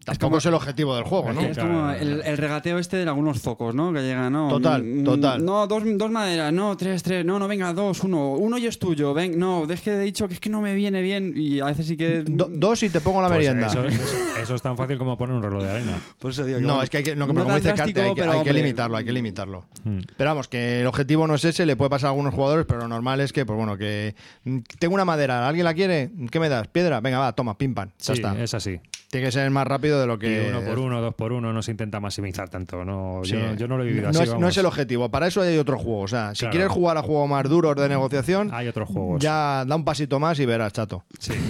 tampoco 0.05 0.27
como- 0.29 0.37
es 0.37 0.45
el 0.45 0.53
objetivo 0.53 0.95
del 0.95 1.03
juego, 1.03 1.33
¿no? 1.33 1.41
Es 1.41 1.57
como 1.57 1.91
el, 1.91 2.21
el 2.23 2.37
regateo 2.37 2.79
este 2.79 2.97
de 2.97 3.03
algunos 3.03 3.41
zocos, 3.41 3.75
¿no? 3.75 3.91
Que 3.93 4.01
llegan, 4.01 4.31
¿no? 4.33 4.47
Total, 4.49 4.83
Mm, 4.83 5.03
total. 5.03 5.43
No, 5.45 5.67
dos, 5.67 5.83
dos 5.85 6.11
maderas, 6.11 6.53
no, 6.53 6.75
tres, 6.77 7.03
tres, 7.03 7.25
no, 7.25 7.39
no, 7.39 7.47
venga, 7.47 7.73
dos, 7.73 8.03
uno, 8.03 8.33
uno 8.33 8.57
y 8.57 8.67
es 8.67 8.79
tuyo, 8.79 9.13
ven, 9.13 9.37
no, 9.37 9.65
es 9.69 9.81
que 9.81 9.91
he 9.91 9.99
dicho 9.99 10.27
que 10.27 10.35
es 10.35 10.39
que 10.39 10.49
no 10.49 10.61
me 10.61 10.73
viene 10.75 11.01
bien 11.01 11.33
y 11.35 11.59
a 11.59 11.65
veces 11.65 11.87
sí 11.87 11.97
que... 11.97 12.23
Do- 12.25 12.49
dos 12.51 12.81
y 12.83 12.89
te 12.89 13.01
pongo 13.01 13.21
la 13.21 13.27
Pues 13.27 13.39
merienda. 13.39 13.67
eso, 13.67 13.85
eso- 13.85 14.01
eso 14.41 14.55
es 14.55 14.61
tan 14.61 14.77
fácil 14.77 14.97
como 14.97 15.17
poner 15.17 15.35
un 15.35 15.43
reloj 15.43 15.63
de 15.63 15.69
arena. 15.71 15.99
Por 16.19 16.31
eso 16.31 16.45
digo 16.45 16.59
que 16.59 16.63
No, 16.63 16.69
bueno, 16.75 16.83
es 16.83 16.89
que 16.89 16.97
hay 16.97 17.03
que, 17.03 17.15
no, 17.15 17.27
no 17.27 17.33
pero 17.33 17.43
como 17.43 17.55
tan 17.55 17.61
dice 17.63 17.69
Carte, 17.75 17.93
drástico, 17.93 18.01
hay 18.01 18.15
que, 18.15 18.21
pero, 18.21 18.31
hay 18.31 18.37
que 18.37 18.49
hombre, 18.49 18.53
limitarlo, 18.63 18.97
hay 18.97 19.05
que 19.05 19.11
limitarlo. 19.11 19.65
Mm. 19.83 19.99
Pero 20.15 20.29
vamos, 20.29 20.47
que 20.47 20.81
el 20.81 20.87
objetivo 20.87 21.27
no 21.27 21.35
es 21.35 21.43
ese, 21.45 21.65
le 21.65 21.75
puede 21.75 21.89
pasar 21.89 22.07
a 22.07 22.11
algunos 22.11 22.33
jugadores, 22.33 22.65
pero 22.67 22.79
lo 22.81 22.87
normal 22.87 23.19
es 23.19 23.33
que, 23.33 23.45
pues 23.45 23.57
bueno, 23.57 23.77
que 23.77 24.15
mm, 24.45 24.59
tengo 24.79 24.93
una 24.95 25.05
madera, 25.05 25.47
¿alguien 25.47 25.65
la 25.65 25.73
quiere? 25.73 26.11
¿Qué 26.31 26.39
me 26.39 26.49
das? 26.49 26.67
¿Piedra? 26.67 27.01
Venga, 27.01 27.19
va, 27.19 27.33
toma, 27.33 27.57
pim 27.57 27.73
pam. 27.73 27.89
Sí, 27.97 28.07
Ya 28.07 28.13
está. 28.13 28.43
es 28.43 28.53
así. 28.53 28.79
Tiene 29.09 29.27
que 29.27 29.31
ser 29.31 29.49
más 29.51 29.65
rápido 29.65 29.86
de 29.95 30.07
lo 30.07 30.15
Y 30.15 30.19
que. 30.19 30.47
uno 30.49 30.61
por 30.61 30.79
uno, 30.79 31.01
dos 31.01 31.13
por 31.15 31.31
uno, 31.31 31.53
no 31.53 31.61
se 31.61 31.71
intenta 31.71 31.99
maximizar 31.99 32.49
tanto. 32.49 32.83
No, 32.83 33.21
Sí. 33.23 33.33
yo, 33.33 33.53
yo 33.55 33.67
no 33.67 33.77
lo 33.77 33.83
he 33.83 33.87
vivido 33.87 34.11
no 34.11 34.19
así. 34.19 34.23
es, 34.23 34.37
no 34.37 34.47
es 34.47 34.57
el 34.57 34.65
objetivo, 34.65 35.09
para 35.09 35.27
eso 35.27 35.41
hay 35.41 35.57
otro 35.57 35.77
juego. 35.77 36.01
O 36.01 36.07
sea, 36.07 36.35
si 36.35 36.39
Claro. 36.39 36.51
quieres 36.51 36.71
jugar 36.71 36.97
a 36.97 37.01
juegos 37.03 37.29
más 37.29 37.43
duros 37.47 37.75
de 37.75 37.87
negociación, 37.89 38.49
Hay 38.53 38.67
otros 38.67 38.89
juegos. 38.89 39.21
ya 39.21 39.63
da 39.65 39.75
un 39.75 39.85
pasito 39.85 40.19
más 40.19 40.39
y 40.39 40.45
verás, 40.45 40.73
chato. 40.73 41.03
Sí. 41.19 41.33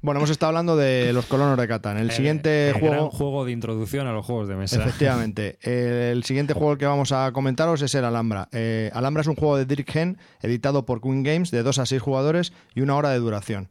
Bueno, 0.00 0.20
hemos 0.20 0.30
estado 0.30 0.50
hablando 0.50 0.76
de 0.76 1.12
los 1.12 1.26
colonos 1.26 1.58
de 1.58 1.66
Catán. 1.66 1.98
El 1.98 2.12
siguiente 2.12 2.68
el 2.70 2.74
gran 2.74 2.88
juego. 2.98 3.10
juego 3.10 3.44
de 3.44 3.50
introducción 3.50 4.06
a 4.06 4.12
los 4.12 4.24
juegos 4.24 4.46
de 4.48 4.54
mesa. 4.54 4.80
Efectivamente. 4.80 5.58
El 5.62 6.22
siguiente 6.22 6.54
juego 6.54 6.78
que 6.78 6.86
vamos 6.86 7.10
a 7.10 7.32
comentaros 7.32 7.82
es 7.82 7.92
el 7.96 8.04
Alhambra. 8.04 8.48
Eh, 8.52 8.92
Alhambra 8.94 9.22
es 9.22 9.26
un 9.26 9.34
juego 9.34 9.56
de 9.56 9.66
Dirk 9.66 9.94
Hen, 9.94 10.16
editado 10.40 10.86
por 10.86 11.00
Queen 11.02 11.24
Games, 11.24 11.50
de 11.50 11.64
2 11.64 11.78
a 11.80 11.84
6 11.86 12.00
jugadores 12.00 12.52
y 12.76 12.80
una 12.82 12.94
hora 12.94 13.10
de 13.10 13.18
duración. 13.18 13.68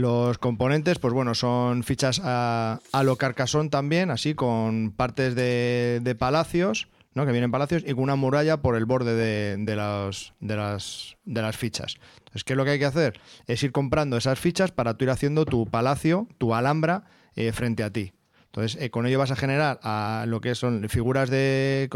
Los 0.00 0.38
componentes, 0.38 0.98
pues 0.98 1.12
bueno, 1.12 1.34
son 1.34 1.84
fichas 1.84 2.22
a, 2.24 2.80
a 2.90 3.02
lo 3.02 3.16
carcasón 3.16 3.68
también, 3.68 4.10
así 4.10 4.34
con 4.34 4.92
partes 4.92 5.34
de, 5.34 6.16
palacios, 6.18 6.88
¿no? 7.12 7.26
que 7.26 7.32
vienen 7.32 7.50
palacios, 7.50 7.82
y 7.86 7.92
con 7.92 8.04
una 8.04 8.16
muralla 8.16 8.62
por 8.62 8.76
el 8.76 8.86
borde 8.86 9.14
de, 9.14 9.76
las, 9.76 10.32
de, 10.40 10.56
las, 10.56 11.18
de 11.26 11.42
las 11.42 11.54
fichas. 11.58 11.96
Entonces, 12.16 12.44
¿qué 12.44 12.54
es 12.54 12.56
lo 12.56 12.64
que 12.64 12.70
hay 12.70 12.78
que 12.78 12.86
hacer? 12.86 13.20
Es 13.46 13.62
ir 13.62 13.72
comprando 13.72 14.16
esas 14.16 14.38
fichas 14.38 14.72
para 14.72 14.94
tú 14.94 15.04
ir 15.04 15.10
haciendo 15.10 15.44
tu 15.44 15.66
palacio, 15.66 16.28
tu 16.38 16.54
Alhambra, 16.54 17.04
eh, 17.36 17.52
frente 17.52 17.82
a 17.82 17.90
ti. 17.90 18.14
Entonces, 18.46 18.80
eh, 18.80 18.88
con 18.88 19.04
ello 19.04 19.18
vas 19.18 19.32
a 19.32 19.36
generar 19.36 19.80
a 19.82 20.24
lo 20.26 20.40
que 20.40 20.54
son 20.54 20.88
figuras 20.88 21.28
de. 21.28 21.90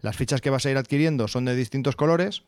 las 0.00 0.16
fichas 0.16 0.40
que 0.40 0.48
vas 0.48 0.64
a 0.64 0.70
ir 0.70 0.78
adquiriendo 0.78 1.28
son 1.28 1.44
de 1.44 1.54
distintos 1.54 1.94
colores. 1.94 2.42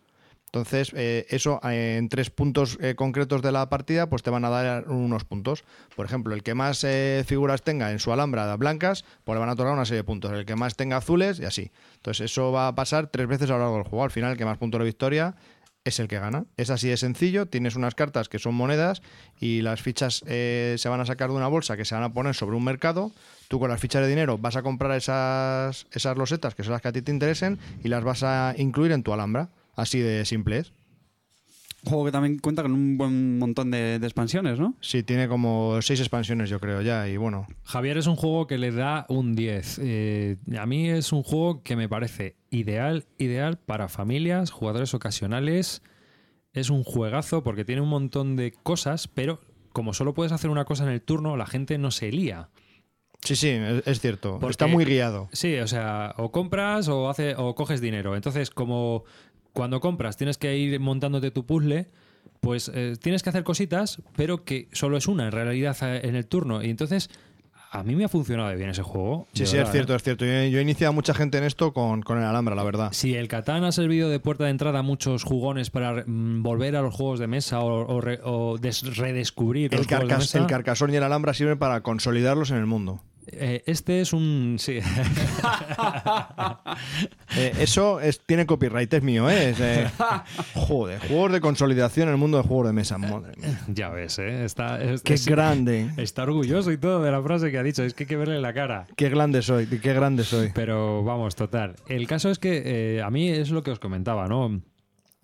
Entonces, 0.49 0.93
eh, 0.97 1.27
eso 1.29 1.61
eh, 1.63 1.97
en 1.99 2.09
tres 2.09 2.31
puntos 2.31 2.79
eh, 2.81 2.95
concretos 2.95 3.43
de 3.43 3.53
la 3.53 3.69
partida, 3.69 4.09
pues 4.09 4.23
te 4.23 4.31
van 4.31 4.45
a 4.47 4.51
dar 4.51 4.89
unos 4.89 5.25
puntos. 5.25 5.65
Por 5.95 6.07
ejemplo, 6.07 6.35
el 6.35 6.43
que 6.43 6.55
más 6.55 6.85
eh, 6.85 7.23
figuras 7.27 7.63
tenga 7.63 7.93
en 7.93 7.99
su 7.99 8.13
alhambra 8.13 8.57
blancas, 8.57 9.05
pues 9.25 9.37
le 9.37 9.41
van 9.41 9.51
a 9.51 9.53
otorgar 9.53 9.75
una 9.75 9.85
serie 9.85 9.99
de 9.99 10.05
puntos. 10.05 10.33
El 10.33 10.47
que 10.47 10.57
más 10.57 10.75
tenga 10.75 10.97
azules 10.97 11.39
y 11.39 11.45
así. 11.45 11.71
Entonces, 11.97 12.31
eso 12.31 12.51
va 12.51 12.69
a 12.69 12.75
pasar 12.75 13.09
tres 13.09 13.27
veces 13.29 13.51
a 13.51 13.55
lo 13.55 13.59
largo 13.59 13.75
del 13.75 13.85
juego. 13.85 14.05
Al 14.05 14.11
final, 14.11 14.33
el 14.33 14.39
que 14.39 14.47
más 14.47 14.57
puntos 14.57 14.79
de 14.79 14.87
victoria 14.87 15.37
es 15.85 15.99
el 16.01 16.09
que 16.09 16.19
gana. 16.19 16.45
Es 16.57 16.71
así 16.71 16.89
de 16.89 16.97
sencillo. 16.97 17.47
Tienes 17.47 17.77
unas 17.77 17.95
cartas 17.95 18.29
que 18.29 18.39
son 18.39 18.55
monedas 18.55 19.03
y 19.39 19.63
las 19.63 19.83
fichas 19.83 20.23
eh, 20.27 20.77
se 20.79 20.89
van 20.89 21.01
a 21.01 21.07
sacar 21.07 21.31
de 21.31 21.37
una 21.37 21.49
bolsa 21.49 21.77
que 21.77 21.85
se 21.85 21.95
van 21.95 22.05
a 22.05 22.13
poner 22.13 22.35
sobre 22.35 22.57
un 22.57 22.65
mercado. 22.65 23.13
Tú 23.49 23.59
con 23.59 23.71
las 23.71 23.81
fichas 23.81 24.03
de 24.03 24.09
dinero 24.09 24.39
vas 24.39 24.57
a 24.57 24.63
comprar 24.63 24.97
esas, 24.97 25.87
esas 25.93 26.17
losetas 26.17 26.55
que 26.55 26.63
son 26.63 26.73
las 26.73 26.83
que 26.83 26.89
a 26.89 26.93
ti 26.93 27.03
te 27.03 27.13
interesen 27.13 27.59
y 27.83 27.89
las 27.89 28.05
vas 28.05 28.23
a 28.23 28.55
incluir 28.57 28.93
en 28.93 29.03
tu 29.03 29.13
alhambra. 29.13 29.49
Así 29.79 30.01
de 30.01 30.25
simple 30.25 30.59
es. 30.59 30.73
Un 31.85 31.91
juego 31.91 32.05
que 32.07 32.13
también 32.13 32.39
cuenta 32.41 32.63
con 32.63 32.73
un 32.73 32.99
buen 32.99 33.39
montón 33.39 33.71
de, 33.71 34.01
de 34.01 34.07
expansiones, 34.07 34.59
¿no? 34.59 34.75
Sí, 34.81 35.05
tiene 35.05 35.29
como 35.29 35.81
seis 35.81 36.01
expansiones, 36.01 36.51
yo 36.51 36.59
creo, 36.59 36.83
ya. 36.83 37.09
Y 37.09 37.17
bueno, 37.17 37.47
Javier 37.63 37.97
es 37.99 38.09
un 38.09 38.17
juego 38.17 38.49
que 38.49 38.59
le 38.59 38.73
da 38.73 39.07
un 39.09 39.37
10. 39.37 39.79
Eh, 39.83 40.37
a 40.59 40.67
mí 40.67 40.89
es 40.91 41.13
un 41.13 41.23
juego 41.23 41.63
que 41.63 41.77
me 41.77 41.89
parece 41.89 42.35
ideal, 42.51 43.05
ideal 43.19 43.59
para 43.59 43.89
familias, 43.89 44.51
jugadores 44.51 44.93
ocasionales. 44.93 45.83
Es 46.53 46.69
un 46.69 46.83
juegazo 46.83 47.45
porque 47.45 47.65
tiene 47.65 47.81
un 47.83 47.89
montón 47.91 48.35
de 48.35 48.51
cosas, 48.51 49.07
pero 49.07 49.41
como 49.73 49.95
solo 49.95 50.15
puedes 50.15 50.33
hacer 50.33 50.51
una 50.51 50.65
cosa 50.65 50.83
en 50.83 50.91
el 50.91 51.01
turno, 51.01 51.37
la 51.37 51.47
gente 51.47 51.79
no 51.79 51.93
se 51.93 52.11
lía. 52.11 52.49
sí, 53.23 53.37
sí, 53.37 53.51
es, 53.51 53.87
es 53.87 54.01
cierto. 54.01 54.39
Porque- 54.41 54.51
Está 54.51 54.67
muy 54.67 54.85
guiado. 54.85 55.29
Sí, 55.33 55.57
o 55.59 55.69
sea, 55.69 56.15
o 56.19 56.33
compras 56.33 56.89
o, 56.89 57.09
hace, 57.09 57.37
o 57.37 57.55
coges 57.55 57.81
dinero. 57.81 58.17
Entonces, 58.17 58.51
como 58.51 59.05
cuando 59.53 59.81
compras 59.81 60.17
tienes 60.17 60.39
que 60.39 60.57
ir 60.57 60.79
montándote 60.81 61.31
tu 61.31 61.45
puzzle, 61.47 61.89
pues 62.41 62.71
eh, 62.75 62.97
tienes 63.01 63.23
que 63.23 63.31
hacer 63.31 63.45
cositas, 63.45 64.01
pero 64.17 64.45
que 64.45 64.69
solo 64.73 64.97
es 64.97 65.09
una 65.09 65.27
en 65.27 65.33
realidad 65.33 65.77
eh, 65.83 66.01
en 66.05 66.15
el 66.15 66.27
turno. 66.27 66.63
Y 66.63 66.71
entonces, 66.71 67.11
a 67.71 67.83
mí 67.83 67.97
me 67.97 68.05
ha 68.05 68.09
funcionado 68.09 68.55
bien 68.57 68.71
ese 68.71 68.83
juego. 68.83 69.27
Sí, 69.33 69.39
sí, 69.39 69.43
es 69.45 69.53
verdad, 69.55 69.73
cierto, 69.73 69.93
¿eh? 69.93 69.97
es 69.97 70.03
cierto. 70.03 70.25
Yo, 70.25 70.33
yo 70.45 70.59
he 70.59 70.63
iniciado 70.63 70.91
a 70.91 70.95
mucha 70.95 71.13
gente 71.15 71.37
en 71.39 71.45
esto 71.45 71.73
con, 71.75 72.01
con 72.03 72.17
el 72.19 72.25
Alhambra, 72.25 72.55
la 72.55 72.63
verdad. 72.63 72.91
Si 72.93 73.15
el 73.15 73.29
Catán 73.29 73.65
ha 73.65 73.73
servido 73.73 74.09
de 74.09 74.21
puerta 74.21 74.45
de 74.45 74.51
entrada 74.51 74.79
a 74.79 74.83
muchos 74.83 75.25
jugones 75.25 75.71
para 75.71 76.05
mm, 76.07 76.43
volver 76.43 76.77
a 76.77 76.83
los 76.83 76.95
juegos 76.95 77.19
de 77.19 77.27
mesa 77.27 77.61
o, 77.61 77.87
o 77.95 78.01
re- 78.01 78.21
o 78.25 78.57
des- 78.59 78.97
redescubrir 78.97 79.73
El, 79.75 79.79
los 79.79 79.87
juegos 79.87 80.05
de 80.05 80.09
carcas- 80.15 80.19
mesa, 80.25 80.39
el 80.39 80.47
Carcasón 80.47 80.95
y 80.95 80.97
el 80.97 81.03
Alhambra 81.03 81.35
sirven 81.35 81.59
para 81.59 81.83
consolidarlos 81.83 82.51
en 82.53 82.57
el 82.59 82.67
mundo. 82.67 83.03
Eh, 83.33 83.63
este 83.67 84.01
es 84.01 84.13
un... 84.13 84.57
Sí. 84.59 84.79
Eh, 87.37 87.53
eso 87.61 88.01
es, 88.01 88.21
tiene 88.25 88.47
copyright, 88.47 88.93
es 88.93 89.03
mío, 89.03 89.29
¿eh? 89.31 89.51
Es, 89.51 89.61
eh, 89.61 89.87
joder, 90.55 90.99
juegos 91.07 91.33
de 91.33 91.41
consolidación 91.41 92.09
en 92.09 92.15
el 92.15 92.19
mundo 92.19 92.39
de 92.39 92.45
juegos 92.49 92.67
de 92.69 92.73
mesa. 92.73 92.99
Madre 92.99 93.35
mía. 93.37 93.61
ya 93.69 93.91
ves, 93.91 94.19
¿eh? 94.19 94.45
Está, 94.45 94.83
es- 94.83 95.03
Qué 95.03 95.17
grande. 95.27 95.91
Está 95.99 96.23
orgulloso 96.25 96.73
y 96.73 96.79
todo 96.79 97.03
de 97.03 97.11
la 97.11 97.23
frase 97.23 97.51
que 97.51 97.59
ha 97.59 97.63
dicho. 97.63 97.83
Es 97.85 97.95
que 97.95 98.05
hay 98.05 98.09
que 98.09 98.17
verle 98.17 98.41
la 98.41 98.53
cara. 98.55 98.87
Qué 98.97 99.09
grande 99.09 99.43
soy, 99.43 99.67
qué 99.67 99.93
grande 99.93 100.25
soy. 100.25 100.51
Pero 100.55 101.05
vamos, 101.05 101.37
total. 101.37 101.77
El 101.89 102.07
caso 102.07 102.31
es 102.31 102.39
que 102.39 103.01
a 103.05 103.11
mí 103.11 103.29
es 103.29 103.51
lo 103.51 103.63
que 103.63 103.71
os 103.71 103.79
comentaba, 103.79 104.27
¿no? 104.27 104.61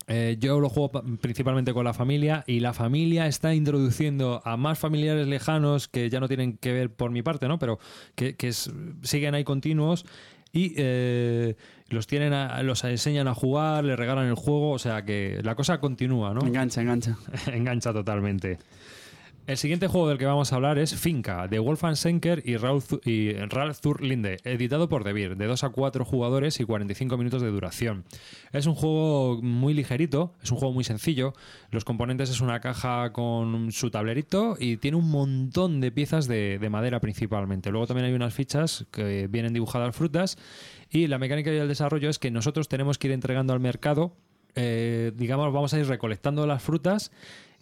Eh, 0.06 0.36
yo 0.38 0.60
lo 0.60 0.68
juego 0.68 0.90
pa- 0.92 1.02
principalmente 1.20 1.72
con 1.72 1.84
la 1.84 1.94
familia 1.94 2.44
y 2.46 2.60
la 2.60 2.72
familia 2.74 3.26
está 3.26 3.54
introduciendo 3.54 4.42
a 4.44 4.56
más 4.56 4.78
familiares 4.78 5.26
lejanos 5.26 5.88
que 5.88 6.10
ya 6.10 6.20
no 6.20 6.28
tienen 6.28 6.58
que 6.58 6.72
ver 6.72 6.90
por 6.92 7.10
mi 7.10 7.22
parte, 7.22 7.48
¿no? 7.48 7.58
Pero 7.58 7.78
que, 8.14 8.36
que 8.36 8.48
es- 8.48 8.70
siguen 9.02 9.34
ahí 9.34 9.44
continuos 9.44 10.04
y 10.52 10.74
eh, 10.76 11.56
los 11.88 12.06
tienen 12.06 12.32
a- 12.32 12.62
los 12.62 12.84
enseñan 12.84 13.28
a 13.28 13.34
jugar, 13.34 13.82
les 13.84 13.98
regalan 13.98 14.26
el 14.26 14.34
juego, 14.34 14.72
o 14.72 14.78
sea 14.78 15.04
que 15.04 15.40
la 15.42 15.54
cosa 15.54 15.80
continúa, 15.80 16.34
¿no? 16.34 16.42
Engancha, 16.46 16.82
engancha. 16.82 17.16
Engancha 17.52 17.92
totalmente. 17.92 18.58
El 19.46 19.58
siguiente 19.58 19.88
juego 19.88 20.08
del 20.08 20.16
que 20.16 20.24
vamos 20.24 20.52
a 20.52 20.56
hablar 20.56 20.78
es 20.78 20.94
Finca, 20.94 21.48
de 21.48 21.58
Wolfgang 21.58 21.96
Schenker 21.96 22.42
y 22.46 22.56
Ralf, 22.56 22.90
Zu- 22.92 23.00
y 23.04 23.34
Ralf 23.34 23.78
zur 23.78 24.02
Linde, 24.02 24.38
editado 24.44 24.88
por 24.88 25.04
Devir, 25.04 25.36
de 25.36 25.44
2 25.46 25.64
a 25.64 25.68
4 25.68 26.02
jugadores 26.06 26.60
y 26.60 26.64
45 26.64 27.18
minutos 27.18 27.42
de 27.42 27.50
duración. 27.50 28.04
Es 28.52 28.64
un 28.64 28.74
juego 28.74 29.42
muy 29.42 29.74
ligerito, 29.74 30.32
es 30.42 30.50
un 30.50 30.56
juego 30.56 30.72
muy 30.72 30.82
sencillo. 30.82 31.34
Los 31.70 31.84
componentes 31.84 32.30
es 32.30 32.40
una 32.40 32.60
caja 32.60 33.12
con 33.12 33.70
su 33.70 33.90
tablerito 33.90 34.56
y 34.58 34.78
tiene 34.78 34.96
un 34.96 35.10
montón 35.10 35.82
de 35.82 35.92
piezas 35.92 36.26
de, 36.26 36.58
de 36.58 36.70
madera 36.70 37.00
principalmente. 37.00 37.70
Luego 37.70 37.86
también 37.86 38.06
hay 38.06 38.14
unas 38.14 38.32
fichas 38.32 38.86
que 38.90 39.26
vienen 39.26 39.52
dibujadas 39.52 39.94
frutas 39.94 40.38
y 40.90 41.06
la 41.06 41.18
mecánica 41.18 41.52
y 41.52 41.58
el 41.58 41.68
desarrollo 41.68 42.08
es 42.08 42.18
que 42.18 42.30
nosotros 42.30 42.68
tenemos 42.68 42.96
que 42.96 43.08
ir 43.08 43.12
entregando 43.12 43.52
al 43.52 43.60
mercado, 43.60 44.16
eh, 44.54 45.12
digamos, 45.16 45.52
vamos 45.52 45.74
a 45.74 45.78
ir 45.80 45.86
recolectando 45.86 46.46
las 46.46 46.62
frutas 46.62 47.10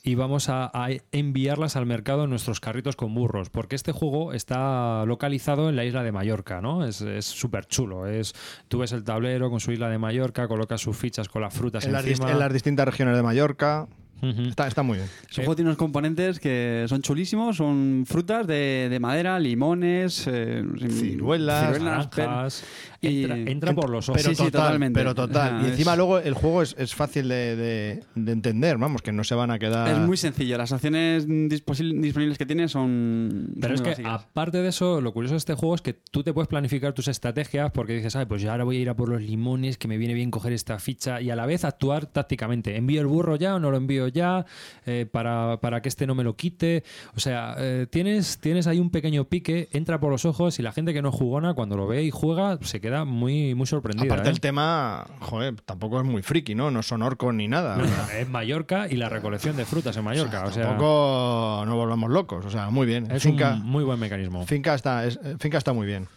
y 0.02 0.16
vamos 0.16 0.48
a, 0.48 0.70
a 0.74 0.88
enviarlas 1.12 1.76
al 1.76 1.86
mercado 1.86 2.24
en 2.24 2.30
nuestros 2.30 2.58
carritos 2.58 2.96
con 2.96 3.14
burros, 3.14 3.50
porque 3.50 3.76
este 3.76 3.92
juego 3.92 4.32
está 4.32 5.04
localizado 5.06 5.68
en 5.68 5.76
la 5.76 5.84
isla 5.84 6.02
de 6.02 6.10
Mallorca, 6.10 6.60
¿no? 6.60 6.84
Es 6.84 7.04
súper 7.20 7.66
chulo. 7.66 8.06
Es, 8.06 8.34
tú 8.68 8.78
ves 8.78 8.92
el 8.92 9.04
tablero 9.04 9.48
con 9.50 9.60
su 9.60 9.70
isla 9.70 9.88
de 9.88 9.98
Mallorca, 9.98 10.48
colocas 10.48 10.80
sus 10.80 10.96
fichas 10.96 11.28
con 11.28 11.42
las 11.42 11.54
frutas 11.54 11.84
En 11.84 11.92
las, 11.92 12.04
en 12.04 12.52
distintas 12.52 12.86
regiones 12.86 13.16
de 13.16 13.22
Mallorca. 13.22 13.86
Está, 14.22 14.68
está 14.68 14.84
muy 14.84 14.98
bien. 14.98 15.08
Es 15.28 15.38
un 15.38 15.44
juego 15.44 15.56
tiene 15.56 15.70
unos 15.70 15.78
componentes 15.78 16.38
que 16.38 16.84
son 16.88 17.02
chulísimos, 17.02 17.56
son 17.56 18.04
frutas 18.06 18.46
de, 18.46 18.86
de 18.88 19.00
madera, 19.00 19.40
limones, 19.40 20.28
eh, 20.28 20.64
Ciruelas, 20.90 21.80
Naranjas. 21.80 22.64
Y- 23.02 23.22
entra, 23.24 23.36
entra 23.38 23.74
por 23.74 23.90
los 23.90 24.08
ojos. 24.08 24.22
Pero 24.22 24.30
Sí, 24.30 24.36
sí, 24.36 24.44
total, 24.50 24.62
totalmente. 24.62 24.98
pero 24.98 25.14
total. 25.14 25.62
Y 25.64 25.70
encima 25.70 25.92
es- 25.92 25.96
luego 25.98 26.18
el 26.18 26.34
juego 26.34 26.62
es, 26.62 26.74
es 26.78 26.94
fácil 26.94 27.28
de, 27.28 27.56
de- 27.56 28.00
de 28.14 28.32
entender, 28.32 28.78
vamos, 28.78 29.02
que 29.02 29.12
no 29.12 29.24
se 29.24 29.34
van 29.34 29.50
a 29.50 29.58
quedar... 29.58 29.88
Es 29.88 29.98
muy 29.98 30.16
sencillo. 30.16 30.56
Las 30.56 30.72
acciones 30.72 31.26
disponibles 31.26 32.38
que 32.38 32.46
tiene 32.46 32.68
son. 32.68 33.52
Pero 33.60 33.74
es 33.74 33.80
que, 33.82 33.90
básicas. 33.90 34.22
aparte 34.22 34.58
de 34.62 34.68
eso, 34.68 35.00
lo 35.00 35.12
curioso 35.12 35.34
de 35.34 35.38
este 35.38 35.54
juego 35.54 35.74
es 35.74 35.82
que 35.82 35.92
tú 35.94 36.22
te 36.22 36.32
puedes 36.32 36.48
planificar 36.48 36.92
tus 36.92 37.08
estrategias 37.08 37.70
porque 37.72 37.94
dices, 37.94 38.14
ay, 38.16 38.26
pues 38.26 38.42
yo 38.42 38.50
ahora 38.52 38.64
voy 38.64 38.76
a 38.76 38.80
ir 38.80 38.88
a 38.88 38.94
por 38.94 39.08
los 39.08 39.20
limones, 39.20 39.78
que 39.78 39.88
me 39.88 39.98
viene 39.98 40.14
bien 40.14 40.30
coger 40.30 40.52
esta 40.52 40.78
ficha 40.78 41.20
y 41.20 41.30
a 41.30 41.36
la 41.36 41.46
vez 41.46 41.64
actuar 41.64 42.06
tácticamente. 42.06 42.76
¿Envío 42.76 43.00
el 43.00 43.06
burro 43.06 43.36
ya 43.36 43.54
o 43.56 43.58
no 43.58 43.70
lo 43.70 43.76
envío 43.76 44.08
ya? 44.08 44.46
Eh, 44.86 45.06
para, 45.10 45.58
para 45.60 45.82
que 45.82 45.88
este 45.88 46.06
no 46.06 46.14
me 46.14 46.24
lo 46.24 46.36
quite. 46.36 46.84
O 47.16 47.20
sea, 47.20 47.56
eh, 47.58 47.86
tienes, 47.90 48.38
tienes 48.38 48.66
ahí 48.66 48.78
un 48.78 48.90
pequeño 48.90 49.24
pique, 49.24 49.68
entra 49.72 49.98
por 49.98 50.10
los 50.10 50.24
ojos 50.24 50.58
y 50.58 50.62
la 50.62 50.72
gente 50.72 50.92
que 50.92 51.02
no 51.02 51.10
jugona, 51.10 51.54
cuando 51.54 51.76
lo 51.76 51.86
ve 51.86 52.04
y 52.04 52.10
juega, 52.10 52.58
se 52.62 52.80
queda 52.80 52.91
muy, 53.04 53.54
muy 53.54 53.66
sorprendida. 53.66 54.04
Aparte 54.12 54.28
¿eh? 54.28 54.32
el 54.32 54.40
tema, 54.40 55.06
joder, 55.20 55.60
tampoco 55.62 55.98
es 56.00 56.06
muy 56.06 56.22
friki, 56.22 56.54
¿no? 56.54 56.70
No 56.70 56.82
son 56.82 57.02
orcos 57.02 57.34
ni 57.34 57.48
nada. 57.48 57.76
No, 57.76 57.84
no, 57.84 58.10
es 58.16 58.28
Mallorca 58.28 58.86
y 58.88 58.96
la 58.96 59.08
recolección 59.08 59.56
de 59.56 59.64
frutas 59.64 59.96
en 59.96 60.04
Mallorca. 60.04 60.44
O 60.46 60.52
sea, 60.52 60.64
tampoco 60.68 61.64
nos 61.66 61.74
volvamos 61.74 62.10
locos, 62.10 62.44
o 62.46 62.50
sea, 62.50 62.70
muy 62.70 62.86
bien. 62.86 63.10
es 63.10 63.22
Finca, 63.22 63.54
un 63.54 63.62
muy 63.66 63.84
buen 63.84 63.98
mecanismo. 63.98 64.46
Finca, 64.46 64.74
está, 64.74 65.04
es- 65.06 65.18
eh, 65.24 65.36
Finca 65.40 65.58
está 65.58 65.72
muy 65.72 65.86
bien. 65.86 66.08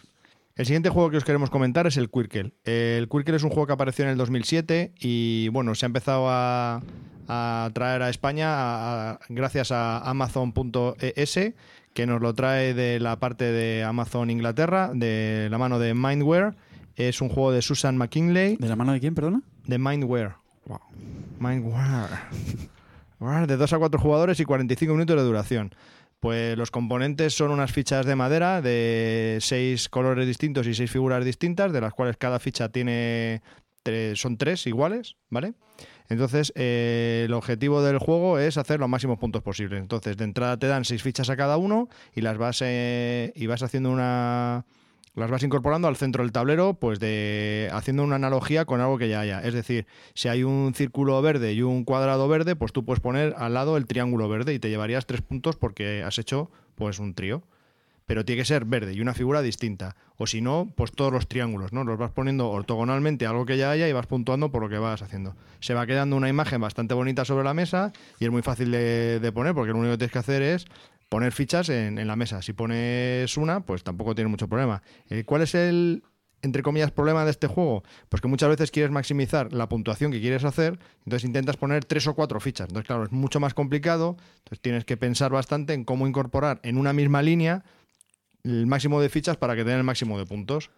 El 0.55 0.65
siguiente 0.65 0.89
juego 0.89 1.09
que 1.09 1.17
os 1.17 1.25
queremos 1.25 1.49
comentar 1.49 1.85
es 1.85 1.97
el 1.97 2.09
Quirkel. 2.09 2.53
El 2.63 3.09
Quirkel 3.09 3.35
es 3.35 3.43
un 3.43 3.49
juego 3.49 3.67
que 3.67 3.73
apareció 3.73 4.05
en 4.05 4.11
el 4.11 4.17
2007 4.17 4.93
y 4.99 5.49
bueno, 5.49 5.75
se 5.75 5.85
ha 5.85 5.87
empezado 5.87 6.27
a, 6.29 6.81
a 7.27 7.69
traer 7.73 8.01
a 8.01 8.09
España 8.09 8.47
a- 8.53 9.11
a- 9.11 9.19
gracias 9.27 9.71
a 9.73 9.97
Amazon.es 10.09 11.39
que 11.93 12.05
nos 12.05 12.21
lo 12.21 12.33
trae 12.33 12.73
de 12.73 12.99
la 12.99 13.19
parte 13.19 13.45
de 13.51 13.83
Amazon 13.83 14.29
Inglaterra, 14.29 14.91
de 14.93 15.47
la 15.49 15.57
mano 15.57 15.79
de 15.79 15.93
Mindware. 15.93 16.53
Es 16.95 17.21
un 17.21 17.29
juego 17.29 17.51
de 17.51 17.61
Susan 17.61 17.97
McKinley, 17.97 18.55
¿De 18.57 18.69
la 18.69 18.75
mano 18.75 18.93
de 18.93 18.99
quién, 18.99 19.15
perdona? 19.15 19.41
de 19.65 19.77
Mindware. 19.77 20.35
Mindware. 21.39 22.09
Guau, 23.19 23.45
De 23.47 23.57
2 23.57 23.73
a 23.73 23.77
4 23.77 23.99
jugadores 23.99 24.39
y 24.39 24.45
45 24.45 24.93
minutos 24.93 25.15
de 25.15 25.23
duración. 25.23 25.75
Pues 26.19 26.57
los 26.57 26.71
componentes 26.71 27.33
son 27.35 27.51
unas 27.51 27.71
fichas 27.71 28.05
de 28.05 28.15
madera 28.15 28.61
de 28.61 29.37
6 29.41 29.89
colores 29.89 30.25
distintos 30.27 30.65
y 30.67 30.73
6 30.73 30.89
figuras 30.89 31.23
distintas, 31.23 31.71
de 31.71 31.81
las 31.81 31.93
cuales 31.93 32.17
cada 32.17 32.39
ficha 32.39 32.69
tiene 32.69 33.41
tres- 33.83 34.19
son 34.19 34.37
3 34.37 34.65
iguales, 34.67 35.15
¿vale? 35.29 35.53
Entonces, 36.09 36.51
eh, 36.55 37.23
el 37.25 37.33
objetivo 37.33 37.81
del 37.83 37.97
juego 37.99 38.39
es 38.39 38.57
hacer 38.57 38.79
los 38.79 38.89
máximos 38.89 39.17
puntos 39.19 39.41
posibles. 39.43 39.81
Entonces, 39.81 40.17
de 40.17 40.23
entrada 40.23 40.57
te 40.57 40.67
dan 40.67 40.85
6 40.85 41.01
fichas 41.03 41.29
a 41.29 41.35
cada 41.35 41.57
uno 41.57 41.89
y 42.15 42.21
las 42.21 42.37
vas 42.37 42.59
eh, 42.63 43.31
y 43.35 43.47
vas 43.47 43.61
haciendo 43.63 43.91
una 43.91 44.65
las 45.15 45.31
vas 45.31 45.43
incorporando 45.43 45.87
al 45.87 45.95
centro 45.95 46.23
del 46.23 46.31
tablero, 46.31 46.73
pues 46.73 46.99
de 46.99 47.69
haciendo 47.71 48.03
una 48.03 48.17
analogía 48.17 48.65
con 48.65 48.81
algo 48.81 48.97
que 48.97 49.09
ya 49.09 49.21
haya. 49.21 49.41
Es 49.41 49.53
decir, 49.53 49.87
si 50.13 50.27
hay 50.27 50.43
un 50.43 50.73
círculo 50.75 51.21
verde 51.21 51.53
y 51.53 51.61
un 51.61 51.85
cuadrado 51.85 52.27
verde, 52.27 52.55
pues 52.55 52.73
tú 52.73 52.83
puedes 52.83 52.99
poner 52.99 53.33
al 53.37 53.53
lado 53.53 53.77
el 53.77 53.87
triángulo 53.87 54.27
verde 54.27 54.53
y 54.53 54.59
te 54.59 54.69
llevarías 54.69 55.05
tres 55.05 55.21
puntos 55.21 55.55
porque 55.55 56.03
has 56.03 56.19
hecho 56.19 56.51
pues 56.75 56.99
un 56.99 57.13
trío. 57.13 57.43
Pero 58.07 58.23
tiene 58.23 58.41
que 58.41 58.45
ser 58.45 58.65
verde 58.65 58.93
y 58.93 59.01
una 59.01 59.15
figura 59.15 59.41
distinta. 59.41 59.95
O 60.17 60.27
si 60.27 60.39
no, 60.39 60.71
pues 60.75 60.91
todos 60.91 61.11
los 61.11 61.27
triángulos, 61.27 61.73
¿no? 61.73 61.83
Los 61.83 61.97
vas 61.97 62.11
poniendo 62.11 62.51
ortogonalmente 62.51 63.25
a 63.25 63.31
algo 63.31 63.47
que 63.47 63.57
ya 63.57 63.71
haya 63.71 63.89
y 63.89 63.93
vas 63.93 64.05
puntuando 64.05 64.51
por 64.51 64.61
lo 64.61 64.69
que 64.69 64.77
vas 64.77 65.01
haciendo. 65.01 65.35
Se 65.59 65.73
va 65.73 65.87
quedando 65.87 66.15
una 66.15 66.29
imagen 66.29 66.61
bastante 66.61 66.93
bonita 66.93 67.25
sobre 67.25 67.45
la 67.45 67.55
mesa 67.55 67.93
y 68.19 68.25
es 68.25 68.31
muy 68.31 68.43
fácil 68.43 68.69
de, 68.69 69.19
de 69.19 69.31
poner 69.31 69.55
porque 69.55 69.71
lo 69.71 69.79
único 69.79 69.93
que 69.93 69.97
tienes 69.97 70.11
que 70.11 70.19
hacer 70.19 70.43
es 70.43 70.67
poner 71.09 71.31
fichas 71.31 71.69
en, 71.69 72.05
la 72.07 72.15
mesa. 72.15 72.41
Si 72.41 72.53
pones 72.53 73.37
una, 73.37 73.61
pues 73.61 73.83
tampoco 73.83 74.15
tiene 74.15 74.29
mucho 74.29 74.47
problema. 74.47 74.81
Eh, 75.09 75.23
¿Cuál 75.23 75.43
es 75.43 75.55
el, 75.55 76.03
entre 76.41 76.63
comillas, 76.63 76.91
problema 76.91 77.25
de 77.25 77.31
este 77.31 77.47
juego? 77.47 77.83
Pues 78.09 78.21
que 78.21 78.27
muchas 78.27 78.49
veces 78.49 78.71
quieres 78.71 78.91
maximizar 78.91 79.53
la 79.53 79.69
puntuación 79.69 80.11
que 80.11 80.21
quieres 80.21 80.43
hacer, 80.43 80.79
entonces 80.99 81.25
intentas 81.25 81.57
poner 81.57 81.85
tres 81.85 82.07
o 82.07 82.15
cuatro 82.15 82.39
fichas. 82.39 82.67
Entonces, 82.67 82.87
claro, 82.87 83.03
es 83.03 83.11
mucho 83.11 83.39
más 83.39 83.53
complicado, 83.53 84.17
entonces 84.37 84.61
tienes 84.61 84.85
que 84.85 84.97
pensar 84.97 85.31
bastante 85.31 85.73
en 85.73 85.83
cómo 85.83 86.07
incorporar 86.07 86.59
en 86.63 86.77
una 86.77 86.93
misma 86.93 87.21
línea 87.21 87.63
el 88.43 88.67
máximo 88.67 89.01
de 89.01 89.09
fichas 89.09 89.37
para 89.37 89.55
que 89.55 89.63
te 89.63 89.69
den 89.71 89.79
el 89.79 89.83
máximo 89.83 90.19
de 90.19 90.25
puntos. 90.25 90.69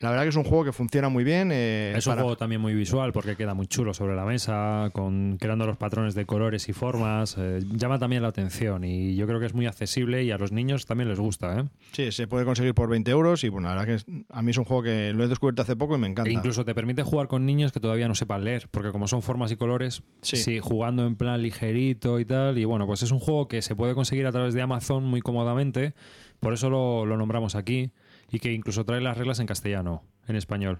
La 0.00 0.10
verdad 0.10 0.22
que 0.24 0.28
es 0.28 0.36
un 0.36 0.44
juego 0.44 0.64
que 0.64 0.72
funciona 0.72 1.08
muy 1.08 1.24
bien. 1.24 1.50
eh, 1.52 1.92
Es 1.96 2.06
un 2.06 2.12
para- 2.12 2.22
juego 2.22 2.36
también 2.36 2.60
muy 2.60 2.72
visual 2.74 3.12
porque 3.12 3.34
queda 3.36 3.54
muy 3.54 3.66
chulo 3.66 3.92
sobre 3.94 4.14
la 4.14 4.24
mesa, 4.24 4.90
con 4.92 5.38
creando 5.40 5.66
los 5.66 5.76
patrones 5.76 6.14
de 6.14 6.24
colores 6.24 6.68
y 6.68 6.72
formas. 6.72 7.34
eh, 7.38 7.60
llama 7.72 7.98
también 7.98 8.22
la 8.22 8.28
atención 8.28 8.84
y 8.84 9.16
yo 9.16 9.26
creo 9.26 9.40
que 9.40 9.46
es 9.46 9.54
muy 9.54 9.66
accesible 9.66 10.22
y 10.22 10.30
a 10.30 10.38
los 10.38 10.52
niños 10.52 10.86
también 10.86 11.08
les 11.08 11.18
gusta. 11.18 11.58
¿eh? 11.60 11.64
Sí, 11.92 12.12
se 12.12 12.26
puede 12.28 12.44
conseguir 12.44 12.74
por 12.74 12.88
20 12.88 13.10
euros 13.10 13.42
y 13.44 13.48
bueno, 13.48 13.68
la 13.68 13.74
verdad 13.74 13.96
que 14.04 14.22
a 14.30 14.42
mí 14.42 14.50
es 14.52 14.58
un 14.58 14.64
juego 14.64 14.82
que 14.84 15.12
lo 15.12 15.24
he 15.24 15.28
descubierto 15.28 15.62
hace 15.62 15.74
poco 15.74 15.96
y 15.96 15.98
me 15.98 16.06
encanta. 16.06 16.30
E 16.30 16.32
incluso 16.34 16.64
te 16.64 16.74
permite 16.74 17.02
jugar 17.02 17.26
con 17.26 17.44
niños 17.44 17.72
que 17.72 17.80
todavía 17.80 18.06
no 18.06 18.14
sepan 18.14 18.44
leer, 18.44 18.68
porque 18.70 18.92
como 18.92 19.08
son 19.08 19.22
formas 19.22 19.50
y 19.50 19.56
colores, 19.56 20.02
Sí. 20.22 20.36
sí. 20.36 20.58
jugando 20.60 21.06
en 21.06 21.16
plan 21.16 21.42
ligerito 21.42 22.20
y 22.20 22.24
tal. 22.24 22.56
Y 22.58 22.64
bueno, 22.64 22.86
pues 22.86 23.02
es 23.02 23.10
un 23.10 23.18
juego 23.18 23.48
que 23.48 23.62
se 23.62 23.74
puede 23.74 23.94
conseguir 23.94 24.26
a 24.26 24.32
través 24.32 24.54
de 24.54 24.62
Amazon 24.62 25.04
muy 25.04 25.20
cómodamente, 25.20 25.94
por 26.40 26.52
eso 26.52 26.70
lo, 26.70 27.04
lo 27.04 27.16
nombramos 27.16 27.56
aquí, 27.56 27.90
y 28.30 28.38
que 28.40 28.52
incluso 28.52 28.84
trae 28.84 29.00
las 29.00 29.16
reglas 29.16 29.40
en 29.40 29.46
castellano, 29.46 30.02
en 30.26 30.36
español. 30.36 30.78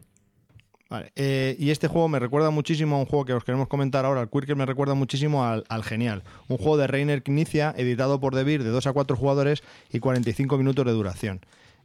Vale, 0.90 1.12
eh, 1.16 1.54
y 1.58 1.70
este 1.70 1.86
juego 1.86 2.08
me 2.08 2.18
recuerda 2.18 2.48
muchísimo 2.50 2.96
a 2.96 3.00
un 3.00 3.04
juego 3.04 3.26
que 3.26 3.34
os 3.34 3.44
queremos 3.44 3.68
comentar 3.68 4.06
ahora, 4.06 4.22
el 4.22 4.30
Quirker 4.30 4.56
me 4.56 4.64
recuerda 4.64 4.94
muchísimo 4.94 5.44
al, 5.44 5.64
al 5.68 5.84
Genial, 5.84 6.22
un 6.48 6.56
juego 6.56 6.78
de 6.78 6.86
Reiner 6.86 7.22
Knizia 7.22 7.74
editado 7.76 8.20
por 8.20 8.34
Devir 8.34 8.64
de 8.64 8.70
2 8.70 8.86
a 8.86 8.92
4 8.94 9.16
jugadores 9.16 9.62
y 9.92 10.00
45 10.00 10.56
minutos 10.56 10.86
de 10.86 10.92
duración. 10.92 11.40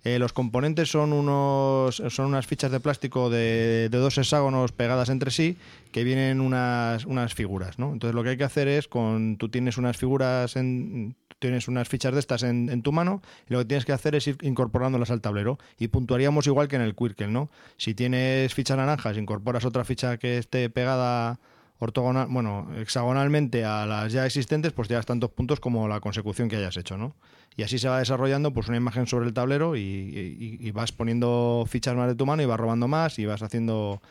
Eh, 0.05 0.20
los 0.20 0.34
componentes 0.34 0.91
son 0.91 1.14
unos 1.14 2.03
son 2.09 2.26
unas 2.26 2.45
fichas 2.45 2.72
de 2.72 2.82
plástico 2.82 3.30
de, 3.30 3.88
de 3.89 3.97
dos 3.97 4.18
hexágonos 4.18 4.74
pegadas 4.74 5.07
entre 5.07 5.32
sí 5.32 5.57
que 5.93 6.03
vienen 6.03 6.41
unas, 6.41 7.05
unas 7.05 7.34
figuras, 7.34 7.80
¿no? 7.80 7.93
Entonces 7.93 8.14
lo 8.14 8.22
que 8.22 8.32
hay 8.32 8.38
que 8.38 8.43
hacer 8.43 8.68
es 8.68 8.89
con 8.89 9.38
tú 9.38 9.47
tienes 9.47 9.78
unas 9.78 9.95
figuras 9.95 10.57
en 10.57 11.16
tienes 11.48 11.68
unas 11.68 11.88
fichas 11.89 12.14
de 12.14 12.20
estas 12.20 12.44
en, 12.44 12.82
tu 12.82 12.91
mano 12.91 13.22
y 13.50 13.54
lo 13.54 13.60
que 13.60 13.66
tienes 13.66 13.86
que 13.86 13.91
hacer 13.94 14.16
es 14.16 14.26
ir 14.28 14.38
incorporándolas 14.41 15.12
al 15.12 15.22
tablero 15.22 15.58
y 15.78 15.89
puntuaríamos 15.89 16.48
igual 16.48 16.68
que 16.68 16.76
en 16.78 16.82
el 16.82 16.96
Quirkel, 16.96 17.32
¿no? 17.34 17.50
Si 17.78 17.94
tienes 17.94 18.54
fichas 18.54 18.78
naranjas, 18.78 19.18
incorporas 19.18 19.66
otra 19.66 19.84
ficha 19.84 20.18
que 20.18 20.38
esté 20.38 20.70
pegada 20.70 21.39
ortogonal, 21.80 22.28
bueno, 22.30 22.70
hexagonalmente 22.78 23.66
a 23.66 23.86
las 23.86 24.14
ya 24.14 24.26
existentes, 24.26 24.72
pues 24.72 24.88
te 24.88 25.00
tantos 25.02 25.32
puntos 25.32 25.60
como 25.60 25.88
la 25.88 26.00
consecución 26.00 26.48
que 26.48 26.56
hayas 26.56 26.78
hecho, 26.78 26.98
¿no? 26.98 27.16
Y 27.58 27.64
así 27.64 27.78
se 27.78 27.89
va 27.89 28.00
desarrollando 28.00 28.54
pues 28.54 28.68
una 28.70 28.78
imagen 28.78 29.06
sobre 29.06 29.28
el 29.28 29.34
tablero 29.34 29.76
y- 29.76 30.58
y 30.60 30.72
vas 30.72 30.91
poniendo 30.91 31.66
fichas 31.68 31.96
más 31.96 32.08
de 32.08 32.16
tu 32.16 32.26
mano 32.26 32.41
y 32.41 32.46
vas 32.46 32.60
robando 32.60 32.88
más 32.88 33.20
y 33.20 33.26
vas 33.26 33.44
haciendo 33.44 34.02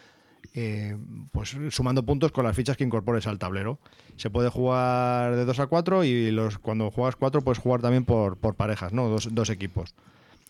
eh, 0.55 0.97
pues 1.33 1.57
sumando 1.71 2.05
puntos 2.05 2.33
con 2.33 2.45
las 2.45 2.55
fichas 2.57 2.77
que 2.77 2.85
incorpores 2.85 3.27
al 3.27 3.39
tablero. 3.39 3.79
Se 4.17 4.31
puede 4.31 4.49
jugar 4.49 5.37
de 5.37 5.45
2 5.45 5.59
a 5.61 5.67
4 5.67 6.05
y 6.05 6.31
los, 6.31 6.59
cuando 6.59 6.91
juegas 6.91 7.17
4 7.17 7.43
puedes 7.43 7.59
jugar 7.59 7.81
también 7.81 8.05
por, 8.05 8.37
por 8.37 8.55
parejas, 8.55 8.93
¿no? 8.93 9.09
Dos, 9.09 9.29
dos 9.33 9.51
equipos. 9.51 9.95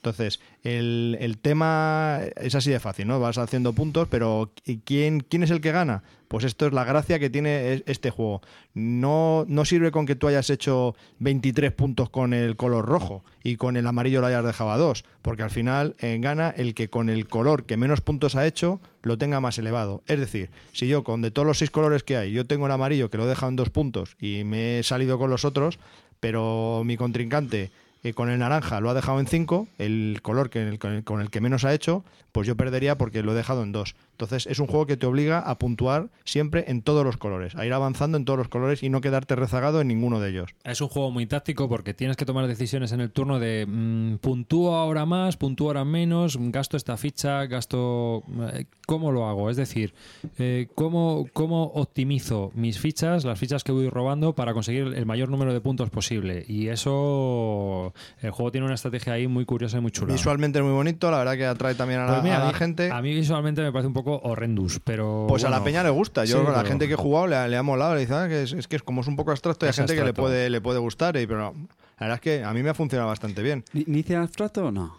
Entonces, 0.04 0.40
el, 0.64 1.16
el 1.20 1.38
tema 1.38 2.18
es 2.34 2.56
así 2.56 2.72
de 2.72 2.80
fácil, 2.80 3.06
¿no? 3.06 3.20
Vas 3.20 3.38
haciendo 3.38 3.72
puntos, 3.72 4.08
pero 4.10 4.50
¿y 4.66 4.78
¿quién, 4.78 5.20
¿quién 5.20 5.44
es 5.44 5.50
el 5.52 5.60
que 5.60 5.70
gana? 5.70 6.02
Pues 6.26 6.42
esto 6.44 6.66
es 6.66 6.72
la 6.72 6.82
gracia 6.82 7.20
que 7.20 7.30
tiene 7.30 7.72
es- 7.74 7.82
este 7.86 8.10
juego. 8.10 8.42
No, 8.74 9.44
no 9.46 9.64
sirve 9.64 9.92
con 9.92 10.04
que 10.04 10.16
tú 10.16 10.26
hayas 10.26 10.50
hecho 10.50 10.96
23 11.20 11.70
puntos 11.70 12.10
con 12.10 12.34
el 12.34 12.56
color 12.56 12.84
rojo 12.84 13.22
y 13.44 13.54
con 13.54 13.76
el 13.76 13.86
amarillo 13.86 14.20
lo 14.20 14.26
hayas 14.26 14.44
dejado 14.44 14.72
a 14.72 14.76
2, 14.76 15.04
porque 15.22 15.44
al 15.44 15.50
final 15.50 15.94
eh, 16.00 16.18
gana 16.20 16.50
el 16.50 16.74
que 16.74 16.88
con 16.90 17.08
el 17.08 17.28
color 17.28 17.64
que 17.64 17.76
menos 17.76 18.00
puntos 18.00 18.34
ha 18.34 18.44
hecho 18.44 18.80
lo 19.02 19.18
tenga 19.18 19.38
más 19.40 19.56
elevado. 19.58 20.02
Es 20.08 20.18
decir, 20.18 20.50
si 20.72 20.88
yo 20.88 21.04
con 21.04 21.22
de 21.22 21.30
todos 21.30 21.46
los 21.46 21.58
seis 21.58 21.70
colores 21.70 22.02
que 22.02 22.16
hay, 22.16 22.32
yo 22.32 22.44
tengo 22.44 22.66
el 22.66 22.72
amarillo 22.72 23.08
que 23.08 23.18
lo 23.18 23.24
he 23.26 23.28
dejado 23.28 23.50
en 23.50 23.56
dos 23.56 23.70
puntos 23.70 24.16
y 24.20 24.42
me 24.42 24.80
he 24.80 24.82
salido 24.82 25.16
con 25.16 25.30
los 25.30 25.44
otros, 25.44 25.78
pero 26.18 26.82
mi 26.84 26.96
contrincante 26.96 27.70
con 28.14 28.30
el 28.30 28.40
naranja 28.40 28.80
lo 28.80 28.90
ha 28.90 28.94
dejado 28.94 29.20
en 29.20 29.26
5, 29.26 29.68
el 29.78 30.18
color 30.22 30.50
que, 30.50 30.78
con, 31.04 31.20
el, 31.20 31.30
que 31.30 31.40
menos 31.40 31.64
ha 31.64 31.72
hecho, 31.72 32.04
pues 32.32 32.48
yo 32.48 32.56
perdería 32.56 32.98
porque 32.98 33.22
lo 33.22 33.32
he 33.32 33.34
dejado 33.36 33.62
en 33.62 33.70
2. 33.70 33.94
Entonces 34.12 34.46
es 34.46 34.58
un 34.58 34.66
juego 34.66 34.86
que 34.86 34.96
te 34.96 35.06
obliga 35.06 35.38
a 35.38 35.58
puntuar 35.58 36.08
siempre 36.24 36.64
en 36.68 36.82
todos 36.82 37.04
los 37.04 37.16
colores, 37.16 37.54
a 37.54 37.64
ir 37.64 37.72
avanzando 37.72 38.18
en 38.18 38.24
todos 38.24 38.38
los 38.38 38.48
colores 38.48 38.82
y 38.82 38.88
no 38.88 39.00
quedarte 39.00 39.36
rezagado 39.36 39.80
en 39.80 39.88
ninguno 39.88 40.18
de 40.18 40.30
ellos. 40.30 40.54
Es 40.64 40.80
un 40.80 40.88
juego 40.88 41.12
muy 41.12 41.26
táctico 41.26 41.68
porque 41.68 41.94
tienes 41.94 42.16
que 42.16 42.26
tomar 42.26 42.46
decisiones 42.48 42.90
en 42.92 43.00
el 43.00 43.12
turno 43.12 43.38
de 43.38 43.66
mm, 43.68 44.16
puntúo 44.16 44.74
ahora 44.74 45.06
más, 45.06 45.36
puntúo 45.36 45.68
ahora 45.68 45.84
menos, 45.84 46.38
gasto 46.40 46.76
esta 46.76 46.96
ficha, 46.96 47.46
gasto... 47.46 48.24
eh, 48.54 48.66
¿Cómo 48.86 49.12
lo 49.12 49.28
hago? 49.28 49.48
Es 49.48 49.56
decir, 49.56 49.94
eh, 50.38 50.66
¿cómo, 50.74 51.26
¿cómo 51.32 51.64
optimizo 51.74 52.50
mis 52.54 52.78
fichas, 52.80 53.24
las 53.24 53.38
fichas 53.38 53.62
que 53.62 53.72
voy 53.72 53.88
robando 53.88 54.34
para 54.34 54.54
conseguir 54.54 54.92
el 54.94 55.06
mayor 55.06 55.28
número 55.28 55.52
de 55.52 55.60
puntos 55.60 55.88
posible? 55.90 56.44
Y 56.48 56.68
eso... 56.68 57.91
El 58.20 58.30
juego 58.30 58.50
tiene 58.52 58.64
una 58.66 58.74
estrategia 58.74 59.12
ahí 59.14 59.26
muy 59.26 59.44
curiosa 59.44 59.78
y 59.78 59.80
muy 59.80 59.90
chula. 59.90 60.12
Visualmente 60.12 60.58
es 60.58 60.64
muy 60.64 60.72
bonito, 60.74 61.10
la 61.10 61.18
verdad 61.18 61.34
que 61.36 61.46
atrae 61.46 61.74
también 61.74 62.00
a 62.00 62.06
la, 62.06 62.12
Pues 62.12 62.22
mira, 62.24 62.36
a 62.36 62.38
la 62.40 62.48
a 62.48 62.52
mí- 62.52 62.58
gente. 62.58 62.90
A 62.90 63.02
mí 63.02 63.14
visualmente 63.14 63.62
me 63.62 63.72
parece 63.72 63.88
un 63.88 63.94
poco 63.94 64.20
horrendous, 64.24 64.80
pero... 64.84 65.26
Pues 65.28 65.44
a 65.44 65.50
la 65.50 65.56
bueno, 65.58 65.64
peña 65.64 65.82
le 65.82 65.90
gusta. 65.90 66.24
Yo, 66.24 66.40
sí, 66.40 66.46
a 66.46 66.50
la 66.50 66.56
pero- 66.58 66.68
gente 66.68 66.86
que 66.88 66.94
he 66.94 66.96
jugado 66.96 67.26
le, 67.26 67.36
ha- 67.36 67.48
le 67.48 67.56
ha 67.56 67.62
molado. 67.62 67.94
Le 67.94 68.00
dice, 68.02 68.14
"Ah, 68.14 68.28
que 68.28 68.42
es, 68.42 68.52
es 68.52 68.68
que 68.68 68.76
es 68.76 68.82
como 68.82 69.00
es 69.02 69.06
un 69.06 69.16
poco 69.16 69.30
abstracto 69.30 69.66
y 69.66 69.68
hay 69.68 69.72
gente 69.74 69.92
que 69.94 70.00
le 70.00 70.08
abstracto. 70.10 70.22
puede, 70.22 70.50
le 70.50 70.60
puede 70.60 70.78
gustar. 70.78 71.16
y- 71.16 71.26
pero 71.26 71.38
la 71.52 71.52
verdad 72.00 72.14
es 72.16 72.20
que 72.20 72.42
a 72.44 72.52
mí 72.52 72.62
me 72.62 72.70
ha 72.70 72.74
funcionado 72.74 73.08
bastante 73.08 73.42
bien. 73.42 73.64
¿Ni- 73.72 73.82
¿Inicia 73.86 74.20
abstracto 74.22 74.66
o 74.66 74.70
no? 74.70 74.96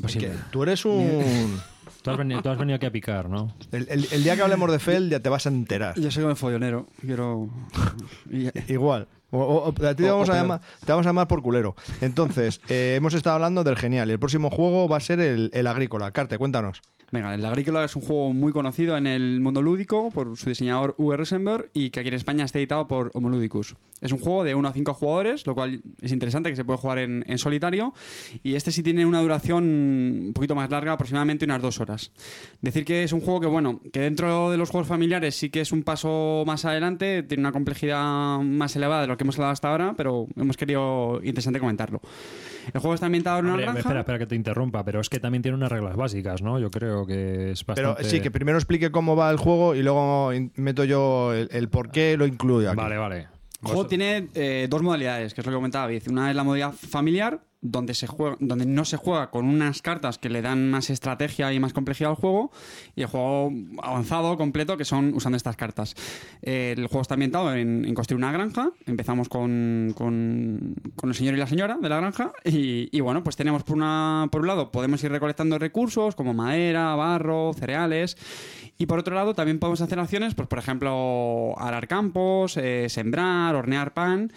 Pues 0.00 0.14
que 0.16 0.30
tú 0.50 0.62
eres 0.62 0.84
un. 0.84 1.60
Tú 2.02 2.10
has, 2.12 2.18
venido, 2.18 2.40
tú 2.40 2.50
has 2.50 2.58
venido 2.58 2.76
aquí 2.76 2.86
a 2.86 2.92
picar, 2.92 3.28
¿no? 3.28 3.52
El, 3.72 3.88
el- 3.90 4.06
el 4.12 4.22
día 4.22 4.36
que 4.36 4.42
hablemos 4.42 4.70
de 4.70 4.78
Fel 4.78 5.10
ya 5.10 5.18
te 5.18 5.28
vas 5.28 5.44
a 5.46 5.48
enterar. 5.48 5.98
Yo 5.98 6.08
soy 6.12 6.22
como 6.22 6.36
follonero. 6.36 6.86
Quiero. 7.00 7.48
Igual. 8.68 9.08
O, 9.30 9.38
o- 9.38 9.64
o- 9.68 9.68
a 9.68 9.94
ti 9.94 10.02
te 10.04 10.10
vamos, 10.10 10.28
a 10.28 10.34
llamar, 10.34 10.60
te 10.84 10.92
vamos 10.92 11.06
a 11.06 11.08
llamar 11.10 11.28
por 11.28 11.42
culero. 11.42 11.74
Entonces, 12.00 12.60
eh, 12.68 12.94
hemos 12.96 13.12
estado 13.14 13.34
hablando 13.36 13.64
del 13.64 13.76
genial. 13.76 14.08
Y 14.08 14.12
el 14.12 14.18
próximo 14.18 14.50
juego 14.50 14.88
va 14.88 14.98
a 14.98 15.00
ser 15.00 15.20
el, 15.20 15.50
el 15.52 15.66
agrícola. 15.66 16.10
Carte, 16.12 16.38
cuéntanos. 16.38 16.80
Venga, 17.12 17.32
el 17.34 17.44
Agrícola 17.44 17.84
es 17.84 17.94
un 17.94 18.02
juego 18.02 18.32
muy 18.32 18.52
conocido 18.52 18.96
en 18.96 19.06
el 19.06 19.40
mundo 19.40 19.62
lúdico 19.62 20.10
por 20.10 20.36
su 20.36 20.48
diseñador 20.48 20.96
Uwe 20.98 21.16
Rosenberg 21.16 21.70
y 21.72 21.90
que 21.90 22.00
aquí 22.00 22.08
en 22.08 22.14
España 22.14 22.44
está 22.44 22.58
editado 22.58 22.88
por 22.88 23.12
Homoludicus. 23.14 23.76
Es 24.00 24.10
un 24.10 24.18
juego 24.18 24.42
de 24.42 24.56
1 24.56 24.68
a 24.68 24.72
5 24.72 24.92
jugadores, 24.92 25.46
lo 25.46 25.54
cual 25.54 25.80
es 26.02 26.10
interesante 26.10 26.50
que 26.50 26.56
se 26.56 26.64
puede 26.64 26.78
jugar 26.78 26.98
en, 26.98 27.38
solitario 27.38 27.94
y 28.42 28.56
este 28.56 28.72
sí 28.72 28.82
tiene 28.82 29.06
una 29.06 29.22
duración 29.22 29.64
un 29.64 30.32
poquito 30.34 30.56
más 30.56 30.68
larga, 30.68 30.92
aproximadamente 30.92 31.44
unas 31.44 31.62
dos 31.62 31.78
horas. 31.80 32.10
Decir 32.60 32.84
que 32.84 33.04
es 33.04 33.12
un 33.12 33.20
juego 33.20 33.40
que, 33.40 33.46
bueno, 33.46 33.80
que 33.92 34.00
dentro 34.00 34.50
de 34.50 34.56
los 34.56 34.70
juegos 34.70 34.88
familiares 34.88 35.36
sí 35.36 35.48
que 35.48 35.60
es 35.60 35.70
un 35.70 35.84
paso 35.84 36.42
más 36.44 36.64
adelante, 36.64 37.22
tiene 37.22 37.42
una 37.42 37.52
complejidad 37.52 38.40
más 38.40 38.74
elevada 38.74 39.02
de 39.02 39.06
lo 39.06 39.16
que 39.16 39.22
hemos 39.22 39.36
hablado 39.36 39.52
hasta 39.52 39.70
ahora, 39.70 39.94
pero 39.96 40.26
hemos 40.36 40.56
querido 40.56 41.20
interesante 41.22 41.60
comentarlo. 41.60 42.00
El 42.72 42.80
juego 42.80 42.94
está 42.94 43.06
ambientado 43.06 43.38
en 43.38 43.44
una 43.46 43.54
Hombre, 43.54 43.64
granja. 43.64 43.80
espera, 43.80 44.00
espera 44.00 44.18
que 44.18 44.26
te 44.26 44.34
interrumpa, 44.34 44.84
pero 44.84 45.00
es 45.00 45.08
que 45.08 45.20
también 45.20 45.42
tiene 45.42 45.56
unas 45.56 45.70
reglas 45.70 45.96
básicas, 45.96 46.42
¿no? 46.42 46.58
Yo 46.58 46.70
creo 46.70 47.06
que 47.06 47.52
es 47.52 47.64
Pero 47.64 47.88
bastante... 47.90 48.10
sí, 48.10 48.20
que 48.20 48.30
primero 48.30 48.58
explique 48.58 48.90
cómo 48.90 49.16
va 49.16 49.30
el 49.30 49.36
juego 49.36 49.74
y 49.74 49.82
luego 49.82 50.30
meto 50.56 50.84
yo 50.84 51.32
el, 51.32 51.48
el 51.52 51.68
por 51.68 51.90
qué 51.90 52.16
lo 52.16 52.26
incluyo 52.26 52.68
aquí. 52.70 52.76
Vale, 52.76 52.96
vale. 52.96 53.28
El 53.62 53.68
juego 53.68 53.86
tiene 53.86 54.28
eh, 54.34 54.66
dos 54.68 54.82
modalidades, 54.82 55.32
que 55.34 55.40
es 55.40 55.46
lo 55.46 55.50
que 55.52 55.56
comentaba 55.56 55.86
David. 55.86 56.02
Una 56.10 56.30
es 56.30 56.36
la 56.36 56.44
modalidad 56.44 56.72
familiar, 56.72 57.40
donde, 57.60 57.94
se 57.94 58.06
juega, 58.06 58.36
donde 58.40 58.66
no 58.66 58.84
se 58.84 58.96
juega 58.96 59.30
con 59.30 59.46
unas 59.46 59.82
cartas 59.82 60.18
que 60.18 60.28
le 60.28 60.42
dan 60.42 60.70
más 60.70 60.90
estrategia 60.90 61.52
y 61.52 61.60
más 61.60 61.72
complejidad 61.72 62.10
al 62.10 62.16
juego, 62.16 62.50
y 62.94 63.02
el 63.02 63.08
juego 63.08 63.52
avanzado, 63.82 64.36
completo, 64.36 64.76
que 64.76 64.84
son 64.84 65.14
usando 65.14 65.36
estas 65.36 65.56
cartas. 65.56 65.94
Eh, 66.42 66.74
el 66.76 66.86
juego 66.86 67.02
está 67.02 67.14
ambientado 67.14 67.54
en, 67.54 67.92
construir 67.94 68.18
una 68.18 68.32
granja. 68.32 68.70
Empezamos 68.86 69.28
con, 69.28 69.92
con- 69.96 70.74
el 71.02 71.14
señor 71.14 71.34
y 71.34 71.38
la 71.38 71.46
señora 71.46 71.78
de 71.80 71.88
la 71.88 71.96
granja, 71.96 72.32
y, 72.44 72.88
y 72.96 73.00
bueno, 73.00 73.22
pues 73.24 73.36
tenemos 73.36 73.62
por, 73.62 73.76
una, 73.76 74.28
por 74.30 74.42
un 74.42 74.48
lado, 74.48 74.70
podemos 74.70 75.02
ir 75.04 75.10
recolectando 75.10 75.58
recursos 75.58 76.14
como 76.14 76.34
madera, 76.34 76.94
barro, 76.94 77.52
cereales. 77.54 78.16
Y 78.78 78.84
por 78.86 78.98
otro 78.98 79.14
lado, 79.14 79.32
también 79.34 79.58
podemos 79.58 79.80
hacer 79.80 79.98
acciones, 79.98 80.34
pues 80.34 80.48
por 80.48 80.58
ejemplo, 80.58 81.54
arar 81.58 81.88
campos, 81.88 82.58
eh, 82.58 82.88
sembrar, 82.90 83.54
hornear 83.54 83.94
pan. 83.94 84.30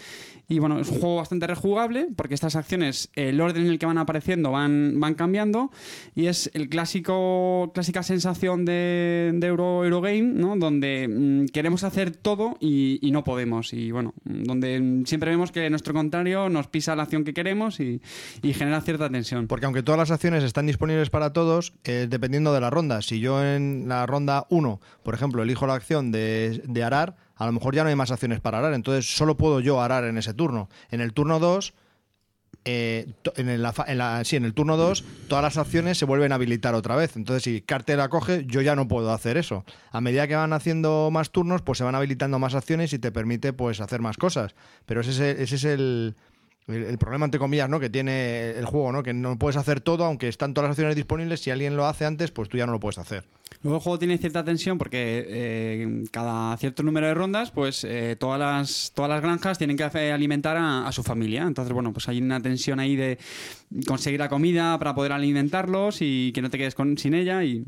Y 0.50 0.58
bueno, 0.58 0.80
es 0.80 0.88
un 0.88 0.98
juego 0.98 1.14
bastante 1.14 1.46
rejugable 1.46 2.08
porque 2.16 2.34
estas 2.34 2.56
acciones, 2.56 3.08
el 3.14 3.40
orden 3.40 3.66
en 3.66 3.68
el 3.68 3.78
que 3.78 3.86
van 3.86 3.98
apareciendo 3.98 4.50
van, 4.50 4.98
van 4.98 5.14
cambiando. 5.14 5.70
Y 6.16 6.26
es 6.26 6.50
el 6.54 6.68
clásico, 6.68 7.70
clásica 7.72 8.02
sensación 8.02 8.64
de, 8.64 9.30
de 9.32 9.46
Euro, 9.46 9.84
Eurogame, 9.84 10.22
¿no? 10.22 10.56
Donde 10.56 11.06
mm, 11.06 11.46
queremos 11.52 11.84
hacer 11.84 12.10
todo 12.10 12.56
y, 12.58 12.98
y 13.00 13.12
no 13.12 13.22
podemos. 13.22 13.72
Y 13.72 13.92
bueno, 13.92 14.12
donde 14.24 15.04
siempre 15.06 15.30
vemos 15.30 15.52
que 15.52 15.70
nuestro 15.70 15.94
contrario 15.94 16.48
nos 16.48 16.66
pisa 16.66 16.96
la 16.96 17.04
acción 17.04 17.22
que 17.22 17.32
queremos 17.32 17.78
y, 17.78 18.02
y 18.42 18.52
genera 18.52 18.80
cierta 18.80 19.08
tensión. 19.08 19.46
Porque 19.46 19.66
aunque 19.66 19.84
todas 19.84 20.00
las 20.00 20.10
acciones 20.10 20.42
están 20.42 20.66
disponibles 20.66 21.10
para 21.10 21.32
todos, 21.32 21.74
eh, 21.84 22.08
dependiendo 22.10 22.52
de 22.52 22.60
la 22.60 22.70
ronda. 22.70 23.02
Si 23.02 23.20
yo 23.20 23.40
en 23.44 23.84
la 23.86 24.04
ronda 24.04 24.48
1, 24.50 24.80
por 25.04 25.14
ejemplo, 25.14 25.44
elijo 25.44 25.68
la 25.68 25.74
acción 25.74 26.10
de, 26.10 26.60
de 26.66 26.82
arar, 26.82 27.29
a 27.40 27.46
lo 27.46 27.52
mejor 27.52 27.74
ya 27.74 27.82
no 27.82 27.88
hay 27.88 27.96
más 27.96 28.10
acciones 28.10 28.38
para 28.40 28.58
arar. 28.58 28.74
Entonces 28.74 29.06
solo 29.16 29.36
puedo 29.36 29.60
yo 29.60 29.80
arar 29.80 30.04
en 30.04 30.16
ese 30.18 30.34
turno. 30.34 30.68
En 30.90 31.00
el 31.00 31.12
turno 31.14 31.40
2, 31.40 31.72
eh, 32.66 33.06
en, 33.36 33.62
la 33.62 33.72
en 33.86 33.98
la- 33.98 34.22
sí, 34.24 34.36
en 34.36 34.44
el 34.44 34.52
turno 34.52 34.76
2, 34.76 35.02
todas 35.28 35.42
las 35.42 35.56
acciones 35.56 35.96
se 35.96 36.04
vuelven 36.04 36.32
a 36.32 36.34
habilitar 36.34 36.74
otra 36.74 36.94
vez. 36.96 37.16
Entonces, 37.16 37.42
si 37.42 37.62
Carte 37.62 37.96
la 37.96 38.08
coge, 38.10 38.44
yo 38.46 38.60
ya 38.60 38.76
no 38.76 38.86
puedo 38.88 39.10
hacer 39.12 39.38
eso. 39.38 39.64
A 39.90 40.00
medida 40.02 40.28
que 40.28 40.36
van 40.36 40.52
haciendo 40.52 41.08
más 41.10 41.30
turnos, 41.30 41.62
pues 41.62 41.78
se 41.78 41.84
van 41.84 41.94
habilitando 41.94 42.38
más 42.38 42.54
acciones 42.54 42.92
y 42.92 42.98
te 42.98 43.10
permite 43.10 43.52
pues 43.54 43.80
hacer 43.80 44.00
más 44.02 44.18
cosas. 44.18 44.54
Pero 44.84 45.00
ese 45.00 45.42
es 45.42 45.64
el 45.64 46.14
problema, 46.98 47.24
entre 47.24 47.40
comillas, 47.40 47.68
¿no? 47.70 47.80
que 47.80 47.88
tiene 47.90 48.50
el 48.50 48.66
juego, 48.66 48.92
¿no? 48.92 49.02
que 49.02 49.14
no 49.14 49.38
puedes 49.38 49.56
hacer 49.56 49.80
todo, 49.80 50.04
aunque 50.04 50.28
están 50.28 50.52
todas 50.54 50.68
las 50.68 50.74
acciones 50.74 50.94
disponibles. 50.94 51.40
Si 51.40 51.50
alguien 51.50 51.76
lo 51.76 51.86
hace 51.86 52.04
antes, 52.04 52.30
pues 52.30 52.48
tú 52.50 52.58
ya 52.58 52.66
no 52.66 52.72
lo 52.72 52.80
puedes 52.80 52.98
hacer. 52.98 53.24
Luego 53.62 53.76
el 53.76 53.82
juego 53.82 53.98
tiene 53.98 54.16
cierta 54.16 54.42
tensión 54.42 54.78
porque 54.78 55.26
eh, 55.28 56.04
cada 56.10 56.56
cierto 56.56 56.82
número 56.82 57.06
de 57.08 57.14
rondas, 57.14 57.50
pues 57.50 57.84
eh, 57.84 58.16
todas, 58.18 58.40
las, 58.40 58.92
todas 58.94 59.10
las 59.10 59.20
granjas 59.20 59.58
tienen 59.58 59.76
que 59.76 59.84
alimentar 59.84 60.56
a, 60.56 60.86
a 60.86 60.92
su 60.92 61.02
familia. 61.02 61.42
Entonces, 61.42 61.72
bueno, 61.74 61.92
pues 61.92 62.08
hay 62.08 62.22
una 62.22 62.40
tensión 62.40 62.80
ahí 62.80 62.96
de 62.96 63.18
conseguir 63.86 64.18
la 64.18 64.30
comida 64.30 64.78
para 64.78 64.94
poder 64.94 65.12
alimentarlos 65.12 65.98
y 66.00 66.32
que 66.32 66.40
no 66.40 66.48
te 66.48 66.56
quedes 66.56 66.74
con, 66.74 66.96
sin 66.96 67.12
ella. 67.12 67.44
Y 67.44 67.64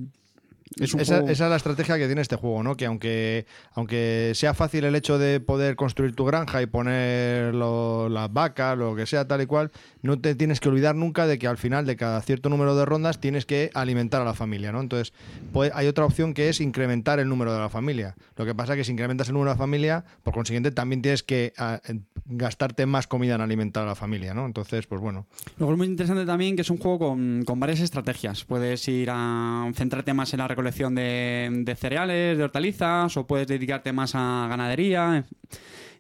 es 0.79 0.95
esa, 0.95 1.17
juego- 1.17 1.29
esa 1.31 1.45
es 1.45 1.51
la 1.51 1.57
estrategia 1.57 1.99
que 1.99 2.07
tiene 2.07 2.21
este 2.23 2.37
juego, 2.37 2.63
¿no? 2.63 2.77
Que 2.77 2.87
aunque, 2.87 3.47
aunque 3.75 4.33
sea 4.35 4.55
fácil 4.55 4.85
el 4.85 4.95
hecho 4.95 5.19
de 5.19 5.41
poder 5.41 5.77
construir 5.77 6.15
tu 6.15 6.25
granja 6.25 6.63
y 6.63 6.67
poner 6.67 7.55
lo- 7.55 8.09
las 8.09 8.33
vacas, 8.33 8.77
lo 8.79 8.95
que 8.97 9.07
sea, 9.07 9.27
tal 9.27 9.43
y 9.43 9.47
cual, 9.47 9.71
no 10.03 10.19
te 10.19 10.35
tienes 10.35 10.61
que 10.61 10.69
olvidar 10.69 10.95
nunca 10.95 11.27
de 11.27 11.39
que 11.39 11.47
al 11.47 11.59
final 11.59 11.87
de 11.87 11.97
cada 11.97 12.21
cierto 12.23 12.49
número 12.49 12.75
de 12.75 12.85
rondas 12.85 13.21
tienes 13.21 13.47
que 13.47 13.71
alimentar 13.75 14.23
a 14.23 14.25
la 14.25 14.35
familia, 14.35 14.73
¿no? 14.73 14.81
Entonces, 14.81 15.13
puede- 15.53 15.71
hay 15.75 15.87
otra 15.87 16.05
opción 16.05 16.33
que 16.35 16.49
es 16.49 16.61
incrementar 16.61 17.19
el 17.21 17.29
número 17.29 17.53
de 17.53 17.61
la 17.61 17.69
familia. 17.69 18.15
Lo 18.37 18.45
que 18.47 18.55
pasa 18.55 18.73
es 18.73 18.79
que 18.79 18.85
si 18.85 18.93
incrementas 18.93 19.29
el 19.29 19.35
número 19.35 19.51
de 19.51 19.55
la 19.57 19.59
familia, 19.59 20.05
por 20.23 20.33
consiguiente, 20.35 20.71
también 20.71 21.03
tienes 21.03 21.23
que 21.23 21.53
ah, 21.59 21.81
gastarte 22.25 22.87
más 22.87 23.07
comida 23.07 23.35
en 23.35 23.41
alimentar 23.43 23.83
a 23.85 23.87
la 23.87 23.95
familia, 23.95 24.33
¿no? 24.35 24.47
Entonces, 24.47 24.87
pues 24.87 25.01
bueno. 25.01 25.27
Luego 25.59 25.73
es 25.73 25.79
muy 25.79 25.87
interesante 25.87 26.25
también 26.25 26.57
que 26.57 26.63
es 26.63 26.71
un 26.71 26.79
juego 26.79 26.99
con, 26.99 27.43
con 27.45 27.61
varias 27.61 27.81
estrategias. 27.81 28.45
Puedes 28.45 28.87
ir 28.89 29.09
a 29.11 29.71
centrarte 29.75 30.15
más 30.15 30.33
en 30.33 30.39
la 30.39 30.49
recolección 30.49 30.62
de, 30.95 31.51
de 31.65 31.77
cereales, 31.77 32.39
de 32.39 32.45
hortalizas, 32.45 33.17
o 33.17 33.27
puedes 33.27 33.47
dedicarte 33.47 33.93
más 33.93 34.15
a 34.15 34.47
ganadería, 34.49 35.25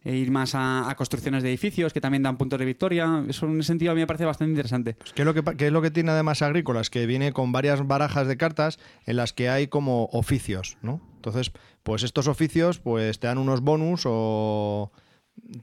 e 0.05 0.17
ir 0.17 0.31
más 0.31 0.53
a, 0.55 0.93
construcciones 0.97 1.43
de 1.43 1.51
edificios 1.51 1.93
que 1.93 2.01
también 2.01 2.23
dan 2.23 2.37
puntos 2.37 2.59
de 2.59 2.65
victoria. 2.65 3.25
Eso 3.29 3.47
en 3.47 3.61
ese 3.61 3.69
sentido 3.69 3.93
a 3.93 3.95
mí 3.95 4.01
me 4.01 4.07
parece 4.07 4.25
bastante 4.25 4.51
interesante. 4.51 4.97
¿Qué 5.15 5.23
es, 5.23 5.27
lo 5.27 5.35
que, 5.35 5.67
es 5.67 5.73
lo 5.73 5.83
que 5.83 5.91
tiene 5.91 6.11
además 6.11 6.43
Agrícolas? 6.43 6.91
Que 6.91 7.07
viene 7.07 7.33
con 7.33 7.53
varias 7.53 7.87
barajas 7.87 8.27
de 8.27 8.37
cartas 8.37 8.79
en 9.07 9.17
las 9.17 9.33
que 9.33 9.49
hay 9.49 9.69
como 9.69 10.07
oficios, 10.13 10.77
¿no? 10.83 11.01
Entonces, 11.17 11.53
pues 11.83 12.03
estos 12.03 12.27
oficios 12.27 12.79
pues 12.79 13.21
te 13.21 13.29
dan 13.29 13.39
unos 13.39 13.61
bonus 13.61 14.03
o 14.07 14.91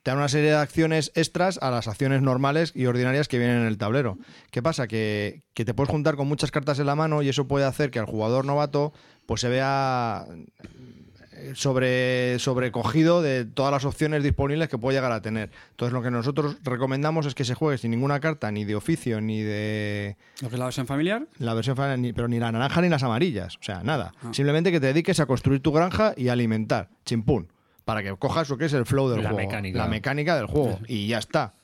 te 0.04 0.12
dan 0.12 0.18
una 0.18 0.28
serie 0.28 0.50
de 0.52 0.56
acciones 0.58 1.12
extras 1.16 1.58
a 1.62 1.72
las 1.72 1.88
acciones 1.88 2.22
normales 2.22 2.72
y 2.76 2.86
ordinarias 2.86 3.28
que 3.28 3.38
vienen 3.40 3.62
en 3.62 3.68
el 3.68 3.78
tablero. 3.78 4.18
¿Qué 4.52 4.62
pasa? 4.62 4.88
Que, 4.88 5.42
que 5.54 5.66
te 5.66 5.74
puedes 5.74 5.90
juntar 5.90 6.16
con 6.16 6.28
muchas 6.28 6.52
cartas 6.52 6.80
en 6.80 6.86
la 6.86 6.96
mano 6.96 7.22
y 7.22 7.30
eso 7.30 7.48
puede 7.48 7.66
hacer 7.66 7.90
que 7.92 8.00
al 8.00 8.06
jugador 8.06 8.46
novato 8.46 8.94
pues 9.26 9.42
se 9.42 9.50
vea 9.50 10.26
eh, 11.34 11.54
sobre 11.56 12.38
sobrecogido 12.40 13.22
de 13.22 13.46
todas 13.46 13.72
las 13.72 13.86
opciones 13.86 14.24
disponibles 14.24 14.68
que 14.70 14.78
puede 14.78 14.98
llegar 14.98 15.12
a 15.12 15.22
tener. 15.22 15.50
Entonces 15.72 15.94
lo 15.94 16.02
que 16.02 16.12
nosotros 16.12 16.58
recomendamos 16.64 17.26
es 17.26 17.36
que 17.36 17.46
se 17.46 17.54
juegue 17.56 17.78
sin 17.78 17.92
ninguna 17.92 18.20
carta 18.20 18.52
ni 18.52 18.66
de 18.66 18.76
oficio 18.76 19.22
ni 19.22 19.42
de 19.42 20.18
Lo 20.42 20.50
que 20.50 20.56
es 20.56 20.60
la 20.60 20.66
versión 20.66 20.88
familiar. 20.88 21.26
la 21.38 21.54
versión 21.54 21.78
ni- 22.02 22.14
pero 22.14 22.28
ni 22.28 22.40
la 22.40 22.52
naranja 22.52 22.82
ni 22.82 22.90
las 22.90 23.04
amarillas, 23.04 23.56
o 23.56 23.64
sea, 23.64 23.84
nada. 23.84 24.14
Simplemente 24.32 24.72
que 24.72 24.80
te 24.80 24.88
dediques 24.88 25.20
a 25.20 25.26
construir 25.26 25.62
tu 25.62 25.72
granja 25.72 26.14
y 26.18 26.28
alimentar, 26.28 26.90
chimpún, 27.06 27.48
para 27.90 28.04
que 28.04 28.16
cojas 28.18 28.48
lo 28.50 28.58
que 28.60 28.66
es 28.66 28.74
el 28.74 28.86
flow 28.86 29.10
del 29.10 29.24
La 29.24 29.30
juego, 29.32 29.48
mecánica. 29.48 29.80
la 29.80 29.88
mecánica 29.88 30.36
del 30.36 30.46
juego 30.46 30.78
y 30.88 31.08
ya 31.08 31.18
está. 31.18 31.56